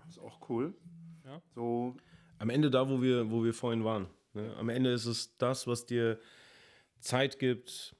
[0.09, 0.75] ist auch cool.
[1.23, 1.41] Ja.
[1.55, 1.95] So,
[2.39, 4.07] Am Ende da, wo wir, wo wir vorhin waren.
[4.33, 4.53] Ne?
[4.57, 6.19] Am Ende ist es das, was dir
[6.99, 7.95] Zeit gibt,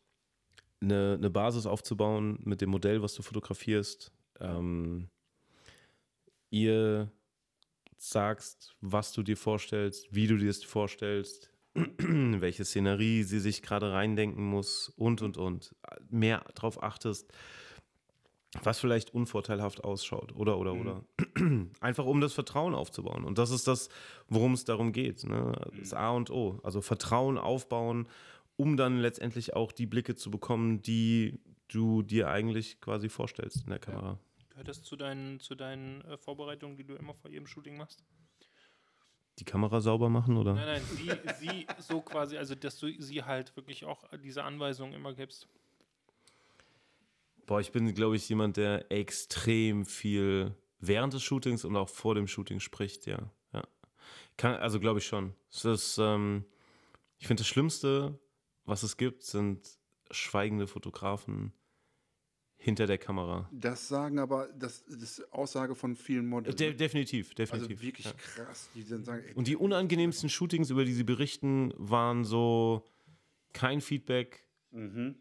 [0.81, 4.11] eine, eine Basis aufzubauen mit dem Modell, was du fotografierst.
[4.41, 5.09] Ähm,
[6.49, 7.11] ihr
[7.97, 13.91] sagst, was du dir vorstellst, wie du dir es vorstellst, welche Szenerie sie sich gerade
[13.91, 15.75] reindenken muss und, und, und.
[16.09, 17.31] Mehr darauf achtest,
[18.63, 21.03] was vielleicht unvorteilhaft ausschaut oder, oder, oder.
[21.79, 23.25] Einfach um das Vertrauen aufzubauen.
[23.25, 23.89] Und das ist das,
[24.27, 25.23] worum es darum geht.
[25.25, 25.51] Ne?
[25.79, 26.59] Das A und O.
[26.63, 28.07] Also Vertrauen aufbauen,
[28.55, 33.69] um dann letztendlich auch die Blicke zu bekommen, die du dir eigentlich quasi vorstellst in
[33.69, 34.19] der Kamera.
[34.57, 38.03] Gehört das zu deinen, zu deinen äh, Vorbereitungen, die du immer vor jedem Shooting machst?
[39.37, 40.55] Die Kamera sauber machen oder?
[40.55, 44.93] Nein, nein, sie, sie so quasi, also dass du sie halt wirklich auch diese Anweisungen
[44.93, 45.47] immer gibst.
[47.45, 52.15] Boah, ich bin, glaube ich, jemand, der extrem viel während des Shootings und auch vor
[52.15, 53.31] dem Shooting spricht, ja.
[53.53, 53.61] ja.
[54.37, 55.35] Kann, also glaube ich schon.
[55.51, 56.45] Es ist, ähm,
[57.19, 58.19] ich finde, das Schlimmste,
[58.65, 59.77] was es gibt, sind
[60.09, 61.53] schweigende Fotografen
[62.57, 63.49] hinter der Kamera.
[63.51, 66.55] das sagen aber, das, das ist Aussage von vielen Models.
[66.55, 67.81] De definitiv, also definitiv.
[67.81, 68.13] wirklich ja.
[68.13, 72.83] krass, die dann sagen, ey, Und die unangenehmsten Shootings, über die sie berichten, waren so
[73.53, 75.15] kein Feedback mhm.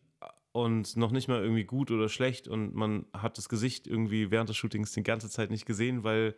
[0.53, 4.49] und noch nicht mal irgendwie gut oder schlecht und man hat das Gesicht irgendwie während
[4.49, 6.35] des Shootings die ganze Zeit nicht gesehen, weil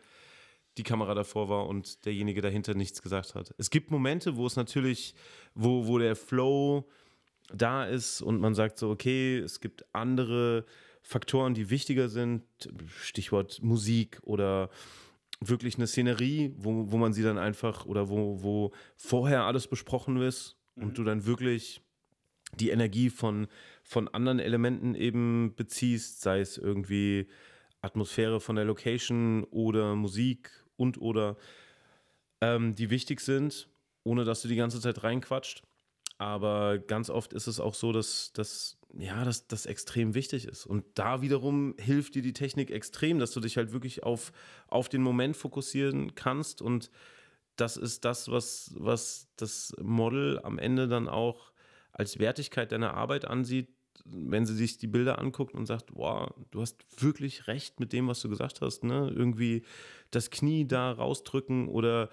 [0.77, 3.53] die Kamera davor war und derjenige dahinter nichts gesagt hat.
[3.57, 5.15] Es gibt Momente, wo es natürlich,
[5.55, 6.87] wo, wo der Flow
[7.53, 10.65] da ist und man sagt so, okay, es gibt andere
[11.01, 12.43] Faktoren, die wichtiger sind,
[13.01, 14.69] Stichwort Musik oder
[15.39, 20.21] wirklich eine Szenerie, wo, wo man sie dann einfach oder wo, wo vorher alles besprochen
[20.21, 21.81] ist und du dann wirklich
[22.55, 23.47] die Energie von,
[23.83, 27.27] von anderen Elementen eben beziehst, sei es irgendwie
[27.81, 31.37] Atmosphäre von der Location oder Musik und oder
[32.41, 33.69] ähm, die wichtig sind,
[34.03, 35.63] ohne dass du die ganze Zeit reinquatscht.
[36.17, 40.65] Aber ganz oft ist es auch so, dass, dass ja, dass das extrem wichtig ist.
[40.65, 44.31] Und da wiederum hilft dir die Technik extrem, dass du dich halt wirklich auf,
[44.67, 46.61] auf den Moment fokussieren kannst.
[46.61, 46.89] Und
[47.55, 51.51] das ist das, was, was das Model am Ende dann auch
[51.91, 53.69] als Wertigkeit deiner Arbeit ansieht,
[54.05, 58.07] wenn sie sich die Bilder anguckt und sagt, wow, du hast wirklich recht mit dem,
[58.07, 59.11] was du gesagt hast, ne?
[59.13, 59.63] Irgendwie
[60.09, 62.09] das Knie da rausdrücken oder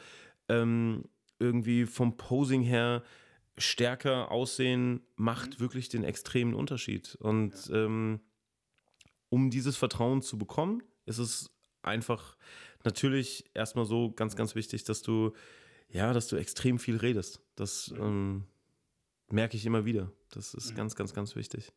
[0.49, 1.05] ähm,
[1.39, 3.03] irgendwie vom Posing her
[3.59, 7.17] stärker aussehen, macht wirklich den extremen Unterschied.
[7.17, 8.21] Und ähm,
[9.29, 11.51] um dieses Vertrauen zu bekommen, ist es
[11.83, 12.37] einfach
[12.85, 15.33] natürlich erstmal so ganz, ganz wichtig, dass du,
[15.89, 17.41] ja, dass du extrem viel redest.
[17.55, 18.45] Das ähm,
[19.29, 20.13] merke ich immer wieder.
[20.31, 21.73] Das ist ganz, ganz, ganz wichtig.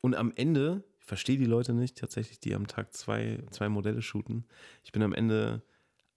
[0.00, 4.02] Und am Ende, ich verstehe die Leute nicht tatsächlich, die am Tag zwei, zwei Modelle
[4.02, 4.46] shooten.
[4.84, 5.62] Ich bin am Ende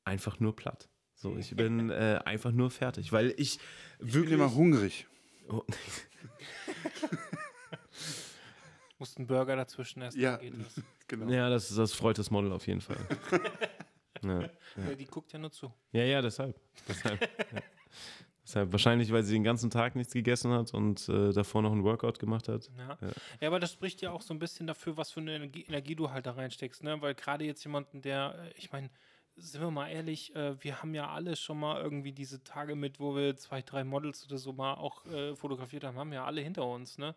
[0.04, 0.90] einfach nur platt.
[1.22, 3.60] So, ich bin äh, einfach nur fertig, weil ich ich
[4.00, 4.34] bin wirklich.
[4.34, 5.06] immer hungrig.
[5.50, 5.62] Oh,
[8.98, 10.82] Musst einen Burger dazwischen essen, Ja, dann geht das.
[11.08, 11.32] genau.
[11.32, 12.98] ja, das, das freut das Model auf jeden Fall.
[14.24, 14.42] ja.
[14.42, 14.50] Ja,
[14.98, 15.72] die guckt ja nur zu.
[15.92, 16.60] Ja, ja, deshalb.
[16.88, 17.62] Deshalb, ja.
[18.44, 18.72] deshalb.
[18.72, 22.18] Wahrscheinlich, weil sie den ganzen Tag nichts gegessen hat und äh, davor noch ein Workout
[22.18, 22.72] gemacht hat.
[22.80, 22.98] Ja.
[23.00, 23.10] Ja.
[23.42, 25.94] ja, aber das spricht ja auch so ein bisschen dafür, was für eine Energie, Energie
[25.94, 27.00] du halt da reinsteckst, ne?
[27.00, 28.90] Weil gerade jetzt jemanden, der, äh, ich meine,
[29.36, 33.00] sind wir mal ehrlich, äh, wir haben ja alle schon mal irgendwie diese Tage mit,
[33.00, 36.42] wo wir zwei, drei Models oder so mal auch äh, fotografiert haben, haben ja alle
[36.42, 37.16] hinter uns, ne?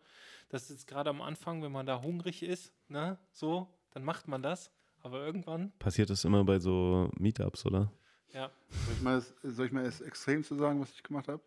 [0.49, 3.19] Das ist jetzt gerade am Anfang, wenn man da hungrig ist, ne?
[3.33, 4.71] So, dann macht man das.
[5.03, 7.93] Aber irgendwann, Passiert das immer bei so Meetups, oder?
[8.33, 11.43] ja, Soll ich mal soll ich mal das extrem zu sagen, was ich gemacht habe?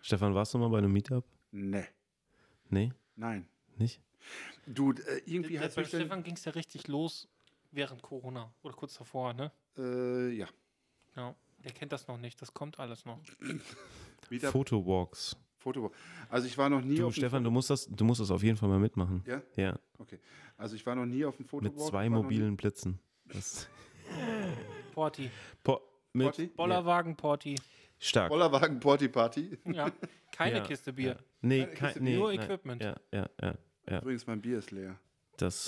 [0.00, 1.24] Stefan, warst du mal bei einem Meetup?
[1.52, 1.86] Nee.
[2.68, 3.48] Nee, Nein.
[3.76, 4.00] nicht?
[4.66, 7.28] Du, äh, irgendwie hat bei Stefan ging es ja richtig los
[7.70, 9.52] während Corona oder kurz davor, ne?
[9.78, 10.46] Äh, ja.
[11.16, 11.34] Ja.
[11.64, 13.18] Der kennt das noch nicht, das kommt alles noch.
[14.28, 15.36] Wieder Fotowalks.
[15.58, 15.90] Foto.
[16.28, 18.30] Also ich war noch nie Du, auf dem Stefan, du musst, das, du musst das
[18.30, 19.24] auf jeden Fall mal mitmachen.
[19.26, 19.42] Ja?
[19.56, 20.20] Ja, Okay.
[20.56, 21.64] Also ich war noch nie auf dem Foto.
[21.64, 23.00] mit zwei mobilen Blitzen.
[23.24, 23.68] Das,
[24.94, 25.30] Porti.
[25.64, 25.80] po,
[26.12, 26.46] mit, Porti?
[26.46, 27.56] Bollerwagen Porti.
[27.98, 28.28] Stark.
[28.28, 29.58] Bollerwagen Porty Party.
[29.64, 29.90] Ja.
[30.32, 31.08] Keine Ja, Kiste Bier.
[31.12, 31.16] Ja.
[31.40, 32.40] Nee, Keine kein, Kiste nee, Nur nein.
[32.40, 32.82] Equipment.
[32.82, 33.54] Ja, ja, ja.
[33.90, 33.98] ja.
[34.00, 34.98] Übrigens, mein Bier ist leer.
[35.38, 35.66] Das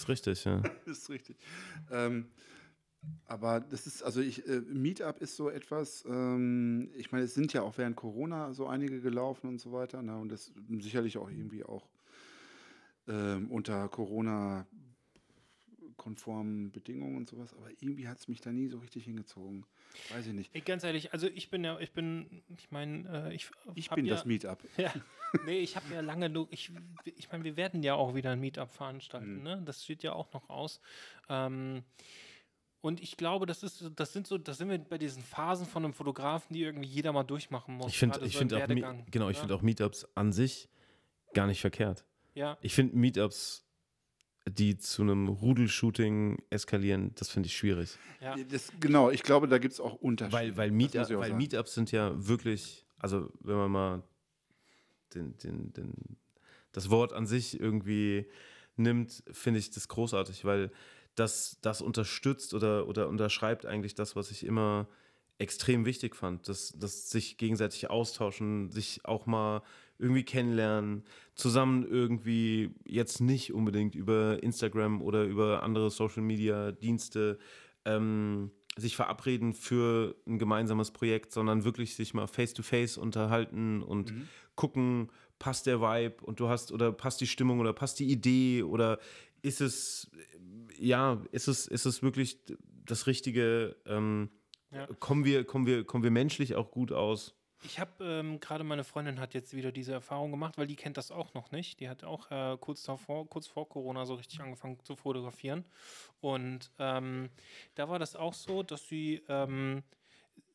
[0.00, 0.62] ist richtig, ja.
[0.86, 1.36] Ist richtig.
[1.90, 2.26] Ähm,
[3.26, 7.52] aber das ist, also ich, äh, Meetup ist so etwas, ähm, ich meine, es sind
[7.52, 11.28] ja auch während Corona so einige gelaufen und so weiter, ne, und das sicherlich auch
[11.30, 11.88] irgendwie auch
[13.06, 14.66] ähm, unter Corona
[15.96, 19.64] konformen Bedingungen und sowas, aber irgendwie hat es mich da nie so richtig hingezogen.
[20.10, 20.54] Weiß ich nicht.
[20.54, 24.06] Ey, ganz ehrlich, also ich bin ja, ich bin, ich meine, äh, ich, Ich bin
[24.06, 24.58] ja, das Meetup.
[24.76, 24.92] Ja,
[25.46, 26.70] nee, ich habe ja lange, ich,
[27.04, 29.42] ich meine, wir werden ja auch wieder ein Meetup veranstalten, Mhm.
[29.42, 29.62] ne?
[29.64, 30.80] Das steht ja auch noch aus.
[31.28, 31.82] Ähm,
[32.80, 35.84] und ich glaube, das ist, das sind so, das sind wir bei diesen Phasen von
[35.84, 37.86] einem Fotografen, die irgendwie jeder mal durchmachen muss.
[37.92, 39.40] Ich finde ich so im find auch, genau, ich ne?
[39.40, 40.68] finde auch Meetups an sich
[41.32, 42.04] gar nicht verkehrt.
[42.34, 43.64] Ja, Ich finde Meetups,
[44.48, 47.96] die zu einem Rudelshooting eskalieren, das finde ich schwierig.
[48.20, 48.36] ja.
[48.50, 50.36] Das, genau, ich glaube, da gibt es auch Unterschiede.
[50.36, 51.36] Weil, weil, Meetup, weil sagen.
[51.36, 54.02] Meetups sind ja wirklich, also wenn man mal
[55.14, 55.94] den, den, den,
[56.72, 58.26] das Wort an sich irgendwie
[58.76, 60.70] nimmt, finde ich das großartig, weil
[61.14, 64.88] das, das unterstützt oder, oder unterschreibt eigentlich das, was ich immer
[65.38, 66.48] extrem wichtig fand.
[66.48, 69.62] Das, das sich gegenseitig austauschen, sich auch mal
[69.98, 71.04] irgendwie kennenlernen,
[71.34, 77.38] zusammen irgendwie jetzt nicht unbedingt über Instagram oder über andere Social Media Dienste
[77.84, 83.82] ähm, sich verabreden für ein gemeinsames Projekt, sondern wirklich sich mal face to face unterhalten
[83.82, 84.12] und
[84.56, 88.62] gucken, passt der Vibe und du hast oder passt die Stimmung oder passt die Idee
[88.62, 88.98] oder
[89.42, 90.10] ist es
[90.78, 92.38] ja, ist es, ist es wirklich
[92.84, 93.76] das Richtige?
[93.86, 94.30] Ähm,
[94.72, 94.86] Ja.
[94.98, 97.36] kommen, wir, kommen, wir, kommen wir menschlich auch gut aus?
[97.64, 100.98] Ich habe ähm, gerade meine Freundin hat jetzt wieder diese Erfahrung gemacht, weil die kennt
[100.98, 101.80] das auch noch nicht.
[101.80, 105.64] Die hat auch äh, kurz davor, kurz vor Corona so richtig angefangen zu fotografieren.
[106.20, 107.30] Und ähm,
[107.74, 109.82] da war das auch so, dass sie ähm,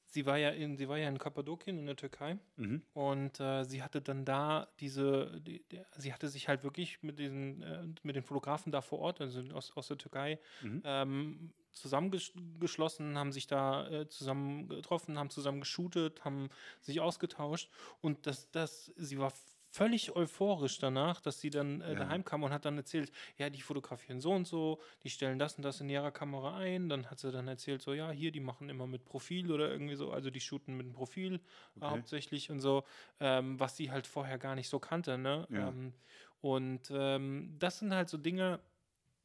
[0.09, 2.83] sie war ja in sie war ja in Kappadokien in der Türkei Mhm.
[2.93, 7.19] und äh, sie hatte dann da diese die, die, sie hatte sich halt wirklich mit
[7.19, 10.81] diesen äh, mit den Fotografen da vor Ort also aus, aus der Türkei Mhm.
[10.83, 16.49] ähm, zusammengeschlossen, haben sich da äh, zusammen getroffen, haben zusammen geshootet, haben
[16.81, 17.71] sich ausgetauscht
[18.01, 19.31] und das, das, sie war
[19.71, 21.95] völlig euphorisch danach, dass sie dann äh, Ja.
[21.95, 25.55] daheim kam und hat dann erzählt, ja, die fotografieren so und so, die stellen das
[25.55, 26.89] und das in ihrer Kamera ein.
[26.89, 29.95] Dann hat sie dann erzählt, so, ja, hier, die machen immer mit Profil oder irgendwie
[29.95, 31.41] so, also die shooten mit dem Profil
[31.81, 32.03] äh, Okay.
[32.03, 32.83] hauptsächlich und so,
[33.19, 35.47] ähm, was sie halt vorher gar nicht so kannte, ne?
[35.49, 35.73] Ja.
[35.73, 35.93] Ähm,
[36.41, 38.61] und ähm, das sind halt so Dinge,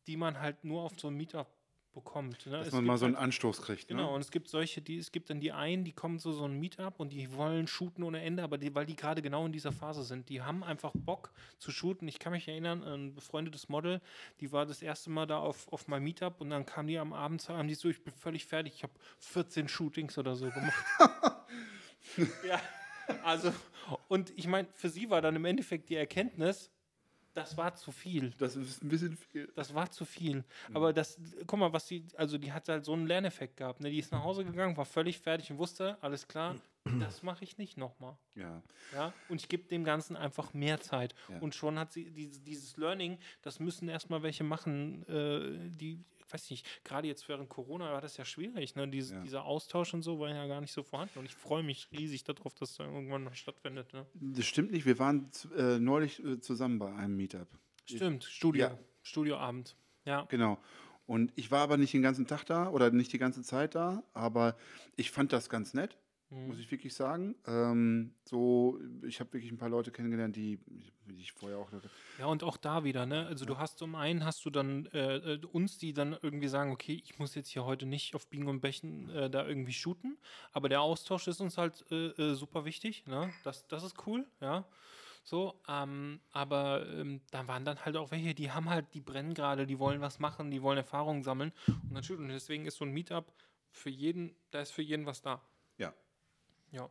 [0.07, 1.54] die man halt nur auf so einem Meetup
[1.95, 2.45] bekommt.
[2.47, 2.53] Ne?
[2.59, 3.89] Dass Es man mal so einen halt, Anstoß kriegt.
[3.89, 4.15] Genau, Ne?
[4.15, 6.59] und es gibt solche, die, es gibt dann die einen, die kommen zu so einem
[6.61, 9.73] Meetup und die wollen shooten ohne Ende, aber die, weil die gerade genau in dieser
[9.73, 12.07] Phase sind, die haben einfach Bock zu shooten.
[12.09, 14.01] Ich kann mich erinnern, ein befreundetes Model,
[14.41, 17.13] die war das erste Mal da auf, auf meinem Meetup und dann kam die am
[17.13, 20.85] Abend, haben die so, ich bin völlig fertig, ich habe 14 Shootings oder so gemacht.
[22.47, 22.61] ja,
[23.23, 23.53] also,
[24.09, 26.71] und ich meine, für sie war dann im Endeffekt die Erkenntnis,
[27.35, 28.31] das war zu viel.
[28.39, 29.51] Das ist ein bisschen viel.
[29.57, 30.45] Das war zu viel.
[30.73, 33.81] Aber das, guck mal, was die, also die hat halt so einen Lerneffekt gehabt.
[33.81, 33.91] Ne?
[33.91, 36.55] Die ist nach Hause gegangen, war völlig fertig und wusste, alles klar,
[37.01, 38.17] das mache ich nicht nochmal.
[38.37, 38.63] Ja.
[38.93, 39.13] Ja?
[39.29, 41.15] Und ich gebe dem Ganzen einfach mehr Zeit.
[41.29, 41.39] Ja.
[41.41, 46.51] Und schon hat sie dieses, dieses Learning, das müssen erstmal welche machen, äh, die, weiß
[46.51, 48.75] nicht, gerade jetzt während Corona war das ja schwierig.
[48.77, 48.89] Ne?
[48.89, 49.23] Dies, Ja.
[49.23, 51.19] Dieser Austausch und so war ja gar nicht so vorhanden.
[51.19, 53.93] Und ich freue mich riesig darauf, dass da irgendwann noch stattfindet.
[53.93, 54.07] Ne?
[54.15, 54.87] Das stimmt nicht.
[54.87, 57.49] Wir waren äh, neulich äh, zusammen bei einem Meetup.
[57.87, 58.67] Stimmt, Studio.
[58.67, 58.79] Ja.
[59.03, 59.77] Studioabend.
[60.05, 60.23] Ja.
[60.31, 60.59] Genau.
[61.07, 64.03] Und ich war aber nicht den ganzen Tag da oder nicht die ganze Zeit da,
[64.15, 64.57] aber
[64.97, 65.99] ich fand das ganz nett,
[66.31, 66.47] Mhm.
[66.49, 67.35] muss ich wirklich sagen.
[67.47, 70.59] Ähm, so, ich habe wirklich ein paar Leute kennengelernt, die
[71.25, 71.69] ich vorher auch.
[72.19, 73.27] Ja, und auch da wieder, ne?
[73.27, 76.73] Also du hast zum einen hast du dann äh, äh, uns, die dann irgendwie sagen,
[76.73, 80.19] okay, ich muss jetzt hier heute nicht auf Biegen und Bächen äh, da irgendwie shooten,
[80.53, 83.33] aber der Austausch ist uns halt äh, äh, super wichtig, ne?
[83.43, 84.65] Das, das ist cool, ja.
[85.27, 89.33] So, ähm, aber ähm, da waren dann halt auch welche, die haben halt, die brennen
[89.33, 91.53] gerade, die wollen was machen, die wollen Erfahrungen sammeln
[91.91, 92.25] und shooten.
[92.25, 93.33] Und deswegen ist so ein Meetup
[93.71, 95.41] für jeden, da ist für jeden was da.
[95.79, 95.95] Ja.
[96.73, 96.91] Ja.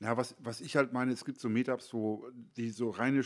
[0.00, 3.22] Na, was, was ich halt meine, es gibt so Meetups, so, die so reine,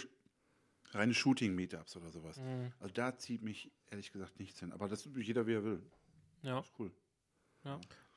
[0.92, 2.38] reine Shooting-Meetups oder sowas.
[2.38, 2.72] Mhm.
[2.80, 4.72] Also da zieht mich ehrlich gesagt nichts hin.
[4.72, 5.82] Aber das ist jeder, wie er will.
[6.42, 6.60] Ja.
[6.60, 6.92] Ist cool.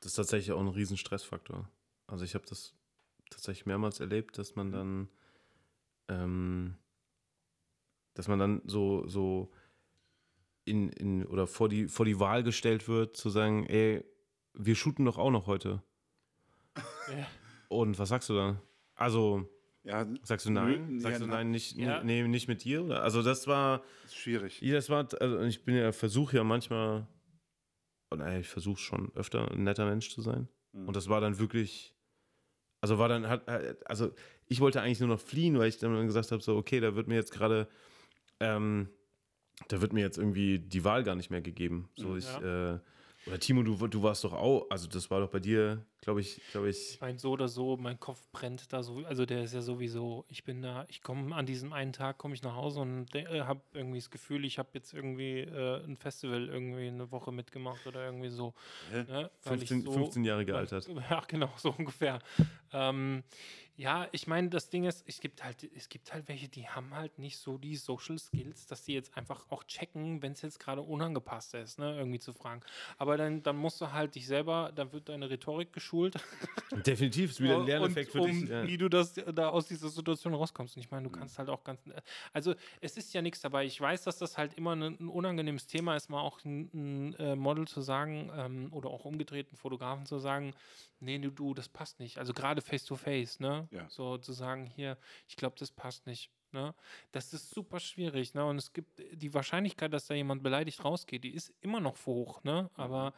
[0.00, 1.68] Das ist tatsächlich auch ein riesen Stressfaktor.
[2.06, 2.74] Also ich habe das
[3.30, 5.08] tatsächlich mehrmals erlebt, dass man dann,
[6.08, 6.76] ähm,
[8.14, 9.52] dass man dann so, so
[10.64, 14.04] in, in oder vor die, vor die Wahl gestellt wird, zu sagen, ey,
[14.54, 15.82] wir shooten doch auch noch heute.
[17.08, 17.26] Ja.
[17.68, 18.62] Und was sagst du da?
[18.94, 19.48] Also,
[19.84, 20.96] Ja, sagst du nein?
[20.96, 22.02] Nö, Sagst ja, du nein, nicht, Ja.
[22.04, 22.84] nee, nicht mit dir?
[22.84, 23.02] Oder?
[23.02, 24.60] Also das war, ist schwierig.
[24.60, 27.06] ja, das war, also ich bin ja, versuche ja manchmal,
[28.14, 30.48] naja, ich versuche schon öfter ein netter Mensch zu sein.
[30.72, 30.88] Mhm.
[30.88, 31.94] Und das war dann wirklich,
[32.80, 33.48] also war dann, hat,
[33.88, 34.12] also
[34.46, 37.08] ich wollte eigentlich nur noch fliehen, weil ich dann gesagt habe, so, okay, da wird
[37.08, 37.68] mir jetzt gerade
[38.38, 38.88] ähm,
[39.68, 41.88] da wird mir jetzt irgendwie die Wahl gar nicht mehr gegeben.
[41.96, 42.78] So, ich, äh,
[43.26, 46.40] oder Timo, du, du warst doch auch, also das war doch bei dir, glaube ich,
[46.50, 46.90] glaube ich.
[46.94, 50.26] Ich meine, so oder so, mein Kopf brennt da so, also der ist ja sowieso,
[50.28, 53.40] ich bin da, ich komme an diesem einen Tag, komme ich nach Hause und äh,
[53.42, 57.86] habe irgendwie das Gefühl, ich habe jetzt irgendwie äh, ein Festival irgendwie eine Woche mitgemacht
[57.86, 58.52] oder irgendwie so.
[58.92, 59.30] Ne?
[59.44, 60.88] Weil ich 15, so- 15 Jahre gealtert.
[61.10, 62.18] Ja, genau, so ungefähr.
[62.72, 63.22] Ähm,
[63.76, 66.94] ja, ich meine, das Ding ist, es gibt halt, es gibt halt welche, die haben
[66.94, 70.60] halt nicht so die Social Skills, dass die jetzt einfach auch checken, wenn es jetzt
[70.60, 72.60] gerade unangepasst ist, ne, irgendwie zu fragen.
[72.98, 75.91] Aber dann, dann musst du halt dich selber, dann wird deine Rhetorik geschult.
[76.86, 78.48] Definitiv, ist wieder ein und Lerneffekt für um, dich.
[78.48, 78.66] Ja.
[78.66, 80.76] wie du das da aus dieser Situation rauskommst.
[80.76, 81.80] Und ich meine, du kannst halt auch ganz,
[82.32, 83.64] also es ist ja nichts dabei.
[83.64, 87.14] Ich weiß, dass das halt immer ein, ein unangenehmes Thema ist, mal auch ein, ein
[87.14, 90.54] äh, Model zu sagen ähm, oder auch umgedreht einen Fotografen zu sagen,
[91.00, 92.18] nee, du, du, das passt nicht.
[92.18, 93.68] Also gerade face to face, ne?
[93.70, 93.88] Ja.
[93.88, 94.96] So zu sagen, hier,
[95.28, 96.30] ich glaube, das passt nicht.
[96.52, 96.74] Ne?
[97.12, 98.44] Das ist super schwierig, ne?
[98.44, 102.44] Und es gibt die Wahrscheinlichkeit, dass da jemand beleidigt rausgeht, die ist immer noch hoch,
[102.44, 102.70] ne?
[102.74, 103.14] Aber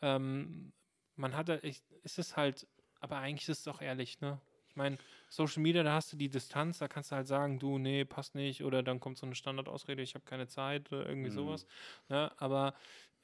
[0.00, 0.72] ähm,
[1.18, 2.66] man hat echt- es ist halt,
[3.00, 4.40] aber eigentlich ist es doch ehrlich, ne?
[4.68, 7.78] Ich meine, Social Media, da hast du die Distanz, da kannst du halt sagen, du,
[7.78, 11.30] nee, passt nicht, oder dann kommt so eine Standardausrede, ich habe keine Zeit oder irgendwie
[11.30, 11.34] Mhm.
[11.34, 11.66] sowas.
[12.08, 12.30] Ne?
[12.36, 12.74] Aber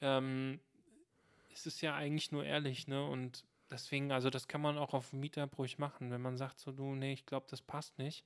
[0.01, 0.61] ähm,
[1.53, 3.07] es ist ja eigentlich nur ehrlich, ne?
[3.07, 5.13] Und deswegen, also das kann man auch auf
[5.59, 8.25] ruhig machen, wenn man sagt so, du, nee, ich glaube, das passt nicht,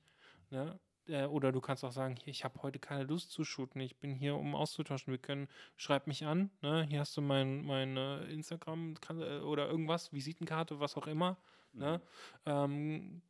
[0.49, 0.79] ne?
[1.09, 3.97] Äh, Oder du kannst auch sagen, hier, ich habe heute keine Lust zu shooten, ich
[3.97, 5.11] bin hier, um auszutauschen.
[5.11, 6.85] Wir können, schreib mich an, ne?
[6.89, 11.37] Hier hast du mein, mein äh, Instagram kann, äh, oder irgendwas, Visitenkarte, was auch immer.
[11.73, 12.01] Ne?
[12.45, 13.21] Ähm,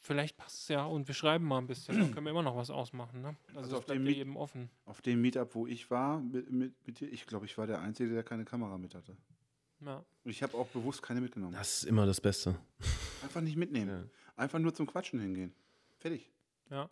[0.00, 2.56] vielleicht passt es ja und wir schreiben mal ein bisschen, dann können wir immer noch
[2.56, 3.20] was ausmachen.
[3.22, 3.36] Ne?
[3.48, 4.70] Also, Also auf dem Meet- eben offen.
[4.84, 7.80] Auf dem Meetup, wo ich war, mit, mit, mit dir, ich glaube, ich war der
[7.80, 9.16] Einzige, der keine Kamera mit hatte.
[9.80, 10.04] Ja.
[10.24, 11.52] Und ich habe auch bewusst keine mitgenommen.
[11.52, 12.56] Das ist immer das Beste.
[13.22, 13.88] Einfach nicht mitnehmen.
[13.90, 14.04] Ja.
[14.36, 15.52] Einfach nur zum Quatschen hingehen.
[15.98, 16.30] Fertig.
[16.70, 16.88] Ja.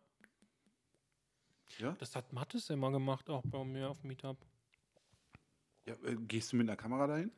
[1.78, 1.96] Ja?
[1.98, 4.38] Das hat Mattes immer gemacht, auch bei mir auf dem Meetup.
[5.84, 7.30] ja äh, gehst du mit einer Kamera dahin?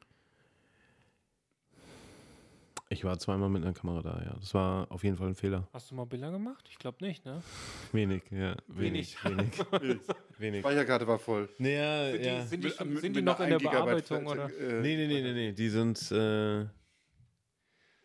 [2.90, 4.34] Ich war zweimal mit einer Kamera da, ja.
[4.40, 5.68] Das war auf jeden Fall ein Fehler.
[5.74, 6.66] Hast du mal Bilder gemacht?
[6.70, 7.42] Ich glaube nicht, ne?
[7.92, 8.56] Wenig, ja.
[8.66, 9.52] Wenig, wenig.
[10.38, 10.60] wenig.
[10.60, 11.50] Speicherkarte war voll.
[11.58, 12.46] Naja, Sind die, ja.
[12.46, 14.58] sind die, schon, mit- sind die noch in der 1 Gigabyte Bearbeitung oder?
[14.58, 15.52] äh, Nee, nee, nee, nee, nee.
[15.52, 16.66] Die sind, äh,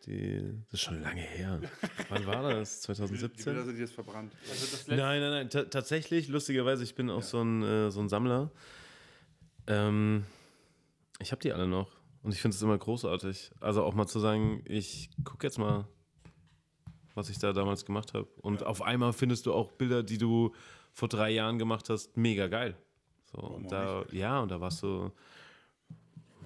[0.06, 1.60] die, das ist schon lange her.
[2.08, 2.82] Wann war das?
[2.82, 3.64] Die Bilder 2017?
[3.64, 4.32] sind jetzt verbrannt.
[4.50, 5.50] Also das Nein, nein, nein.
[5.50, 8.50] Ta tatsächlich, lustigerweise, ich bin auch so, ein, äh, so ein Sammler.
[9.66, 10.24] Ähm,
[11.20, 11.90] ich habe die alle noch.
[12.22, 13.50] Und ich finde es immer großartig.
[13.60, 15.86] Also auch mal zu sagen, ich gucke jetzt mal,
[17.14, 18.28] was ich da damals gemacht habe.
[18.40, 20.54] Und auf einmal findest du auch Bilder, die du
[20.92, 22.76] vor drei Jahren gemacht hast, mega geil.
[23.24, 25.10] So, und da, ja, und da warst du,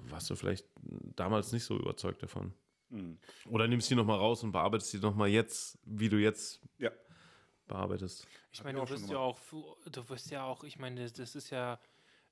[0.09, 0.65] warst du vielleicht
[1.15, 2.53] damals nicht so überzeugt davon.
[2.89, 3.19] Mhm.
[3.49, 6.91] Oder nimmst die nochmal raus und bearbeitest die nochmal jetzt, wie du jetzt Ja.
[7.67, 8.27] bearbeitest.
[8.51, 9.39] ich meine, du wirst ja auch,
[9.91, 11.79] du wirst ja auch, ich meine, das- das ist ja,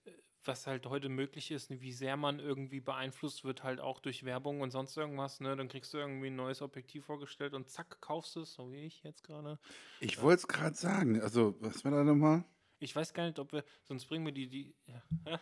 [0.05, 0.11] äh,
[0.43, 4.61] was halt heute möglich ist, wie sehr man irgendwie beeinflusst wird, halt auch durch Werbung
[4.61, 5.55] und sonst irgendwas, ne?
[5.55, 8.85] Dann kriegst du irgendwie ein neues Objektiv vorgestellt und zack, kaufst du es, so wie
[8.85, 9.59] ich jetzt gerade.
[9.99, 11.21] Ich wollte es gerade sagen.
[11.21, 12.43] Also, was war da nochmal?
[12.79, 15.01] Ich weiß gar nicht, ob wir, sonst bringen wir die, die, ja.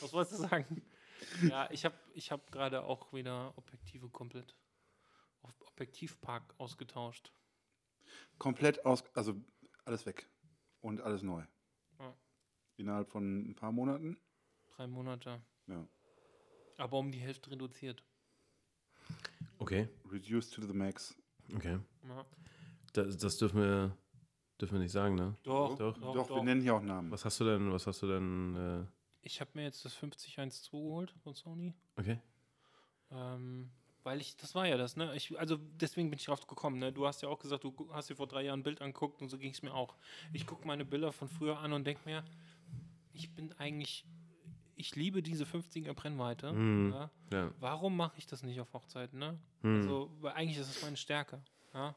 [0.00, 0.82] was wolltest du sagen?
[1.48, 4.56] Ja, ich habe ich hab gerade auch wieder Objektive komplett
[5.42, 7.32] auf Objektivpark ausgetauscht.
[8.38, 9.04] Komplett aus.
[9.14, 9.34] Also,
[9.84, 10.28] alles weg.
[10.80, 11.44] Und alles neu.
[11.98, 12.14] Ja.
[12.76, 14.18] Innerhalb von ein paar Monaten.
[14.76, 15.40] Drei Monate.
[15.66, 15.86] Ja.
[16.78, 18.04] Aber um die Hälfte reduziert.
[19.58, 21.14] Okay, Reduced to the max.
[21.54, 21.78] okay.
[22.08, 22.26] Ja.
[22.94, 23.96] Das, das dürfen wir,
[24.60, 25.36] dürfen wir nicht sagen, ne?
[25.44, 25.96] Doch, Doch.
[25.98, 26.36] doch, Doch, doch.
[26.36, 27.10] wir nennen hier auch Namen.
[27.10, 28.86] Was hast du denn, was hast du denn, äh,
[29.22, 31.74] Ich habe mir jetzt das 5012 geholt von Sony.
[31.96, 32.18] okay?
[33.10, 33.70] Ähm,
[34.04, 35.14] weil ich, das war ja das, ne?
[35.14, 36.92] Ich, also deswegen bin ich drauf gekommen, ne?
[36.92, 39.28] Du hast ja auch gesagt, du hast dir vor drei Jahren ein Bild angeguckt und
[39.28, 39.96] so ging es mir auch.
[40.32, 42.24] Ich gucke meine Bilder von früher an und denke mir,
[43.12, 44.04] ich bin eigentlich,
[44.74, 46.52] ich liebe diese 50er Brennweite.
[46.52, 46.92] Mhm.
[46.92, 47.10] Ja?
[47.30, 47.50] Ja.
[47.60, 49.38] Warum mache ich das nicht auf Hochzeiten, ne?
[49.60, 49.76] Hm.
[49.76, 51.40] Also, weil eigentlich ist es meine Stärke.
[51.72, 51.94] Ja?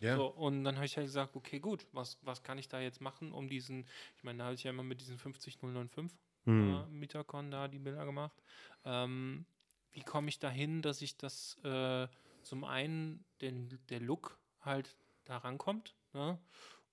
[0.00, 0.16] ja.
[0.16, 3.00] So, und dann habe ich halt gesagt, okay, gut, was, was kann ich da jetzt
[3.00, 3.86] machen, um diesen,
[4.16, 6.84] ich meine, da habe ich ja immer mit diesen 50095 Hm.
[6.84, 8.42] äh, Mitacon da die Bilder gemacht.
[8.84, 9.46] Ähm,
[9.92, 12.08] wie komme ich dahin, dass ich das äh,
[12.42, 16.38] zum einen den, der Look halt da rankommt, ne?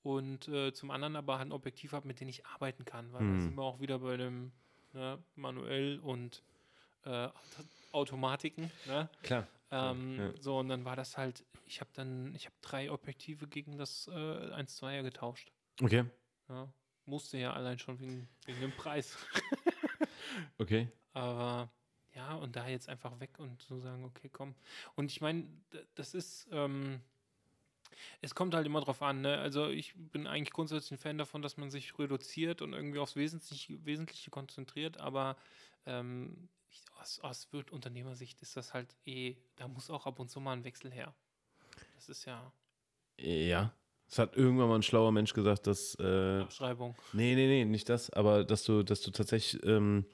[0.02, 3.24] und äh, zum anderen aber halt ein Objektiv habe, mit dem ich arbeiten kann, weil
[3.24, 3.40] da Hm.
[3.40, 4.52] sind wir auch wieder bei dem
[4.94, 6.44] ne, manuell und
[7.04, 7.30] äh,
[7.92, 8.72] Automatiken.
[8.86, 9.10] Ne?
[9.22, 9.48] Klar.
[9.72, 10.34] Ähm, ja.
[10.42, 14.08] So, und dann war das halt, ich habe dann, ich habe drei Objektive gegen das
[14.08, 15.52] äh, 1-2er getauscht.
[15.82, 16.06] Okay,
[16.50, 16.74] Ja.
[17.06, 19.18] Musste ja allein schon wegen, wegen dem Preis.
[20.58, 20.88] okay.
[21.14, 21.70] Aber
[22.16, 24.56] ja, und da jetzt einfach weg und so sagen, okay, komm.
[24.96, 25.48] Und ich meine,
[25.96, 27.02] das ist, ähm,
[28.22, 29.38] es kommt halt immer drauf an, ne?
[29.40, 33.16] Also ich bin eigentlich grundsätzlich ein Fan davon, dass man sich reduziert und irgendwie aufs
[33.16, 35.38] Wesentliche, Wesentliche konzentriert, aber
[35.86, 40.40] ähm, ich, aus, aus Unternehmersicht ist das halt eh, da muss auch ab und zu
[40.40, 41.14] mal ein Wechsel her.
[41.96, 42.52] Das ist ja
[43.18, 43.74] Ja.
[44.14, 45.96] Es hat irgendwann mal ein schlauer Mensch gesagt, dass.
[46.00, 46.94] Äh, Abschreibung.
[47.14, 50.06] nee, nee, nee, nicht das, aber dass du, dass du tatsächlich ähm,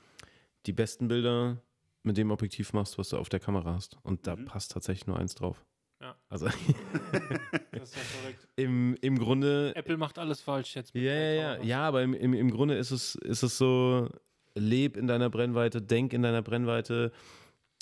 [0.67, 1.61] die besten Bilder
[2.03, 3.97] mit dem Objektiv machst, was du auf der Kamera hast.
[4.03, 4.45] Und da Mhm.
[4.45, 5.65] passt tatsächlich nur eins drauf.
[6.01, 6.15] Ja.
[6.29, 6.45] Also
[7.73, 8.47] Das ist ja verrückt.
[8.55, 9.73] im, im Grunde.
[9.75, 10.95] Apple macht alles falsch jetzt.
[10.95, 11.61] Ja, ja, ja.
[11.61, 14.07] Ja, aber im, im, im Grunde ist es, ist es so,
[14.55, 17.11] leb in deiner Brennweite, denk in deiner Brennweite,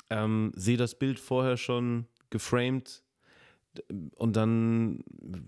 [0.10, 3.04] ähm, seh das Bild vorher schon geframed
[4.16, 5.04] und dann,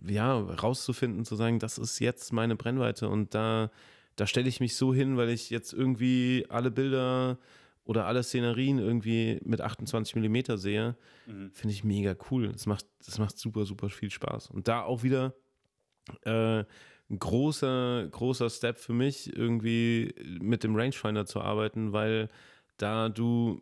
[0.07, 3.71] ja, rauszufinden, zu sagen, das ist jetzt meine Brennweite und da,
[4.15, 7.37] da stelle ich mich so hin, weil ich jetzt irgendwie alle Bilder
[7.85, 10.95] oder alle Szenerien irgendwie mit 28 mm sehe,
[11.25, 11.51] Mhm.
[11.53, 12.49] finde ich mega cool.
[12.51, 14.49] Das macht, das macht super, super viel Spaß.
[14.51, 15.33] Und da auch wieder
[16.23, 16.59] äh,
[17.11, 22.29] ein großer, großer Step für mich, irgendwie mit dem Rangefinder zu arbeiten, weil
[22.77, 23.61] da du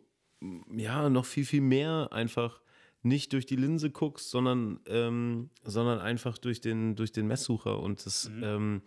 [0.70, 2.60] ja noch viel, viel mehr einfach
[3.08, 7.80] nicht durch die Linse guckst, sondern, ähm, sondern einfach durch den, durch den Messsucher.
[7.80, 8.82] Und das, ähm,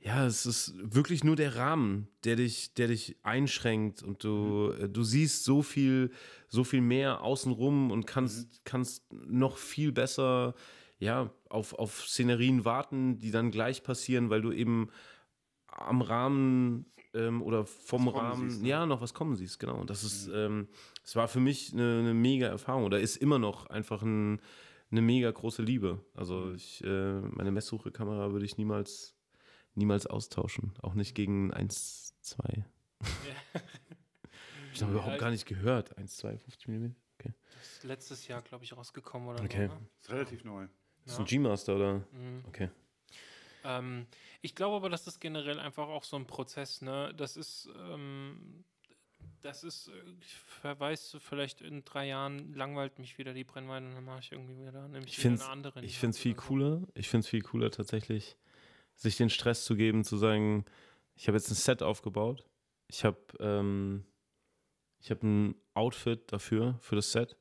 [0.00, 4.02] ja, es ist wirklich nur der Rahmen, der dich, der dich einschränkt.
[4.02, 6.10] Und du, äh, du siehst so viel,
[6.48, 10.54] so viel mehr außenrum und kannst, kannst noch viel besser
[10.98, 14.88] ja, auf, auf Szenerien warten, die dann gleich passieren, weil du eben
[15.66, 16.86] am Rahmen
[17.18, 18.68] ähm, oder vom Was Rahmen, siehst, ne?
[18.68, 19.76] ja, noch was kommen siehst, genau.
[19.78, 20.68] Und das ist, ähm,
[21.04, 24.40] es war für mich eine, eine mega Erfahrung oder ist immer noch einfach ein,
[24.90, 26.04] eine mega große Liebe.
[26.14, 29.14] Also ich, äh, meine Messsuche-Kamera würde ich niemals,
[29.74, 30.72] niemals austauschen.
[30.82, 32.64] Auch nicht gegen 1, 2.
[34.74, 35.98] Ich habe überhaupt gar nicht gehört.
[35.98, 36.94] 1, 2, 50 mm.
[37.18, 37.34] Okay.
[37.58, 39.66] Das ist letztes Jahr, glaube ich, rausgekommen oder Okay.
[39.66, 39.74] so.
[39.74, 39.88] Ne?
[40.00, 40.68] Ist relativ neu.
[41.04, 41.94] Das ist ein G-Master oder?
[42.12, 42.44] Mhm.
[42.46, 42.70] Okay.
[43.68, 44.06] Ähm,
[44.42, 47.12] ich glaube aber, das ist generell einfach auch so ein Prozess, ne?
[47.16, 48.64] Das ist, ähm,
[49.42, 53.94] das ist, äh, ich verweis vielleicht in drei Jahren langweilt mich wieder die Brennweite und
[53.94, 55.84] dann mache ich irgendwie wieder, nämlich Ich wieder finde eine andere.
[55.84, 56.82] ich find's Hand viel cooler.
[56.94, 58.36] Ich finde es viel cooler tatsächlich,
[58.94, 60.64] sich den Stress zu geben, zu sagen,
[61.14, 62.44] ich habe jetzt ein Set aufgebaut.
[62.88, 64.04] Ich habe ähm,
[65.00, 67.36] ich habe ein Outfit dafür, für das Set.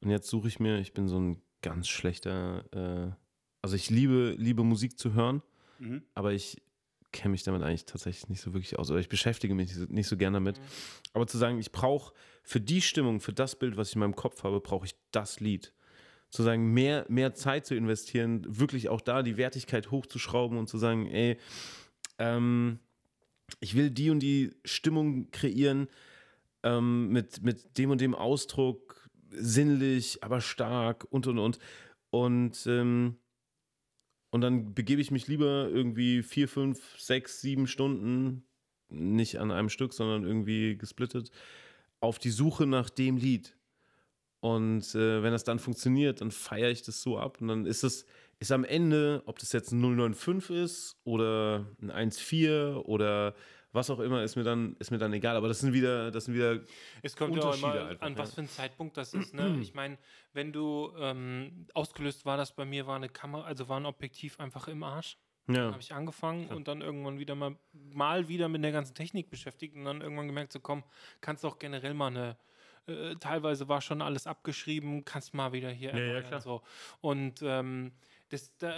[0.00, 3.23] Und jetzt suche ich mir, ich bin so ein ganz schlechter, äh,
[3.64, 5.42] also ich liebe, liebe Musik zu hören,
[5.78, 6.02] Mhm.
[6.12, 6.60] aber ich
[7.12, 8.90] kenne mich damit eigentlich tatsächlich nicht so wirklich aus.
[8.90, 10.58] Oder ich beschäftige mich nicht so, gern damit.
[10.58, 10.64] Mhm.
[11.14, 12.12] Aber zu sagen, ich brauche
[12.42, 15.40] für die Stimmung, für das Bild, was ich in meinem Kopf habe, brauche ich das
[15.40, 15.72] Lied.
[16.28, 20.76] Zu sagen, mehr, mehr Zeit zu investieren, wirklich auch da die Wertigkeit hochzuschrauben und zu
[20.76, 21.38] sagen, ey,
[22.18, 22.80] ähm,
[23.60, 25.88] ich will die und die Stimmung kreieren
[26.64, 31.58] ähm, mit, mit dem und dem Ausdruck, sinnlich, aber stark und und und.
[32.10, 33.16] Und, ähm,
[34.34, 38.44] und dann begebe ich mich lieber irgendwie vier, fünf, sechs, sieben Stunden,
[38.88, 41.30] nicht an einem Stück, sondern irgendwie gesplittet,
[42.00, 43.56] auf die Suche nach dem Lied.
[44.40, 47.40] Und äh, wenn das dann funktioniert, dann feiere ich das so ab.
[47.40, 48.06] Und dann ist es,
[48.40, 53.36] ist am Ende, ob das jetzt ein 095 ist oder ein 1.4 oder
[53.74, 55.36] was auch immer, ist mir dann, ist mir dann egal.
[55.36, 56.60] Aber das sind wieder, das sind wieder
[57.02, 58.34] Es kommt ja auch Unterschiede immer einfach, an, was ja.
[58.36, 59.34] für ein Zeitpunkt das ist.
[59.34, 59.58] Ne?
[59.60, 59.98] Ich meine,
[60.32, 64.38] wenn du ähm, ausgelöst war, das bei mir war eine Kamera, also war ein Objektiv
[64.38, 65.18] einfach im Arsch.
[65.46, 69.28] Ja, habe ich angefangen und dann irgendwann wieder mal, mal wieder mit der ganzen Technik
[69.28, 70.84] beschäftigt und dann irgendwann gemerkt, so komm,
[71.20, 72.38] kannst auch generell mal eine,
[72.86, 76.40] äh, teilweise war schon alles abgeschrieben, kannst mal wieder hier Ja, ja, klar.
[76.40, 76.62] So.
[77.02, 77.92] Und ähm,
[78.30, 78.72] das, da,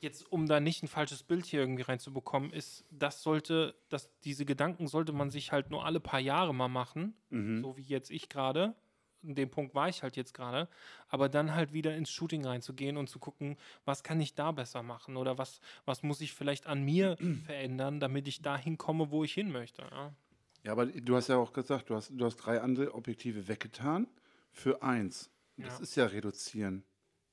[0.00, 4.44] jetzt, um da nicht ein falsches Bild hier irgendwie reinzubekommen, ist, das sollte, das, diese
[4.44, 7.62] Gedanken sollte man sich halt nur alle paar Jahre mal machen, Mhm.
[7.62, 8.74] so wie jetzt ich gerade.
[9.22, 10.68] In dem Punkt war ich halt jetzt gerade,
[11.08, 14.82] aber dann halt wieder ins Shooting reinzugehen und zu gucken, was kann ich da besser
[14.84, 17.16] machen oder was, was muss ich vielleicht an mir
[17.46, 19.82] verändern, damit ich dahin komme, wo ich hin möchte.
[19.82, 20.14] Ja?
[20.62, 24.06] Ja, aber du hast ja auch gesagt, du hast, du hast drei andere Objektive weggetan
[24.52, 25.30] für eins.
[25.56, 25.82] Das Ja.
[25.82, 26.84] ist ja reduzieren.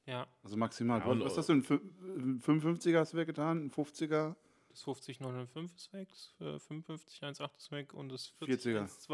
[0.05, 0.99] Ja, Also maximal.
[0.99, 1.05] Ja,
[1.37, 1.81] was du, ein Fü-
[2.17, 4.35] ein 55er hast du weggetan, ein 50er?
[4.69, 8.87] das 5095 ist weg, das äh, 55 18 ist weg und das 40er.
[8.87, 9.09] 40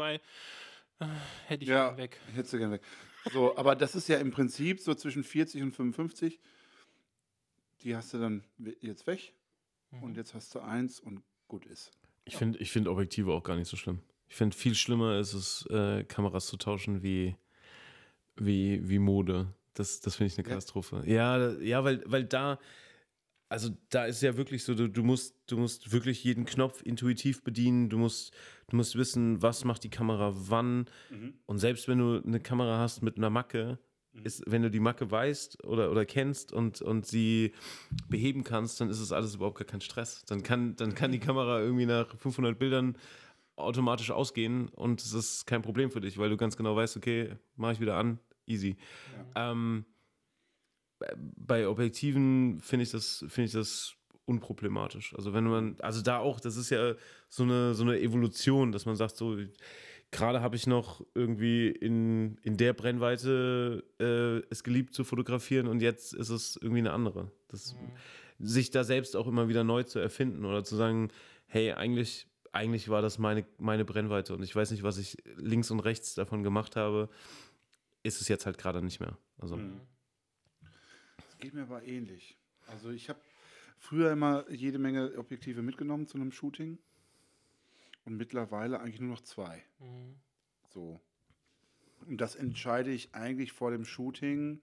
[1.00, 1.06] äh,
[1.46, 1.88] hätte ich Ja.
[1.88, 2.20] gern weg.
[2.34, 2.82] Hättest du gern weg.
[3.32, 6.40] So, aber das ist ja im Prinzip so zwischen 40 und 55.
[7.82, 8.44] Die hast du dann
[8.80, 9.34] jetzt weg
[9.90, 10.02] Mhm.
[10.04, 11.90] und jetzt hast du eins und gut ist.
[12.24, 14.00] ich finde ich find Objektive auch gar nicht so schlimm.
[14.28, 17.34] Ich finde, viel schlimmer ist es, äh, Kameras zu tauschen wie,
[18.36, 19.52] wie, wie Mode.
[19.74, 20.50] Das, das finde ich eine Ja.
[20.54, 21.02] Katastrophe.
[21.06, 22.58] Ja, da- ja weil, weil da,
[23.48, 27.42] also da ist ja wirklich so, du, du, musst, du musst wirklich jeden Knopf intuitiv
[27.42, 27.88] bedienen.
[27.88, 28.32] Du musst,
[28.68, 30.86] du musst wissen, was macht die Kamera wann.
[31.46, 33.78] Und selbst wenn du eine Kamera hast mit einer Macke,
[34.24, 37.52] ist, wenn du die Macke weißt oder, oder kennst und, und sie
[38.08, 40.24] beheben kannst, dann ist es alles überhaupt gar kein Stress.
[40.26, 42.96] Dann kann, dann kann die Kamera irgendwie nach 500 Bildern
[43.54, 47.36] automatisch ausgehen und es ist kein Problem für dich, weil du ganz genau weißt, okay,
[47.56, 48.76] mache ich wieder an, easy.
[49.34, 49.84] Ähm,
[51.36, 53.94] bei Objektiven finde ich das, finde ich das
[54.26, 55.14] unproblematisch.
[55.14, 56.94] Also wenn man, also da auch, das ist ja
[57.28, 59.36] so eine, so eine Evolution, dass man sagt, so,
[60.10, 65.82] gerade habe ich noch irgendwie in, in der Brennweite äh, es geliebt zu fotografieren und
[65.82, 67.30] jetzt ist es irgendwie eine andere.
[67.48, 67.74] Das,
[68.38, 71.10] Sich da selbst auch immer wieder neu zu erfinden oder zu sagen,
[71.46, 75.70] hey, eigentlich, eigentlich war das meine, meine Brennweite und ich weiß nicht, was ich links
[75.70, 77.08] und rechts davon gemacht habe,
[78.02, 79.16] ist es jetzt halt gerade nicht mehr.
[79.38, 79.58] Also,
[81.16, 82.38] Das geht mir aber ähnlich.
[82.66, 83.20] Also ich habe
[83.78, 86.78] früher immer jede Menge Objektive mitgenommen zu einem Shooting
[88.04, 89.62] und mittlerweile eigentlich nur noch zwei.
[89.78, 90.16] Mhm.
[90.68, 91.00] So.
[92.06, 94.62] Und das entscheide ich eigentlich vor dem Shooting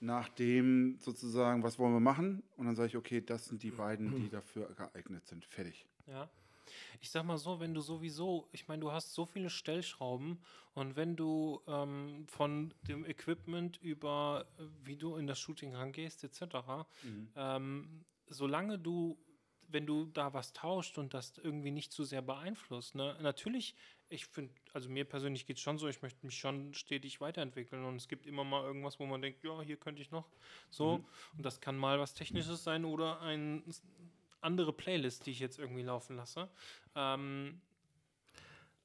[0.00, 2.42] nach dem sozusagen, was wollen wir machen?
[2.56, 5.44] Und dann sage ich, okay, das sind die beiden, die dafür geeignet sind.
[5.44, 5.86] Fertig.
[6.06, 6.28] Ja.
[7.00, 10.38] Ich sag mal so, wenn du sowieso, ich meine, du hast so viele Stellschrauben
[10.74, 16.24] und wenn du ähm, von dem Equipment über, äh, wie du in das Shooting rangehst,
[16.24, 16.86] etc.,
[17.36, 19.16] ähm, solange du,
[19.68, 23.74] wenn du da was tauscht und das irgendwie nicht zu sehr beeinflusst, ne, natürlich,
[24.08, 27.84] ich finde, also mir persönlich geht es schon so, ich möchte mich schon stetig weiterentwickeln
[27.84, 30.28] und es gibt immer mal irgendwas, wo man denkt, ja, hier könnte ich noch
[30.70, 31.04] so
[31.36, 33.64] und das kann mal was Technisches sein oder ein
[34.44, 36.48] andere Playlist, die ich jetzt irgendwie laufen lasse.
[36.94, 37.60] Ähm,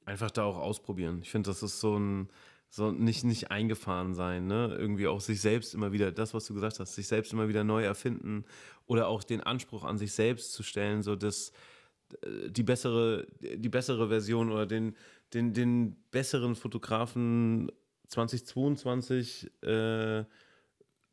[0.06, 1.20] einfach da auch ausprobieren.
[1.22, 2.30] Ich finde, das ist so ein,
[2.70, 4.76] so nicht, nicht eingefahren sein, ne?
[4.78, 7.64] Irgendwie auch sich selbst immer wieder, das, was du gesagt hast, sich selbst immer wieder
[7.64, 8.46] neu erfinden
[8.86, 11.52] oder auch den Anspruch an sich selbst zu stellen, so dass
[12.22, 14.96] äh, die bessere, die bessere Version oder den,
[15.34, 17.72] den, den besseren Fotografen
[18.08, 20.24] 2022 äh,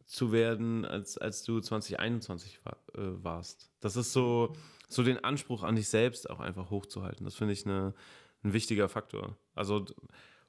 [0.06, 3.70] zu werden, als, als du 2021 war, äh, warst.
[3.80, 4.54] Das ist so,
[4.88, 7.24] so den Anspruch an dich selbst auch einfach hochzuhalten.
[7.24, 7.92] Das finde ich eine,
[8.42, 9.36] ein wichtiger Faktor.
[9.54, 9.84] Also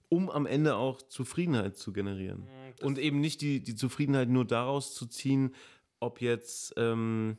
[0.09, 2.47] um am Ende auch Zufriedenheit zu generieren.
[2.81, 5.53] Und eben nicht die, die Zufriedenheit nur daraus zu ziehen,
[5.99, 7.37] ob jetzt, ähm,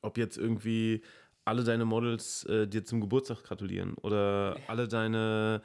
[0.00, 1.02] ob jetzt irgendwie
[1.44, 5.62] alle deine Models äh, dir zum Geburtstag gratulieren oder alle deine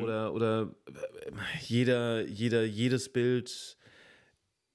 [0.00, 3.76] oder oder äh, jeder jeder jedes Bild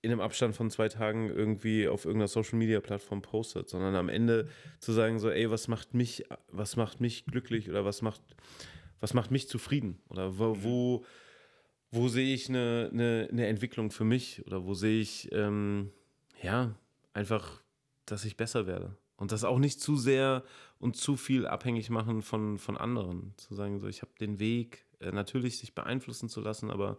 [0.01, 4.09] in einem Abstand von zwei Tagen irgendwie auf irgendeiner Social Media Plattform postet, sondern am
[4.09, 4.47] Ende
[4.80, 8.21] zu sagen so, ey, was macht mich, was macht mich glücklich oder was macht,
[9.01, 10.01] was macht mich zufrieden?
[10.09, 11.05] Oder wo, wo,
[11.91, 14.45] wo sehe ich eine, eine, eine Entwicklung für mich?
[14.45, 15.91] Oder wo sehe ich, ähm,
[16.41, 16.76] ja,
[17.13, 17.61] einfach,
[18.05, 18.95] dass ich besser werde?
[19.17, 20.45] Und das auch nicht zu sehr
[20.77, 24.85] und zu viel abhängig machen von, von anderen, zu sagen so, ich habe den Weg,
[25.01, 26.97] äh, natürlich sich beeinflussen zu lassen, aber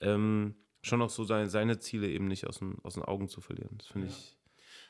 [0.00, 0.54] ähm,
[0.86, 3.76] schon auch so seine, seine Ziele eben nicht aus den, aus den Augen zu verlieren.
[3.78, 4.36] Das finde ich.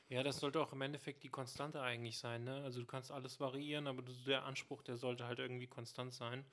[0.09, 2.44] Ja, das sollte auch im Endeffekt die Konstante eigentlich sein.
[2.44, 2.62] Ne?
[2.62, 6.44] Also du kannst alles variieren, aber der Anspruch, der sollte halt irgendwie konstant sein.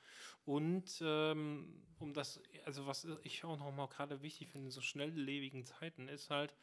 [0.43, 5.65] Und ähm, um das, also was ich auch nochmal gerade wichtig finde in so schnelllebigen
[5.65, 6.55] Zeiten, ist halt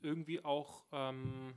[0.00, 1.54] irgendwie auch ähm,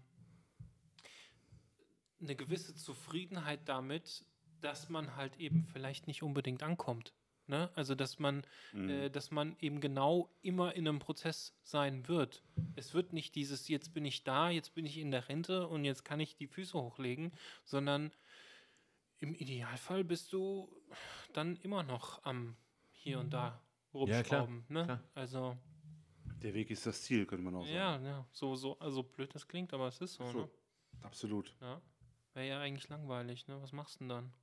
[2.19, 4.25] eine gewisse Zufriedenheit damit,
[4.59, 7.13] dass man halt eben vielleicht nicht unbedingt ankommt.
[7.47, 7.69] Ne?
[7.75, 8.43] Also dass man,
[8.73, 12.43] äh, dass man eben genau immer in einem Prozess sein wird.
[12.75, 15.85] Es wird nicht dieses, jetzt bin ich da, jetzt bin ich in der Rente und
[15.85, 17.31] jetzt kann ich die Füße hochlegen,
[17.63, 18.11] sondern
[19.19, 20.69] im Idealfall bist du
[21.33, 22.55] dann immer noch am
[22.91, 23.61] hier und da
[23.93, 24.65] Ja, klar, rumschrauben.
[24.69, 24.83] ne?
[24.85, 25.03] klar.
[25.13, 25.57] Also
[26.41, 27.75] Der Weg ist das Ziel, könnte man auch sagen.
[27.75, 30.49] ja, ja, so, so, also blöd das klingt, aber es ist so, So, ne?
[31.03, 31.55] absolut.
[31.61, 31.79] Ja.
[32.33, 33.61] Wäre ja eigentlich langweilig, ne?
[33.61, 34.33] Was machst du denn dann?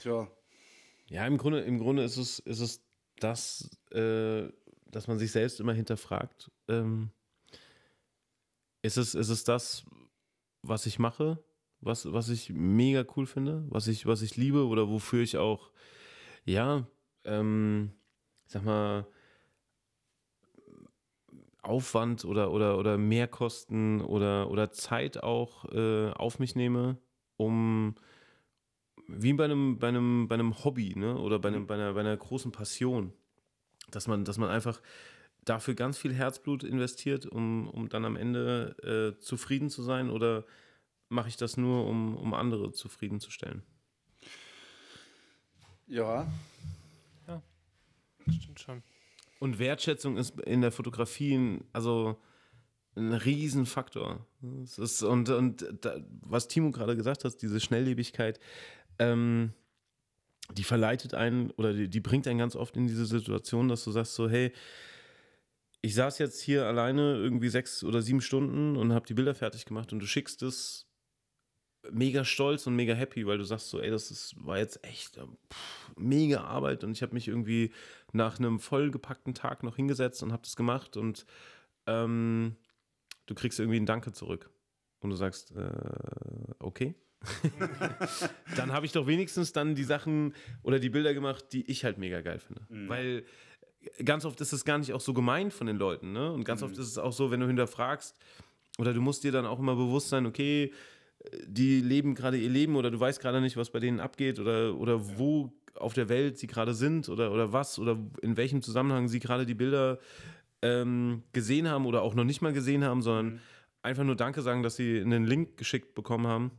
[0.00, 0.28] Tja,
[1.10, 2.82] Ja, im Grunde, im Grunde ist es, ist es
[3.18, 4.48] das, äh,
[4.86, 6.50] dass man sich selbst immer hinterfragt.
[6.68, 7.10] Ähm,
[8.82, 9.84] ist, es, ist es das,
[10.62, 11.42] was ich mache,
[11.80, 15.70] was, was ich mega cool finde, was ich, was ich liebe oder wofür ich auch,
[16.44, 16.86] ja,
[17.24, 17.92] ähm,
[18.46, 19.06] sag mal,
[21.62, 26.98] Aufwand oder, oder, oder Mehrkosten oder, oder Zeit auch äh, auf mich nehme,
[27.36, 27.94] um
[29.08, 31.18] wie bei einem, bei einem, bei einem Hobby, ne?
[31.18, 33.12] Oder bei, einem, bei, einer, bei einer großen Passion.
[33.90, 34.80] Dass man, dass man einfach
[35.44, 40.44] dafür ganz viel Herzblut investiert, um, um dann am Ende äh, zufrieden zu sein, oder
[41.08, 43.62] mache ich das nur, um, um andere zufriedenzustellen?
[45.86, 46.30] ja,
[48.26, 48.82] Das stimmt schon.
[49.38, 52.20] Und Wertschätzung ist in der Fotografie ein- also
[52.94, 54.26] ein Riesenfaktor.
[54.64, 58.38] Es ist, und und da, was Timo gerade gesagt hat, diese Schnelllebigkeit,
[58.98, 59.52] ähm,
[60.52, 63.90] die verleitet einen oder die, die bringt einen ganz oft in diese Situation, dass du
[63.90, 64.52] sagst so, hey,
[65.80, 69.64] ich saß jetzt hier alleine irgendwie sechs oder sieben Stunden und habe die Bilder fertig
[69.64, 70.86] gemacht und du schickst es
[71.90, 75.16] mega stolz und mega happy, weil du sagst so, ey, das ist, war jetzt echt
[75.16, 77.72] äh, pff, mega Arbeit und ich habe mich irgendwie
[78.12, 81.24] nach einem vollgepackten Tag noch hingesetzt und habe das gemacht und
[81.86, 82.56] ähm,
[83.26, 84.50] du kriegst irgendwie ein Danke zurück
[85.00, 86.94] und du sagst, äh, okay.
[88.56, 91.98] dann habe ich doch wenigstens dann die Sachen oder die Bilder gemacht, die ich halt
[91.98, 92.62] mega geil finde.
[92.88, 93.24] Weil
[94.04, 96.32] ganz oft ist es gar nicht auch so gemeint von den Leuten, ne?
[96.32, 98.16] Und ganz oft ist es auch so, wenn du hinterfragst,
[98.78, 100.72] oder du musst dir dann auch immer bewusst sein, okay,
[101.44, 104.76] die leben gerade ihr Leben oder du weißt gerade nicht, was bei denen abgeht oder,
[104.76, 109.08] oder wo auf der Welt sie gerade sind oder, oder was oder in welchem Zusammenhang
[109.08, 109.98] sie gerade die Bilder
[110.62, 113.40] ähm, gesehen haben oder auch noch nicht mal gesehen haben, sondern
[113.82, 116.50] einfach nur Danke sagen, dass sie einen Link geschickt bekommen haben.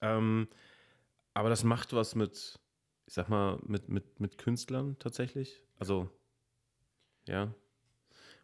[0.00, 0.48] Ähm,
[1.34, 2.58] aber das macht was mit,
[3.06, 5.62] ich sag mal, mit, mit, mit Künstlern tatsächlich.
[5.78, 6.10] Also,
[7.26, 7.54] ja.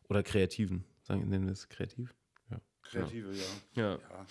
[0.09, 0.85] Oder Kreativen.
[1.03, 2.15] Sagen, nennen wir es kreativ?
[2.51, 2.61] Ja.
[2.83, 3.45] Kreative, ja.
[3.75, 3.99] Ja.
[3.99, 4.27] ja.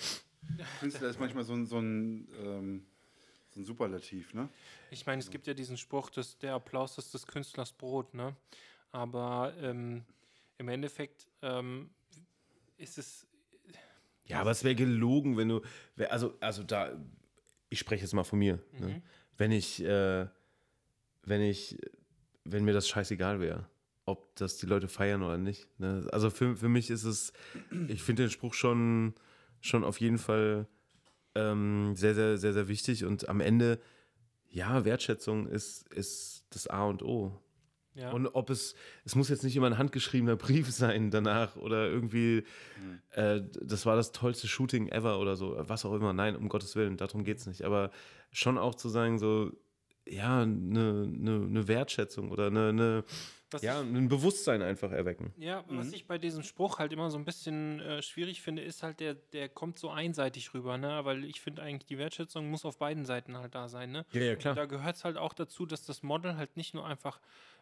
[0.79, 2.85] Künstler ist manchmal so ein, so ein, ähm,
[3.51, 4.49] so ein Superlativ, ne?
[4.91, 8.35] Ich meine, es gibt ja diesen Spruch, dass der Applaus ist des Künstlers Brot, ne?
[8.91, 10.03] Aber ähm,
[10.57, 11.89] im Endeffekt ähm,
[12.77, 13.25] ist es.
[14.29, 15.61] Ja, aber es wäre gelogen, wenn du,
[15.95, 16.91] wär- also, also da,
[17.69, 19.01] ich spreche jetzt mal von mir, ne?
[19.37, 20.27] wenn ich, äh,
[21.23, 21.77] wenn ich,
[22.45, 23.67] wenn mir das scheißegal wäre,
[24.05, 25.67] ob das die Leute feiern oder nicht.
[25.79, 26.07] Ne?
[26.11, 27.31] Also für, für mich ist es,
[27.87, 29.13] ich finde den Spruch schon,
[29.61, 30.67] schon auf jeden Fall
[31.35, 33.79] ähm, sehr, sehr, sehr, sehr wichtig und am Ende,
[34.47, 37.39] ja, Wertschätzung ist, ist das A und O.
[37.95, 38.11] Ja.
[38.11, 42.43] Und ob es, es muss jetzt nicht immer ein handgeschriebener Brief sein danach oder irgendwie,
[43.11, 46.13] äh, das war das tollste Shooting ever oder so, was auch immer.
[46.13, 47.63] Nein, um Gottes Willen, darum geht es nicht.
[47.63, 47.91] Aber
[48.31, 49.51] schon auch zu sagen, so,
[50.07, 53.03] ja, eine ne, ne Wertschätzung oder eine, ne,
[53.51, 55.33] Was ja, ich- ein Bewusstsein einfach erwecken.
[55.37, 58.81] Ja, was ich bei diesem Spruch halt immer so ein bisschen äh, schwierig finde, ist
[58.81, 61.01] halt, der, der kommt so einseitig rüber, ne?
[61.03, 64.05] Weil ich finde eigentlich, die Wertschätzung muss auf beiden Seiten halt da sein, ne?
[64.13, 64.53] Ja, ja, klar.
[64.53, 67.19] Und da gehört es halt auch dazu, dass das Model halt nicht nur einfach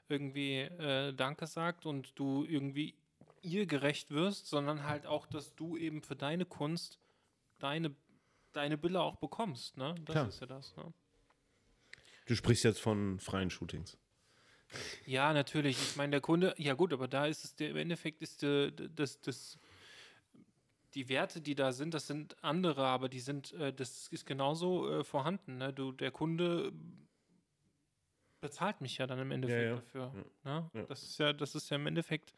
[0.10, 2.96] irgendwie äh, Danke sagt und du irgendwie
[3.42, 7.00] ihr gerecht wirst, sondern halt auch, dass du eben für deine Kunst
[7.60, 7.96] deine,
[8.54, 9.96] deine Bilder auch bekommst, ne?
[10.06, 10.28] Das Klar.
[10.28, 10.94] ist ja das, ne?
[12.26, 13.98] Du sprichst jetzt von freien Shootings.
[15.06, 15.82] Ja, natürlich.
[15.82, 18.72] Ich meine, der Kunde, ja gut, aber da ist es, der, im Endeffekt ist der,
[18.72, 19.58] das, das,
[20.94, 24.90] die Werte, die da sind, das sind andere, aber die sind, äh, das ist genauso
[24.90, 25.58] äh, vorhanden.
[25.58, 25.72] Ne?
[25.72, 26.74] Du, der Kunde
[28.40, 29.76] bezahlt mich ja dann im Endeffekt ja.
[29.76, 30.14] dafür.
[30.44, 30.70] Ne?
[30.74, 30.84] Ja.
[30.84, 32.34] Das ist ja, das ist ja im Endeffekt,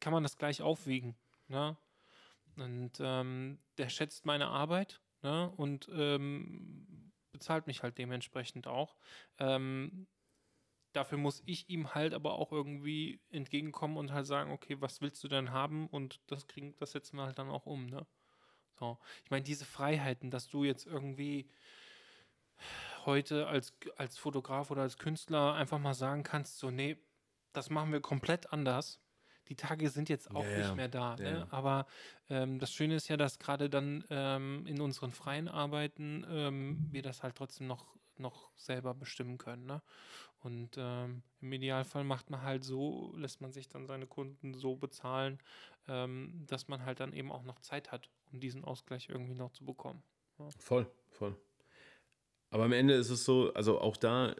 [0.00, 1.16] kann man das gleich aufwiegen.
[1.48, 1.76] Ne?
[2.56, 5.50] Und ähm, der schätzt meine Arbeit ne?
[5.56, 8.96] und ähm, bezahlt mich halt dementsprechend auch.
[9.38, 10.06] Ähm,
[10.92, 15.22] dafür muss ich ihm halt aber auch irgendwie entgegenkommen und halt sagen, okay, was willst
[15.22, 15.86] du denn haben?
[15.88, 18.06] Und das kriegen, das setzen wir halt dann auch um, ne?
[18.78, 18.98] So.
[19.24, 21.48] Ich meine, diese Freiheiten, dass du jetzt irgendwie
[23.06, 26.96] heute als, als Fotograf oder als Künstler einfach mal sagen kannst, so, nee,
[27.52, 29.00] das machen wir komplett anders.
[29.48, 30.58] Die Tage sind jetzt auch Ja, ja.
[30.58, 31.16] nicht mehr da.
[31.16, 31.38] Ja, Ne?
[31.38, 31.46] ja.
[31.50, 31.86] Aber
[32.28, 37.02] ähm, das Schöne ist ja, dass gerade dann ähm, in unseren freien Arbeiten ähm, wir
[37.02, 39.66] das halt trotzdem noch, noch selber bestimmen können.
[39.66, 39.82] Ne?
[40.40, 44.74] Und ähm, im Idealfall macht man halt so, lässt man sich dann seine Kunden so
[44.76, 45.38] bezahlen,
[45.88, 49.52] ähm, dass man halt dann eben auch noch Zeit hat, um diesen Ausgleich irgendwie noch
[49.52, 50.02] zu bekommen.
[50.58, 51.36] Voll, voll.
[52.50, 54.34] Aber am Ende ist es so, also auch da,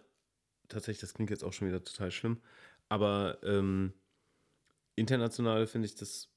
[0.69, 2.41] tatsächlich, das klingt jetzt auch schon wieder total schlimm,
[2.89, 3.93] aber ähm,
[4.95, 6.31] international finde ich das,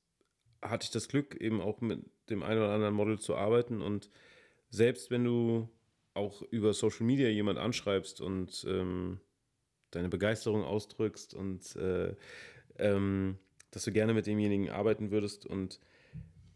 [0.62, 4.10] hatte ich das Glück, eben auch mit dem einen oder anderen Model zu arbeiten und
[4.70, 5.70] selbst wenn du
[6.14, 9.20] auch über Social Media jemand anschreibst und ähm,
[9.91, 12.16] deine Begeisterung ausdrückst und äh,
[12.78, 13.38] ähm,
[13.72, 15.80] dass du gerne mit demjenigen arbeiten würdest und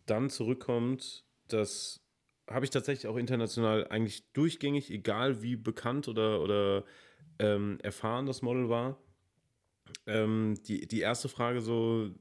[0.05, 2.02] dann zurückkommt, dass
[2.49, 6.83] habe ich tatsächlich auch international eigentlich durchgängig, egal wie bekannt oder, oder
[7.39, 8.97] ähm, erfahren das Model war.
[10.05, 12.11] Ähm, die, die erste Frage so,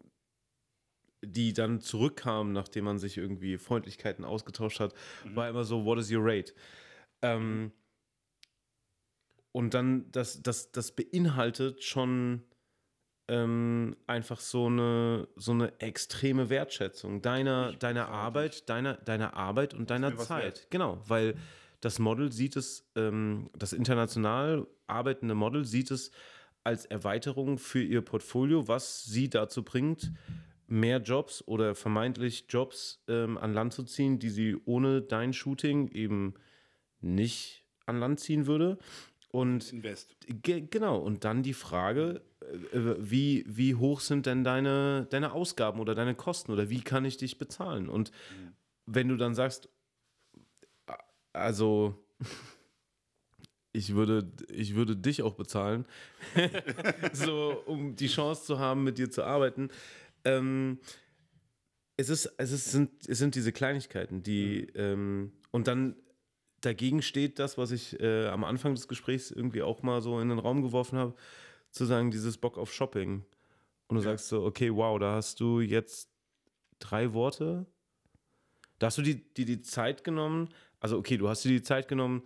[1.25, 4.95] die dann zurückkam, nachdem man sich irgendwie Freundlichkeiten ausgetauscht hat,
[5.35, 6.53] war immer so, what is your rate?
[7.23, 7.73] Ähm,
[9.53, 12.43] und dann, das, das, das beinhaltet schon
[13.29, 19.91] ähm, einfach so eine, so eine extreme Wertschätzung deiner, deiner Arbeit, deiner, deiner Arbeit und
[19.91, 20.67] deiner Zeit.
[20.71, 21.37] Genau, weil
[21.81, 26.11] das Model sieht es, ähm, das international arbeitende Model sieht es
[26.65, 30.13] als Erweiterung für ihr Portfolio, was sie dazu bringt,
[30.67, 35.89] mehr Jobs oder vermeintlich Jobs ähm, an Land zu ziehen, die sie ohne dein Shooting
[35.89, 36.35] eben
[37.01, 38.79] nicht an Land ziehen würde.
[39.31, 40.17] Und Invest.
[40.43, 42.23] Ge genau, und dann die Frage,
[42.73, 47.17] wie, wie hoch sind denn deine, deine Ausgaben oder deine Kosten oder wie kann ich
[47.17, 47.89] dich bezahlen?
[47.89, 48.13] Und
[48.87, 49.69] wenn du dann sagst,
[51.33, 52.03] also
[53.73, 55.87] ich würde, ich würde dich auch bezahlen,
[57.13, 59.71] so um die Chance zu haben, mit dir zu arbeiten.
[60.25, 60.79] Ähm,
[61.97, 65.97] es, ist, es, ist, sind, es sind diese Kleinigkeiten, die ähm, und dann
[66.61, 70.29] dagegen steht das, was ich äh, am Anfang des Gesprächs irgendwie auch mal so in
[70.29, 71.15] den Raum geworfen habe,
[71.73, 73.25] zu sagen, dieses Bock auf Shopping.
[73.89, 76.09] Und du sagst so, okay, wow, da hast du jetzt
[76.79, 77.67] drei Worte.
[78.79, 80.49] Da hast du die, die, die Zeit genommen,
[80.81, 82.23] also okay, du hast dir die Zeit genommen,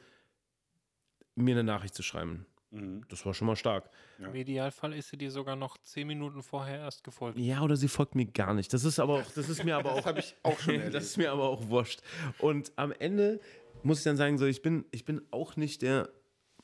[1.34, 2.46] mir eine Nachricht zu schreiben.
[2.70, 3.02] Mhm.
[3.08, 3.90] Das war schon mal stark.
[4.18, 7.38] Im Idealfall ist sie dir sogar noch zehn Minuten vorher erst gefolgt.
[7.38, 8.72] Ja, oder sie folgt mir gar nicht.
[8.72, 10.94] Das ist aber auch, das ist mir aber auch, Das habe ich auch schon erlebt.
[10.94, 12.00] das ist mir aber auch wurscht.
[12.38, 13.40] Und am Ende
[13.82, 16.08] muss ich dann sagen, so ich bin, ich bin auch nicht der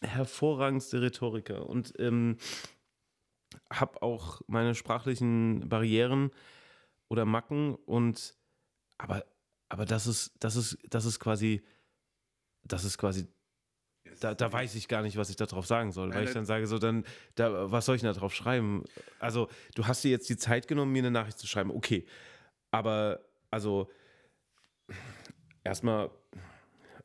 [0.02, 2.36] hervorragendste Rhetoriker und ähm,
[3.72, 6.30] habe auch meine sprachlichen Barrieren
[7.08, 8.34] oder Macken und
[8.98, 9.24] aber,
[9.68, 11.62] aber das ist, das ist, das ist quasi,
[12.64, 13.26] das ist quasi
[14.20, 16.66] da, da weiß ich gar nicht, was ich darauf sagen soll, weil ich dann sage,
[16.66, 17.04] so dann,
[17.34, 18.84] da, was soll ich denn da drauf schreiben?
[19.18, 22.06] Also, du hast dir jetzt die Zeit genommen, mir eine Nachricht zu schreiben, okay.
[22.70, 23.20] Aber,
[23.50, 23.90] also,
[25.64, 26.10] erstmal,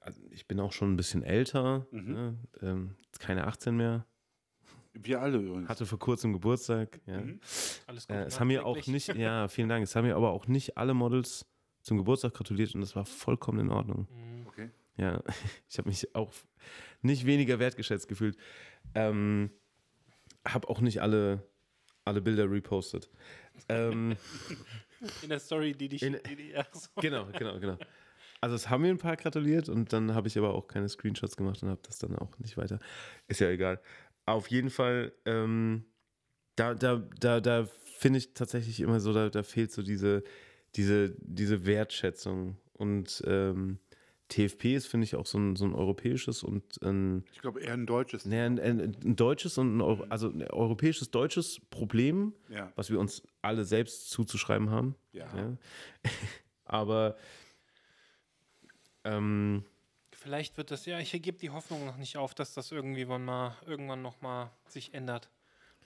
[0.08, 2.14] also ich bin auch schon ein bisschen älter, Mhm.
[2.14, 2.38] ne?
[2.62, 4.06] ähm, keine 18 mehr,
[4.94, 5.70] Wir alle übrigens.
[5.70, 7.00] hatte vor kurzem Geburtstag.
[7.06, 7.20] Ja.
[7.20, 7.40] Mhm.
[7.88, 8.16] Alles gut.
[8.16, 10.78] Äh, es haben mir auch nicht, ja, vielen Dank, es haben mir aber auch nicht
[10.78, 11.46] alle Models
[11.82, 14.08] zum Geburtstag gratuliert und das war vollkommen in Ordnung.
[14.12, 14.48] Mhm.
[14.48, 14.70] Okay.
[14.98, 15.22] Ja,
[15.70, 16.32] ich habe mich auch
[17.02, 18.38] nicht weniger wertgeschätzt gefühlt.
[18.96, 19.52] Ähm,
[20.48, 21.44] habe auch nicht alle,
[22.06, 23.10] alle Bilder repostet.
[23.70, 24.16] ähm,
[25.22, 26.02] In der Story, die dich.
[26.02, 26.90] In- die, die, so.
[27.02, 27.78] genau, genau, genau.
[28.42, 31.36] Also es haben mir ein paar gratuliert und dann habe ich aber auch keine Screenshots
[31.38, 32.80] gemacht und habe das dann auch nicht weiter.
[33.28, 33.82] Ist ja egal.
[34.26, 35.86] Auf jeden Fall, ähm,
[36.56, 40.24] da, da, da, da finde ich tatsächlich immer so, da, da fehlt so diese,
[40.76, 42.58] diese, diese Wertschätzung.
[42.74, 43.80] Und ähm,
[44.30, 47.74] TFP ist, finde ich, auch so ein, so ein europäisches und ein, Ich glaube eher
[47.74, 48.26] ein deutsches.
[48.26, 52.72] nee, ein, ein, ein deutsches und ein, Euro, also ein europäisches, deutsches Problem, Ja.
[52.76, 54.96] was wir uns alle selbst zuzuschreiben haben.
[55.14, 55.26] Ja.
[55.36, 55.58] Ja.
[56.66, 57.16] Aber
[59.08, 59.64] ähm,
[60.12, 63.24] Vielleicht wird das, ja, ich gebe die Hoffnung noch nicht auf, dass das irgendwie wann
[63.24, 65.30] mal, irgendwann noch mal sich ändert.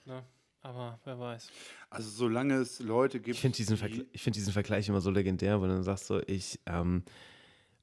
[0.05, 0.23] Ne?
[0.61, 1.49] Aber wer weiß.
[1.89, 5.09] Also solange es Leute gibt, ich finde diesen, die- ich find diesen Vergleich immer so
[5.11, 7.03] legendär, weil dann sagst du, ich, ähm,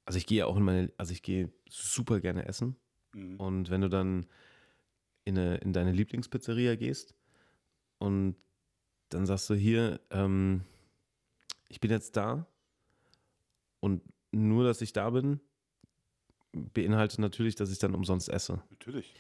[0.07, 2.77] also ich gehe auch in meine, also ich gehe super gerne essen.
[3.13, 3.37] Mhm.
[3.37, 4.27] Und wenn du dann
[5.25, 7.15] in, eine, in deine Lieblingspizzeria gehst
[7.99, 8.37] und
[9.11, 10.63] dann sagst du hier, ähm,
[11.69, 12.47] ich bin jetzt da
[13.81, 15.41] und nur, dass ich da bin,
[16.53, 18.63] beinhaltet natürlich, dass ich dann umsonst esse.
[18.71, 19.15] Natürlich.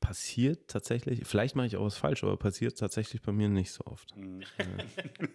[0.00, 3.84] Passiert tatsächlich, vielleicht mache ich auch was falsch, aber passiert tatsächlich bei mir nicht so
[3.84, 4.16] oft.
[4.16, 4.44] Mhm.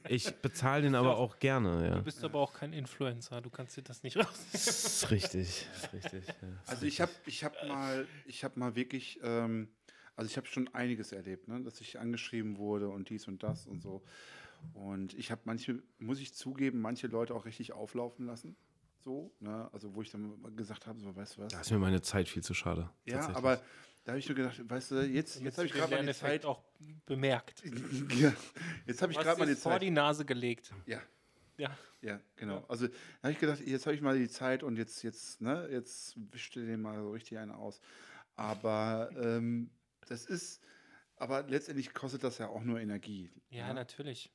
[0.07, 1.95] Ich bezahle den aber auch gerne, ja.
[1.95, 4.47] Du bist aber auch kein Influencer, du kannst dir das nicht raus.
[4.53, 4.67] Das
[5.03, 6.27] ist richtig, das ist richtig.
[6.27, 6.47] Ja.
[6.65, 9.67] Also ich habe ich hab mal, ich habe mal wirklich, ähm,
[10.15, 11.61] also ich habe schon einiges erlebt, ne?
[11.61, 14.01] dass ich angeschrieben wurde und dies und das und so.
[14.73, 18.55] Und ich habe manche, muss ich zugeben, manche Leute auch richtig auflaufen lassen.
[19.03, 19.69] So, ne?
[19.73, 21.51] Also wo ich dann gesagt habe, so, weißt du was?
[21.51, 22.89] Da ist mir meine Zeit viel zu schade.
[23.05, 23.61] ja, aber
[24.05, 26.45] da habe ich nur gedacht, weißt du, jetzt, jetzt habe ich gerade Lerneffekt Zeit.
[26.45, 26.63] auch
[27.05, 27.63] bemerkt.
[28.17, 28.33] Ja,
[28.85, 29.81] jetzt habe ich gerade mal dir die vor Zeit.
[29.81, 30.73] die Nase gelegt.
[30.85, 31.01] Ja,
[31.57, 31.77] Ja.
[32.01, 32.57] Ja, genau.
[32.57, 32.65] Ja.
[32.67, 35.69] Also da habe ich gedacht, jetzt habe ich mal die Zeit und jetzt, jetzt, ne,
[35.71, 37.79] jetzt wischt ihr den mal so richtig eine aus.
[38.35, 39.69] Aber ähm,
[40.09, 40.61] das ist,
[41.15, 43.31] aber letztendlich kostet das ja auch nur Energie.
[43.49, 43.75] Ja, ne?
[43.75, 44.31] natürlich.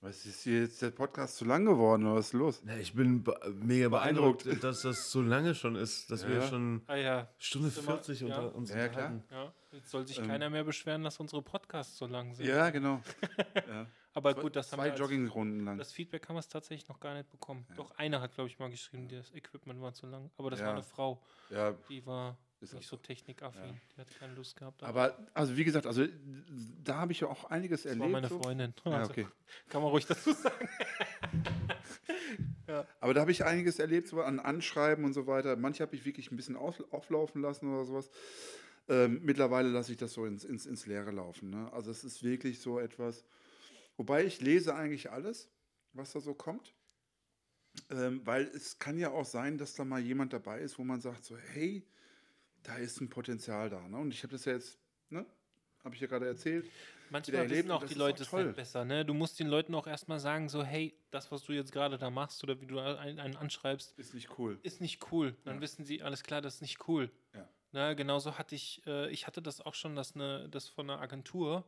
[0.00, 2.62] Was ist hier jetzt der Podcast zu lang geworden oder was ist los?
[2.64, 4.44] Ja, ich bin be mega Beeindruckt.
[4.44, 6.46] beeindruckt, dass das so lange schon ist, dass wir Ja.
[6.46, 7.28] schon Ah ja.
[7.36, 8.26] Stunde immer- 40 ja.
[8.26, 9.24] unter uns Ja, unterhalten.
[9.30, 9.52] ja.
[9.72, 10.28] Jetzt soll sich Ähm.
[10.28, 12.46] keiner mehr beschweren, dass unsere Podcasts so lang sind.
[12.46, 13.02] Ja, genau.
[13.68, 13.86] ja.
[14.14, 15.78] Aber gut, das haben Zwei wir als, Joggingrunden lang.
[15.78, 17.66] Das Feedback haben wir es tatsächlich noch gar nicht bekommen.
[17.76, 20.30] Doch einer hat, glaube ich, mal geschrieben, das Equipment war zu lang.
[20.36, 20.66] Aber das Ja.
[20.66, 21.20] war eine Frau,
[21.50, 23.62] Ja, die war Ist nicht so technikaffin.
[23.62, 23.74] Ja.
[23.94, 24.82] Die hat keine Lust gehabt.
[24.82, 26.04] aber also wie gesagt, also
[26.82, 28.02] da habe ich ja auch einiges das erlebt.
[28.02, 28.40] war meine so.
[28.40, 28.74] Freundin.
[28.84, 29.26] Ja, Also, okay.
[29.68, 30.68] Kann man ruhig dazu sagen.
[33.00, 35.56] Aber da habe ich einiges erlebt, so an Anschreiben und so weiter.
[35.56, 38.10] Manche habe ich wirklich ein bisschen auf, auflaufen lassen oder sowas.
[38.88, 41.50] Ähm, mittlerweile lasse ich das so ins, ins, ins Leere laufen.
[41.50, 41.72] Ne?
[41.72, 43.24] Also es ist wirklich so etwas.
[43.96, 45.48] Wobei ich lese eigentlich alles,
[45.92, 46.74] was da so kommt.
[47.90, 51.00] Ähm, weil es kann ja auch sein, dass da mal jemand dabei ist, wo man
[51.00, 51.86] sagt so, hey,
[52.68, 53.80] da ist ein Potenzial da.
[53.88, 53.96] Ne?
[53.96, 54.78] Und ich habe das ja jetzt,
[55.08, 55.24] ne?
[55.84, 56.66] Habe ich ja gerade erzählt.
[57.08, 58.44] Manchmal erlebt wissen auch die Leute es toll.
[58.44, 58.84] halt besser.
[58.84, 59.06] Ne?
[59.06, 62.10] Du musst den Leuten auch erstmal sagen, so, hey, das, was du jetzt gerade da
[62.10, 64.58] machst oder wie du einen, einen anschreibst, Ist nicht cool.
[64.62, 65.34] ist nicht cool.
[65.44, 65.60] Dann Ja.
[65.62, 67.10] wissen sie, alles klar, das ist nicht cool.
[67.34, 67.48] Ja.
[67.72, 71.00] Ne, genauso hatte ich, äh, ich hatte das auch schon, dass, eine, dass von einer
[71.00, 71.64] Agentur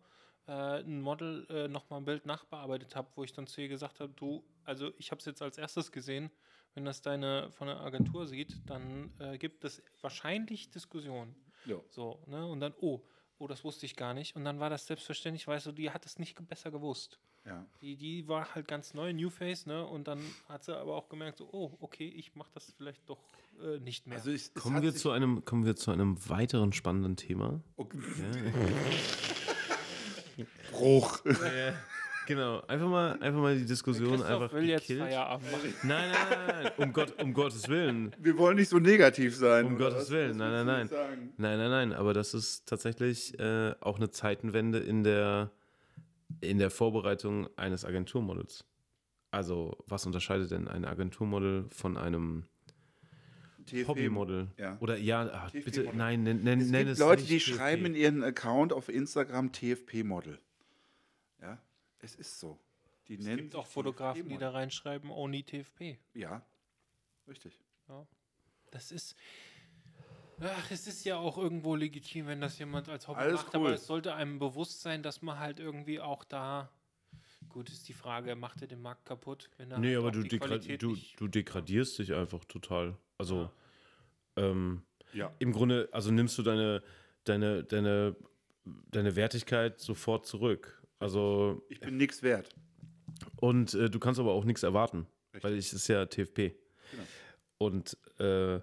[0.47, 4.01] äh, ein Model äh, nochmal ein Bild nachbearbeitet habe, wo ich dann zu ihr gesagt
[4.01, 6.31] habe, du, also ich habe es jetzt als erstes gesehen,
[6.75, 11.35] wenn das deine von der Agentur sieht, dann äh, gibt es wahrscheinlich Diskussionen.
[11.67, 11.77] Ja.
[11.89, 12.47] So, ne?
[12.47, 13.01] Und dann, oh,
[13.39, 14.37] oh, das wusste ich gar nicht.
[14.37, 17.19] Und dann war das selbstverständlich, weißt du, die hat es nicht besser gewusst.
[17.47, 17.67] Ja.
[17.81, 19.87] Die, die war halt ganz neu, New Face, ne?
[19.87, 23.19] Und dann hat sie aber auch gemerkt, so, oh, okay, ich mache das vielleicht doch
[23.63, 24.19] äh, nicht mehr.
[24.19, 27.63] Also ich, Kommen wir, zu einem, kommen wir zu einem weiteren spannenden Thema.
[27.77, 27.99] Okay.
[30.71, 31.21] Bruch.
[32.27, 35.01] Genau, einfach mal, einfach mal die Diskussion Christoph einfach will jetzt gekillt.
[35.01, 35.75] Feierabend machen.
[35.83, 38.15] Nein, nein, nein, nein, um, Gott, um Gottes Willen.
[38.19, 39.67] Wir wollen nicht so negativ sein.
[39.67, 40.11] Um Gottes was?
[40.11, 41.33] Willen, nein, nein, sagen?
[41.37, 45.51] Nein, nein, nein, aber das ist tatsächlich äh, auch eine Zeitenwende in der,
[46.41, 48.65] in der Vorbereitung eines Agenturmodels.
[49.33, 52.45] Also, was unterscheidet denn ein Agenturmodel von einem
[53.87, 54.49] Hobbymodel?
[54.57, 54.77] ja.
[54.81, 57.57] Oder ja, TFP bitte, nein, nenn, nenn, Es nenn gibt es Leute, nicht die TFP.
[57.57, 60.39] schreiben in ihren Account auf Instagram TFP-Model.
[62.01, 62.59] Ja, es ist so.
[63.09, 65.99] Die Es nennen gibt auch Fotografen, die da reinschreiben, Only TFP.
[66.15, 66.45] Ja,
[67.27, 67.59] richtig.
[68.71, 69.17] Das ist.
[70.43, 73.61] Ach, es ist ja auch irgendwo legitim, wenn das jemand als Hobby Alles macht, cool.
[73.61, 76.71] aber es sollte einem bewusst sein, dass man halt irgendwie auch da.
[77.49, 79.51] Gut, ist die Frage, macht er den Markt kaputt?
[79.59, 82.97] Wenn er Nee, halt aber du, Qualität du, du degradierst dich einfach total.
[83.19, 83.51] Also,
[84.37, 84.83] ähm,
[85.13, 85.35] Ja.
[85.41, 86.83] im Grunde, also nimmst du deine,
[87.25, 88.17] deine, deine,
[88.65, 90.80] deine Wertigkeit sofort zurück.
[91.01, 92.55] Also, Ich bin nichts wert.
[93.41, 95.43] und äh, du kannst aber auch nichts erwarten, Richtig.
[95.45, 96.55] weil es ist ja TFP.
[96.91, 97.03] Genau.
[97.59, 98.61] Und äh,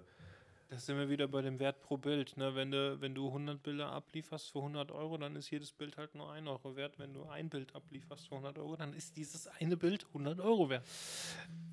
[0.70, 2.36] Da sind wir wieder bei dem Wert pro Bild.
[2.36, 2.54] Ne?
[2.54, 6.14] Wenn, du, wenn du 100 Bilder ablieferst für 100 Euro, dann ist jedes Bild halt
[6.14, 6.98] nur 1 Euro wert.
[6.98, 10.68] Wenn du ein Bild ablieferst für 100 Euro, dann ist dieses eine Bild 100 Euro
[10.70, 10.84] wert.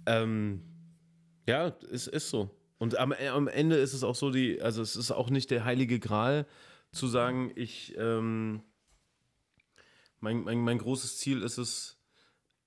[0.07, 0.61] ähm,
[1.47, 2.49] ja, es ist so.
[2.79, 5.51] Und am, äh, am Ende ist es auch so, die, also es ist auch nicht
[5.51, 6.45] der heilige Gral
[6.91, 8.61] zu sagen, ich, ähm,
[10.25, 11.99] mein, mein, mein großes Ziel ist es,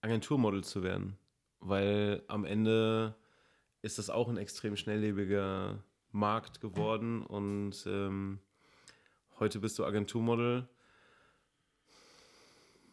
[0.00, 1.18] Agenturmodel zu werden.
[1.58, 3.16] Weil am Ende
[3.82, 5.82] ist das auch ein extrem schnelllebiger
[6.12, 8.38] Markt geworden und ähm,
[9.40, 10.68] heute bist du Agenturmodel.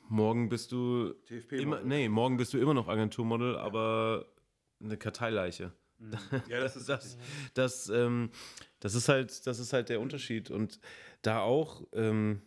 [0.10, 1.14] Morgen bist du
[1.52, 4.26] immer, nee, morgen bist du immer noch Agenturmodel, aber
[4.82, 5.74] eine Karteileiche.
[6.50, 7.18] Ja, das ist Das,
[7.54, 8.32] das, ähm,
[8.80, 10.50] das ist halt, das ist halt der Unterschied.
[10.50, 10.80] Und
[11.22, 12.42] da auch, ähm,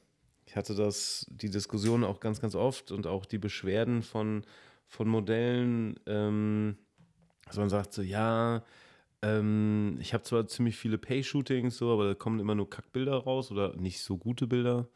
[0.48, 4.44] ich hatte das, die Diskussion auch ganz, ganz oft und auch die Beschwerden von,
[4.86, 6.78] von Modellen, ähm,
[7.44, 8.64] dass man sagt so, ja,
[9.20, 13.50] ähm, ich habe zwar ziemlich viele Pay-Shootings, so, aber da kommen immer nur Kackbilder raus
[13.50, 14.88] oder nicht so gute Bilder.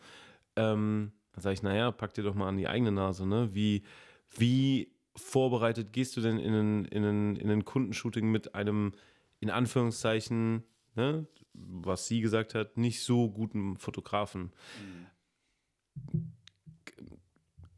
[0.56, 3.50] Ähm, dann sage ich, naja, pack dir doch mal an die eigene Nase, ne?
[3.52, 3.82] Wie,
[4.30, 8.92] wie vorbereitet gehst du denn in ein, in ein, in ein Kundenshooting mit einem,
[9.40, 10.62] in Anführungszeichen,
[10.94, 14.52] ne, was sie gesagt hat, nicht so guten Fotografen?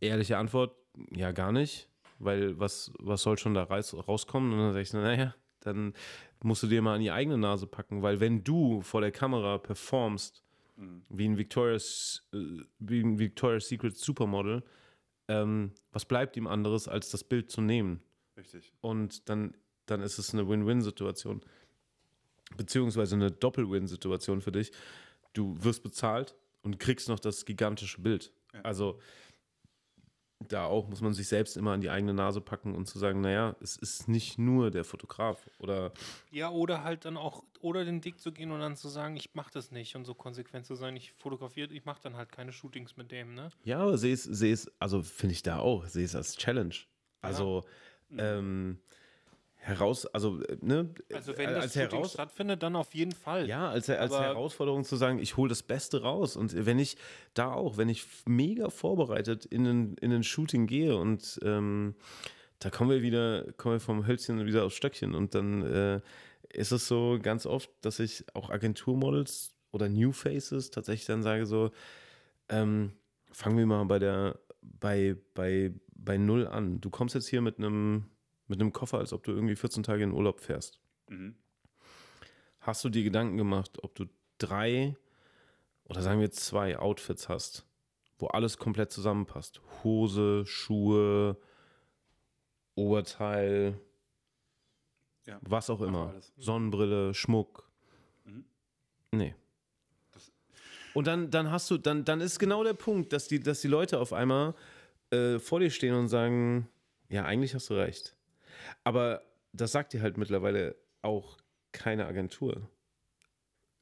[0.01, 0.77] Ehrliche Antwort,
[1.15, 1.89] ja, gar nicht.
[2.19, 4.53] Weil was, was soll schon da raus, rauskommen?
[4.53, 5.95] Und dann sage ich, naja, dann
[6.43, 9.59] musst du dir mal an die eigene Nase packen, weil wenn du vor der Kamera
[9.59, 10.45] performst,
[11.09, 14.63] wie ein Victoria's, äh, wie ein Victoria's Secret Supermodel,
[15.29, 18.03] ähm, was bleibt ihm anderes, als das Bild zu nehmen?
[18.37, 18.73] richtig.
[18.81, 19.55] Und dann,
[19.87, 21.43] dann ist es eine Win-Win-Situation.
[22.57, 24.73] Beziehungsweise eine Doppel-Win-Situation für dich.
[25.33, 26.35] Du wirst bezahlt
[26.65, 28.33] und kriegst noch das gigantische Bild.
[28.53, 28.63] Ja.
[28.63, 28.99] Also
[30.49, 33.21] da auch muss man sich selbst immer an die eigene Nase packen und zu sagen,
[33.21, 35.93] naja, es ist nicht nur der Fotograf oder
[36.31, 39.35] Ja, oder halt dann auch, oder den Weg zu gehen und dann zu sagen, ich
[39.35, 42.53] mache das nicht und so konsequent zu sein, ich fotografiere, ich mache dann halt keine
[42.53, 43.51] Shootings mit dem, ne?
[43.63, 46.75] Ja, aber sehe es, sehe es, also finde ich da auch, sehe es als Challenge.
[47.23, 47.65] Also
[48.19, 48.81] ähm,
[49.65, 53.13] heraus, also äh, ne, Also wenn äh, das als Shooting heraus, stattfindet, dann auf jeden
[53.13, 53.49] Fall.
[53.49, 56.37] ja, als, als Aber- Herausforderung zu sagen, ich hole das Beste raus.
[56.37, 56.97] Und wenn ich
[57.33, 61.95] da auch, wenn ich mega vorbereitet in ein, in ein Shooting gehe und ähm,
[62.59, 66.01] da kommen wir wieder, kommen wir vom Hölzchen wieder aufs Stöckchen und dann äh,
[66.51, 71.47] ist es so ganz oft, dass ich auch Agenturmodels oder New Faces tatsächlich dann sage
[71.47, 71.71] so,
[72.49, 72.93] ähm,
[73.33, 76.81] fangen wir mal bei der, bei, bei, bei Null an.
[76.81, 78.05] Du kommst jetzt hier mit einem,
[78.47, 80.81] mit einem Koffer, als ob du irgendwie 14 Tage in Urlaub fährst.
[81.09, 81.35] Mhm.
[82.61, 84.07] Hast du dir Gedanken gemacht, ob du
[84.39, 84.97] drei
[85.85, 87.67] oder sagen wir zwei Outfits hast,
[88.19, 89.61] wo alles komplett zusammenpasst?
[89.83, 91.37] Hose, Schuhe,
[92.75, 93.79] Oberteil,
[95.27, 95.39] Ja.
[95.43, 96.09] was auch immer.
[96.11, 96.33] alles.
[96.37, 97.69] Sonnenbrille, Schmuck.
[98.25, 98.45] Mhm.
[99.13, 99.35] Nee.
[100.13, 100.33] Das-
[100.95, 103.69] Und dann, dann hast du, dann, dann ist genau der Punkt, dass die, dass die
[103.69, 104.55] Leute auf einmal
[105.11, 106.69] äh, vor dir stehen und sagen,
[107.09, 108.14] ja, eigentlich hast du recht.
[108.85, 109.23] Aber
[109.53, 111.37] das sagt dir halt mittlerweile auch
[111.73, 112.69] keine Agentur.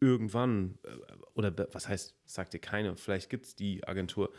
[0.01, 0.97] irgendwann, äh,
[1.35, 4.33] oder was heißt, sagt dir keine, vielleicht gibt es die Agentur,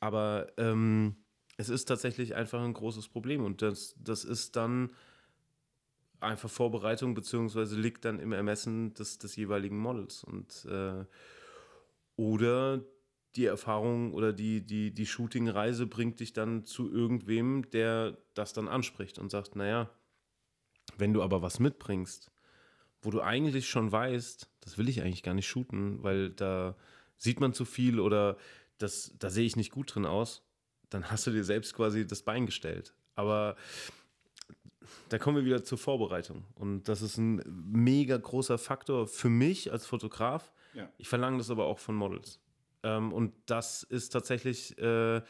[0.00, 1.16] aber ähm,
[1.56, 4.90] es ist tatsächlich einfach ein großes Problem und das, das ist dann
[6.20, 11.04] einfach Vorbereitung, beziehungsweise liegt dann im Ermessen des, des jeweiligen Models und äh,
[12.16, 12.82] oder
[13.36, 18.68] die Erfahrung oder die, die, die Shooting-Reise bringt dich dann zu irgendwem, der das dann
[18.68, 19.90] anspricht und sagt, naja,
[20.96, 22.30] wenn du aber was mitbringst,
[23.02, 26.76] wo du eigentlich schon weißt, das will ich eigentlich gar nicht shooten, weil da
[27.16, 28.36] sieht man zu viel oder
[28.78, 30.42] das, da sehe ich nicht gut drin aus,
[30.90, 32.94] dann hast du dir selbst quasi das Bein gestellt.
[33.14, 33.56] Aber
[35.08, 36.44] da kommen wir wieder zur Vorbereitung.
[36.54, 40.52] Und das ist ein mega großer Faktor für mich als Fotograf.
[40.74, 40.88] Ja.
[40.98, 42.40] Ich verlange das aber auch von Models.
[42.84, 45.22] Ähm, und das ist tatsächlich, äh,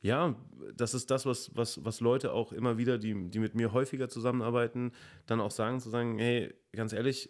[0.00, 0.34] ja,
[0.74, 4.08] das ist das, was, was, was Leute auch immer wieder, die, die mit mir häufiger
[4.08, 4.92] zusammenarbeiten,
[5.26, 7.28] dann auch sagen, zu sagen, hey, ganz ehrlich,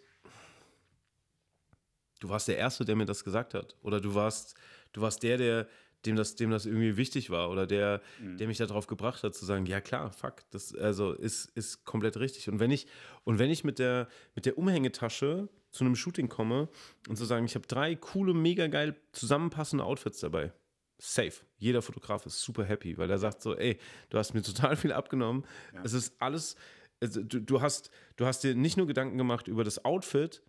[2.19, 3.75] du warst der Erste, der mir das gesagt hat.
[3.81, 4.55] Oder du warst,
[4.93, 5.67] du warst der, der,
[6.05, 9.45] dem das, dem das irgendwie wichtig war oder der, der mich darauf gebracht hat, zu
[9.45, 12.49] sagen, ja klar, fuck, das also ist, ist komplett richtig.
[12.49, 12.87] Und wenn ich,
[13.23, 16.69] und wenn ich mit der, mit der Umhängetasche zu einem Shooting komme
[17.09, 20.53] und zu sagen, ich habe drei coole, mega geil zusammenpassende Outfits dabei.
[20.99, 21.33] Safe.
[21.57, 23.77] Jeder Fotograf ist super happy, weil er sagt so, ey,
[24.09, 25.45] du hast mir total viel abgenommen.
[25.83, 26.55] Es ist alles,
[27.01, 30.43] also du, du, hast, du hast dir nicht nur Gedanken gemacht über das Outfit,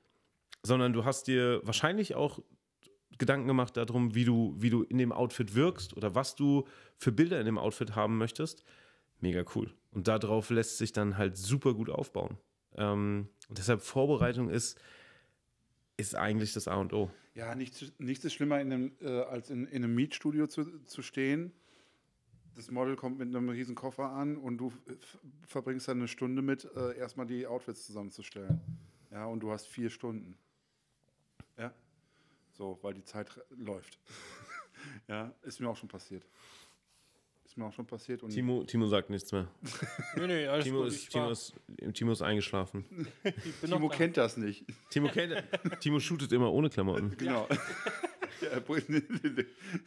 [0.62, 2.40] sondern du hast dir wahrscheinlich auch
[3.16, 6.66] Gedanken gemacht darum, wie du, wie du in dem Outfit wirkst oder was du
[6.98, 8.62] für Bilder in dem Outfit haben möchtest.
[9.20, 9.72] Mega cool.
[9.92, 12.36] Und darauf lässt sich dann halt super gut aufbauen.
[12.76, 14.78] Ähm, und deshalb Vorbereitung ist,
[15.96, 17.10] ist eigentlich das A und O.
[17.34, 21.02] Ja, nichts, nichts ist schlimmer, in einem, äh, als in, in einem Mietstudio zu, zu
[21.02, 21.52] stehen.
[22.54, 24.72] Das Model kommt mit einem riesen Koffer an und du
[25.46, 28.60] verbringst dann eine Stunde mit, äh, erstmal die Outfits zusammenzustellen.
[29.10, 30.36] Ja, und du hast vier Stunden.
[31.58, 31.74] Ja.
[32.52, 33.98] So, weil die Zeit läuft.
[35.08, 36.24] ja, ist mir auch schon passiert.
[37.54, 38.20] Ist mir auch schon passiert.
[38.24, 39.46] Und Timo, Timo sagt nichts mehr.
[40.16, 40.88] Nee, nee, alles Timo gut.
[40.88, 41.54] ist, Timo, ist,
[41.92, 42.84] Timo ist eingeschlafen.
[43.22, 43.96] ich bin noch Timo da.
[43.96, 44.64] kennt das nicht.
[44.90, 45.40] Timo, kennt,
[45.80, 47.16] Timo shootet immer ohne Klamotten.
[47.16, 47.46] Genau.
[48.42, 48.58] Ja,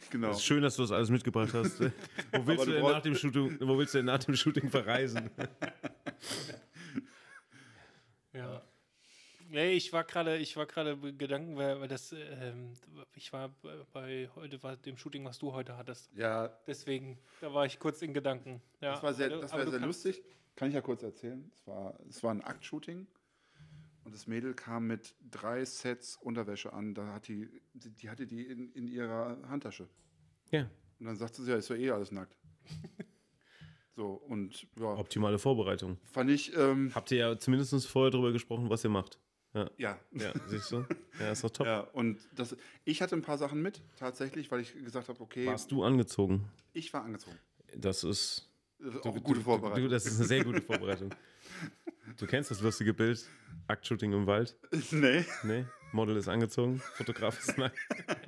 [0.08, 0.30] genau.
[0.30, 1.80] Es ist schön, dass du das alles mitgebracht hast.
[1.80, 4.70] Wo willst, du du denn nach dem Shooting, wo willst du denn nach dem Shooting
[4.70, 5.28] verreisen?
[9.50, 12.72] Nee, ich war gerade, ich war gerade Gedanken, weil, weil das, ähm,
[13.14, 13.48] ich war
[13.92, 16.10] bei- heute war dem Shooting, was du heute hattest.
[16.14, 18.60] Ja, Deswegen, da war ich kurz in Gedanken.
[18.80, 20.22] Ja, Das war sehr, das war sehr lustig.
[20.54, 21.50] Kann ich ja kurz erzählen.
[21.54, 23.06] Es war, es war ein Aktshooting
[24.04, 26.94] und das Mädel kam mit drei Sets Unterwäsche an.
[26.94, 29.88] Da hat die, die die hatte die in, in ihrer Handtasche.
[30.50, 30.68] Ja,
[30.98, 32.36] Und dann sagte sie, ja, ist ja eh alles nackt.
[33.96, 35.96] so, und ja, optimale Vorbereitung.
[36.04, 39.18] fand ich, ähm, Habt ihr ja zumindest vorher drüber gesprochen, was ihr macht.
[39.58, 40.22] Ja, ja.
[40.26, 40.84] ja siehst du?
[41.20, 41.66] Ja, ist doch top.
[41.66, 45.46] Ja, und das, ich hatte ein paar Sachen mit, tatsächlich, weil ich gesagt habe, okay,
[45.46, 46.48] Warst du angezogen?
[46.72, 47.38] ich war angezogen.
[47.76, 48.48] Das ist.
[48.80, 49.82] Das ist Du, auch eine gute du, Vorbereitung.
[49.84, 51.12] Du, das ist eine sehr gute Vorbereitung.
[52.16, 53.28] Du kennst das lustige Bild,
[53.66, 54.56] Aktshooting im Wald?
[54.92, 55.24] nee.
[55.42, 55.66] Nee?
[55.92, 57.76] Model ist angezogen, Fotograf ist nackt.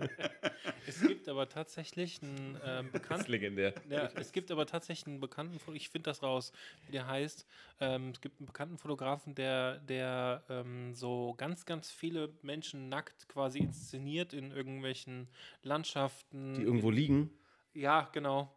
[0.87, 3.75] Es gibt aber tatsächlich einen ähm, Das bekannten ist legendär.
[3.89, 6.53] Ja, es gibt aber tatsächlich einen bekannten, ich finde das raus,
[6.87, 7.47] wie der heißt.
[7.81, 13.29] Ähm, es gibt einen bekannten Fotografen, der, der ähm, so ganz, ganz viele Menschen nackt
[13.29, 15.29] quasi inszeniert in irgendwelchen
[15.63, 16.55] Landschaften.
[16.55, 17.31] Die irgendwo liegen.
[17.73, 18.53] Ja, genau.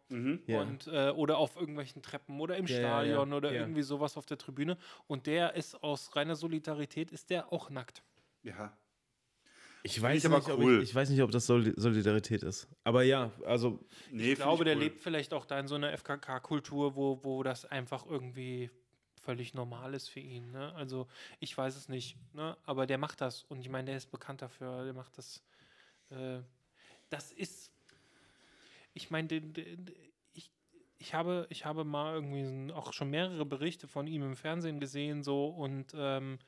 [0.46, 0.60] Ja.
[0.60, 3.36] Und, äh, oder auf irgendwelchen Treppen oder im Ja, ja, Stadion ja.
[3.36, 3.60] oder Ja.
[3.60, 4.76] irgendwie sowas auf der Tribüne.
[5.06, 8.02] Und der ist aus reiner Solidarität, ist der auch nackt.
[8.42, 8.76] Ja.
[9.86, 10.78] Ich weiß, ich nicht, ob cool.
[10.82, 12.66] ich, ich weiß nicht, ob das Soli- Solidarität ist.
[12.84, 13.78] Aber ja, also
[14.10, 17.66] Nee, Ich glaube, der lebt vielleicht auch da in so einer FKK-Kultur, wo, wo das
[17.66, 18.70] einfach irgendwie
[19.20, 20.50] völlig normal ist für ihn.
[20.52, 20.74] Ne?
[20.74, 21.06] Also
[21.38, 22.56] ich weiß es nicht, ne?
[22.64, 25.42] aber der macht das und ich meine, der ist bekannt dafür, der macht das.
[26.10, 26.40] Äh,
[27.10, 27.70] das ist,
[28.94, 29.90] ich meine, den, den,
[30.32, 30.50] ich,
[30.98, 34.80] ich, habe, ich habe mal irgendwie so- auch schon mehrere Berichte von ihm im Fernsehen
[34.80, 36.38] gesehen so und ähm,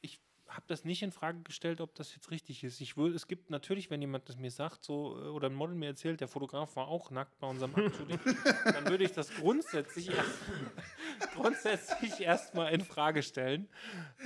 [0.00, 2.80] ich habe das nicht in Frage gestellt, ob das jetzt richtig ist.
[2.80, 5.74] Ich würde, es gibt natürlich, wenn jemand das mir sagt, so äh, oder ein Model
[5.74, 8.18] mir erzählt, der Fotograf war auch nackt bei unserem Aktshooting,
[8.64, 10.38] dann würde ich das grundsätzlich erst,
[11.34, 13.68] grundsätzlich erstmal in Frage stellen.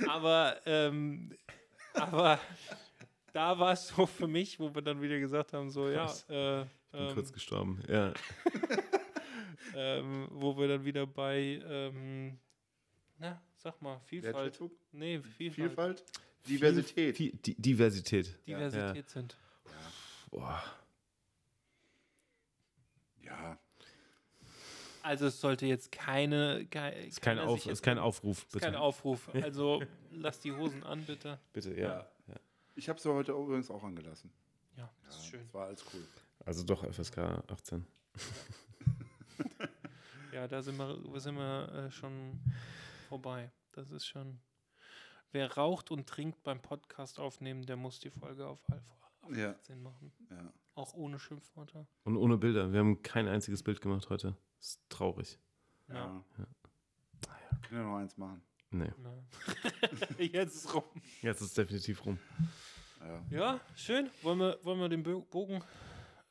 [0.07, 1.31] Aber, ähm,
[1.93, 2.39] aber
[3.33, 6.25] da war es so für mich, wo wir dann wieder gesagt haben, so ja, Krass.
[6.29, 7.81] äh, bin ähm, kurz gestorben.
[7.87, 8.13] Ja.
[9.75, 12.39] ähm, wo wir dann wieder bei, ähm,
[13.17, 14.59] na, sag mal, Vielfalt.
[14.91, 15.55] Nee, Vielfalt.
[15.55, 16.03] Vielfalt?
[16.47, 17.17] Diversität.
[17.17, 18.39] Viel, die, Diversität.
[18.47, 19.37] Diversität sind.
[20.31, 20.63] Boah.
[23.21, 23.59] Ja.
[25.03, 28.65] Also es sollte jetzt keine, keine Ist kein, Auf, ist kein Aufruf, ist bitte.
[28.65, 29.29] kein Aufruf.
[29.43, 29.81] Also
[30.11, 31.39] lass die Hosen an, bitte.
[31.53, 32.07] bitte, ja.
[32.27, 32.35] ja.
[32.75, 34.31] Ich habe sie heute übrigens auch angelassen.
[34.77, 35.41] Ja, das ist schön.
[35.45, 36.05] Das war alles cool.
[36.45, 37.17] Also doch FSK
[37.47, 37.85] 18.
[40.31, 42.39] Ja, da sind wir, sind wir äh, schon
[43.09, 43.51] vorbei.
[43.73, 44.39] Das ist schon.
[45.31, 49.51] Wer raucht und trinkt beim Podcast aufnehmen, der muss die Folge auf Alpha Ja.
[49.51, 50.11] 18 machen.
[50.31, 50.53] Ja.
[50.75, 51.85] Auch ohne Schimpfwörter.
[52.03, 52.71] Und ohne Bilder.
[52.71, 54.35] Wir haben kein einziges Bild gemacht heute.
[54.57, 55.37] Das ist traurig.
[55.89, 55.95] Ja.
[55.95, 56.23] ja.
[56.37, 56.47] Ja.
[57.67, 58.41] Können wir noch eins machen.
[58.71, 58.91] Nee.
[60.19, 60.83] Jetzt ist rum.
[61.21, 62.17] Jetzt ist es definitiv rum.
[63.01, 63.23] Ja.
[63.29, 64.09] Ja, schön.
[64.21, 65.63] Wollen wir, wollen wir den Bo- Bogen.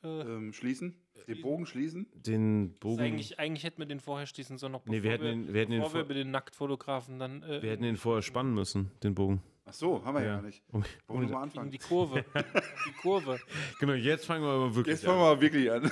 [0.03, 0.95] Äh, Ähm, schließen?
[1.27, 2.07] Den Bogen schließen?
[2.13, 3.01] Den Bogen.
[3.01, 5.61] eigentlich, eigentlich hätten wir den vorher schließen sollen, noch Nee, wir bevor hätten ihn- wir
[5.61, 7.43] hätten bevor wir vor- über den Nacktfotografen dann.
[7.43, 9.43] Äh, wir hätten ihn vorher spannen müssen, den Bogen.
[9.65, 10.35] Ach so, haben wir ja, Ja.
[10.35, 10.63] gar nicht.
[10.69, 11.69] Um, Wollen wir um, mal anfangen?
[11.71, 12.23] die Kurve.
[12.87, 13.39] die Kurve.
[13.79, 15.83] genau, jetzt fangen wir aber wirklich Jetzt fangen wir mal wirklich an.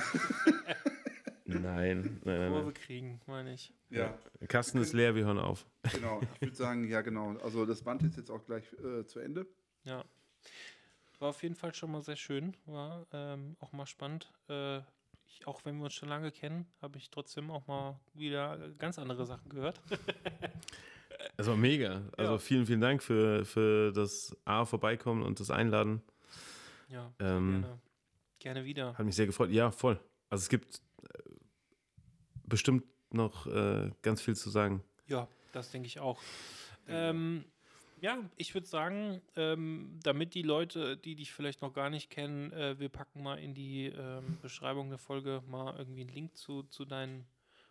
[1.44, 3.72] Nein, nein, nein, Kurve kriegen, meine ich.
[3.90, 5.66] ja, Der Kasten ist leer, wir hören auf.
[5.94, 6.20] genau.
[6.34, 7.36] Ich würde sagen, ja, genau.
[7.38, 9.46] Also das Band ist jetzt auch gleich äh, zu Ende.
[9.84, 10.04] Ja.
[11.18, 12.56] War auf jeden Fall schon mal sehr schön.
[12.66, 14.32] War ähm, auch mal spannend.
[14.48, 14.78] Äh,
[15.26, 18.98] ich, auch wenn wir uns schon lange kennen, habe ich trotzdem auch mal wieder ganz
[18.98, 19.80] andere Sachen gehört.
[21.36, 22.02] Es war mega.
[22.16, 22.38] Also Ja.
[22.38, 26.02] vielen, vielen Dank für, für das A vorbeikommen und das Einladen.
[26.88, 27.78] Ja, Ähm, gerne.
[28.40, 28.96] Gerne wieder.
[28.96, 29.50] Hat mich sehr gefreut.
[29.50, 29.98] Ja, voll.
[30.30, 31.18] Also es gibt äh,
[32.44, 34.82] bestimmt noch äh, ganz viel zu sagen.
[35.06, 36.20] Ja, das denke ich auch.
[36.86, 37.44] Ähm,
[38.00, 42.52] ja, ich würde sagen, ähm, damit die Leute, die dich vielleicht noch gar nicht kennen,
[42.52, 46.62] äh, wir packen mal in die ähm, Beschreibung der Folge mal irgendwie einen Link zu,
[46.64, 47.24] zu deinen.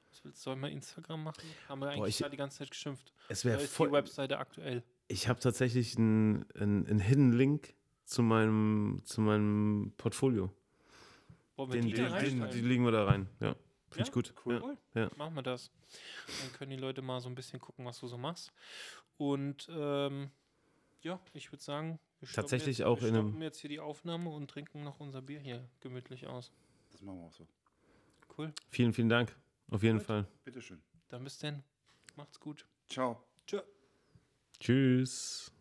[0.09, 1.43] Was willst du, sollen wir Instagram machen?
[1.67, 3.13] Haben wir eigentlich ich- da die ganze Zeit geschimpft.
[3.29, 3.91] Es wäre ist die voll.
[3.91, 4.83] Webseite aktuell.
[5.09, 7.73] Ich habe tatsächlich einen einen Hidden Link
[8.05, 10.51] zu meinem, zu meinem Portfolio.
[11.57, 13.27] Wir Den, die den, den, die legen wir da rein.
[13.39, 13.55] Ja.
[13.89, 14.05] Finde Ja?
[14.05, 14.33] ich gut.
[14.45, 14.55] Cool.
[14.55, 14.61] Ja.
[14.63, 14.77] Cool.
[14.95, 15.11] Ja.
[15.15, 15.71] Machen wir das.
[16.41, 18.51] Dann können die Leute mal so ein bisschen gucken, was du so machst.
[19.17, 20.29] Und ähm,
[21.01, 23.79] ja, ich würde sagen, wir stoppen Tatsächlich jetzt, auch wir in einem- jetzt hier die
[23.79, 26.51] Aufnahme und trinken noch unser Bier hier gemütlich aus.
[26.91, 27.47] Das machen wir auch so.
[28.37, 28.53] Cool.
[28.69, 29.35] Vielen, vielen Dank.
[29.69, 30.07] Auf jeden Gut.
[30.07, 30.27] Fall.
[30.43, 30.81] Bitteschön.
[31.09, 31.63] Dann bis denn.
[32.15, 32.65] Macht's gut.
[32.87, 33.23] Ciao.
[33.45, 33.61] Tschö.
[34.59, 35.51] Tschüss.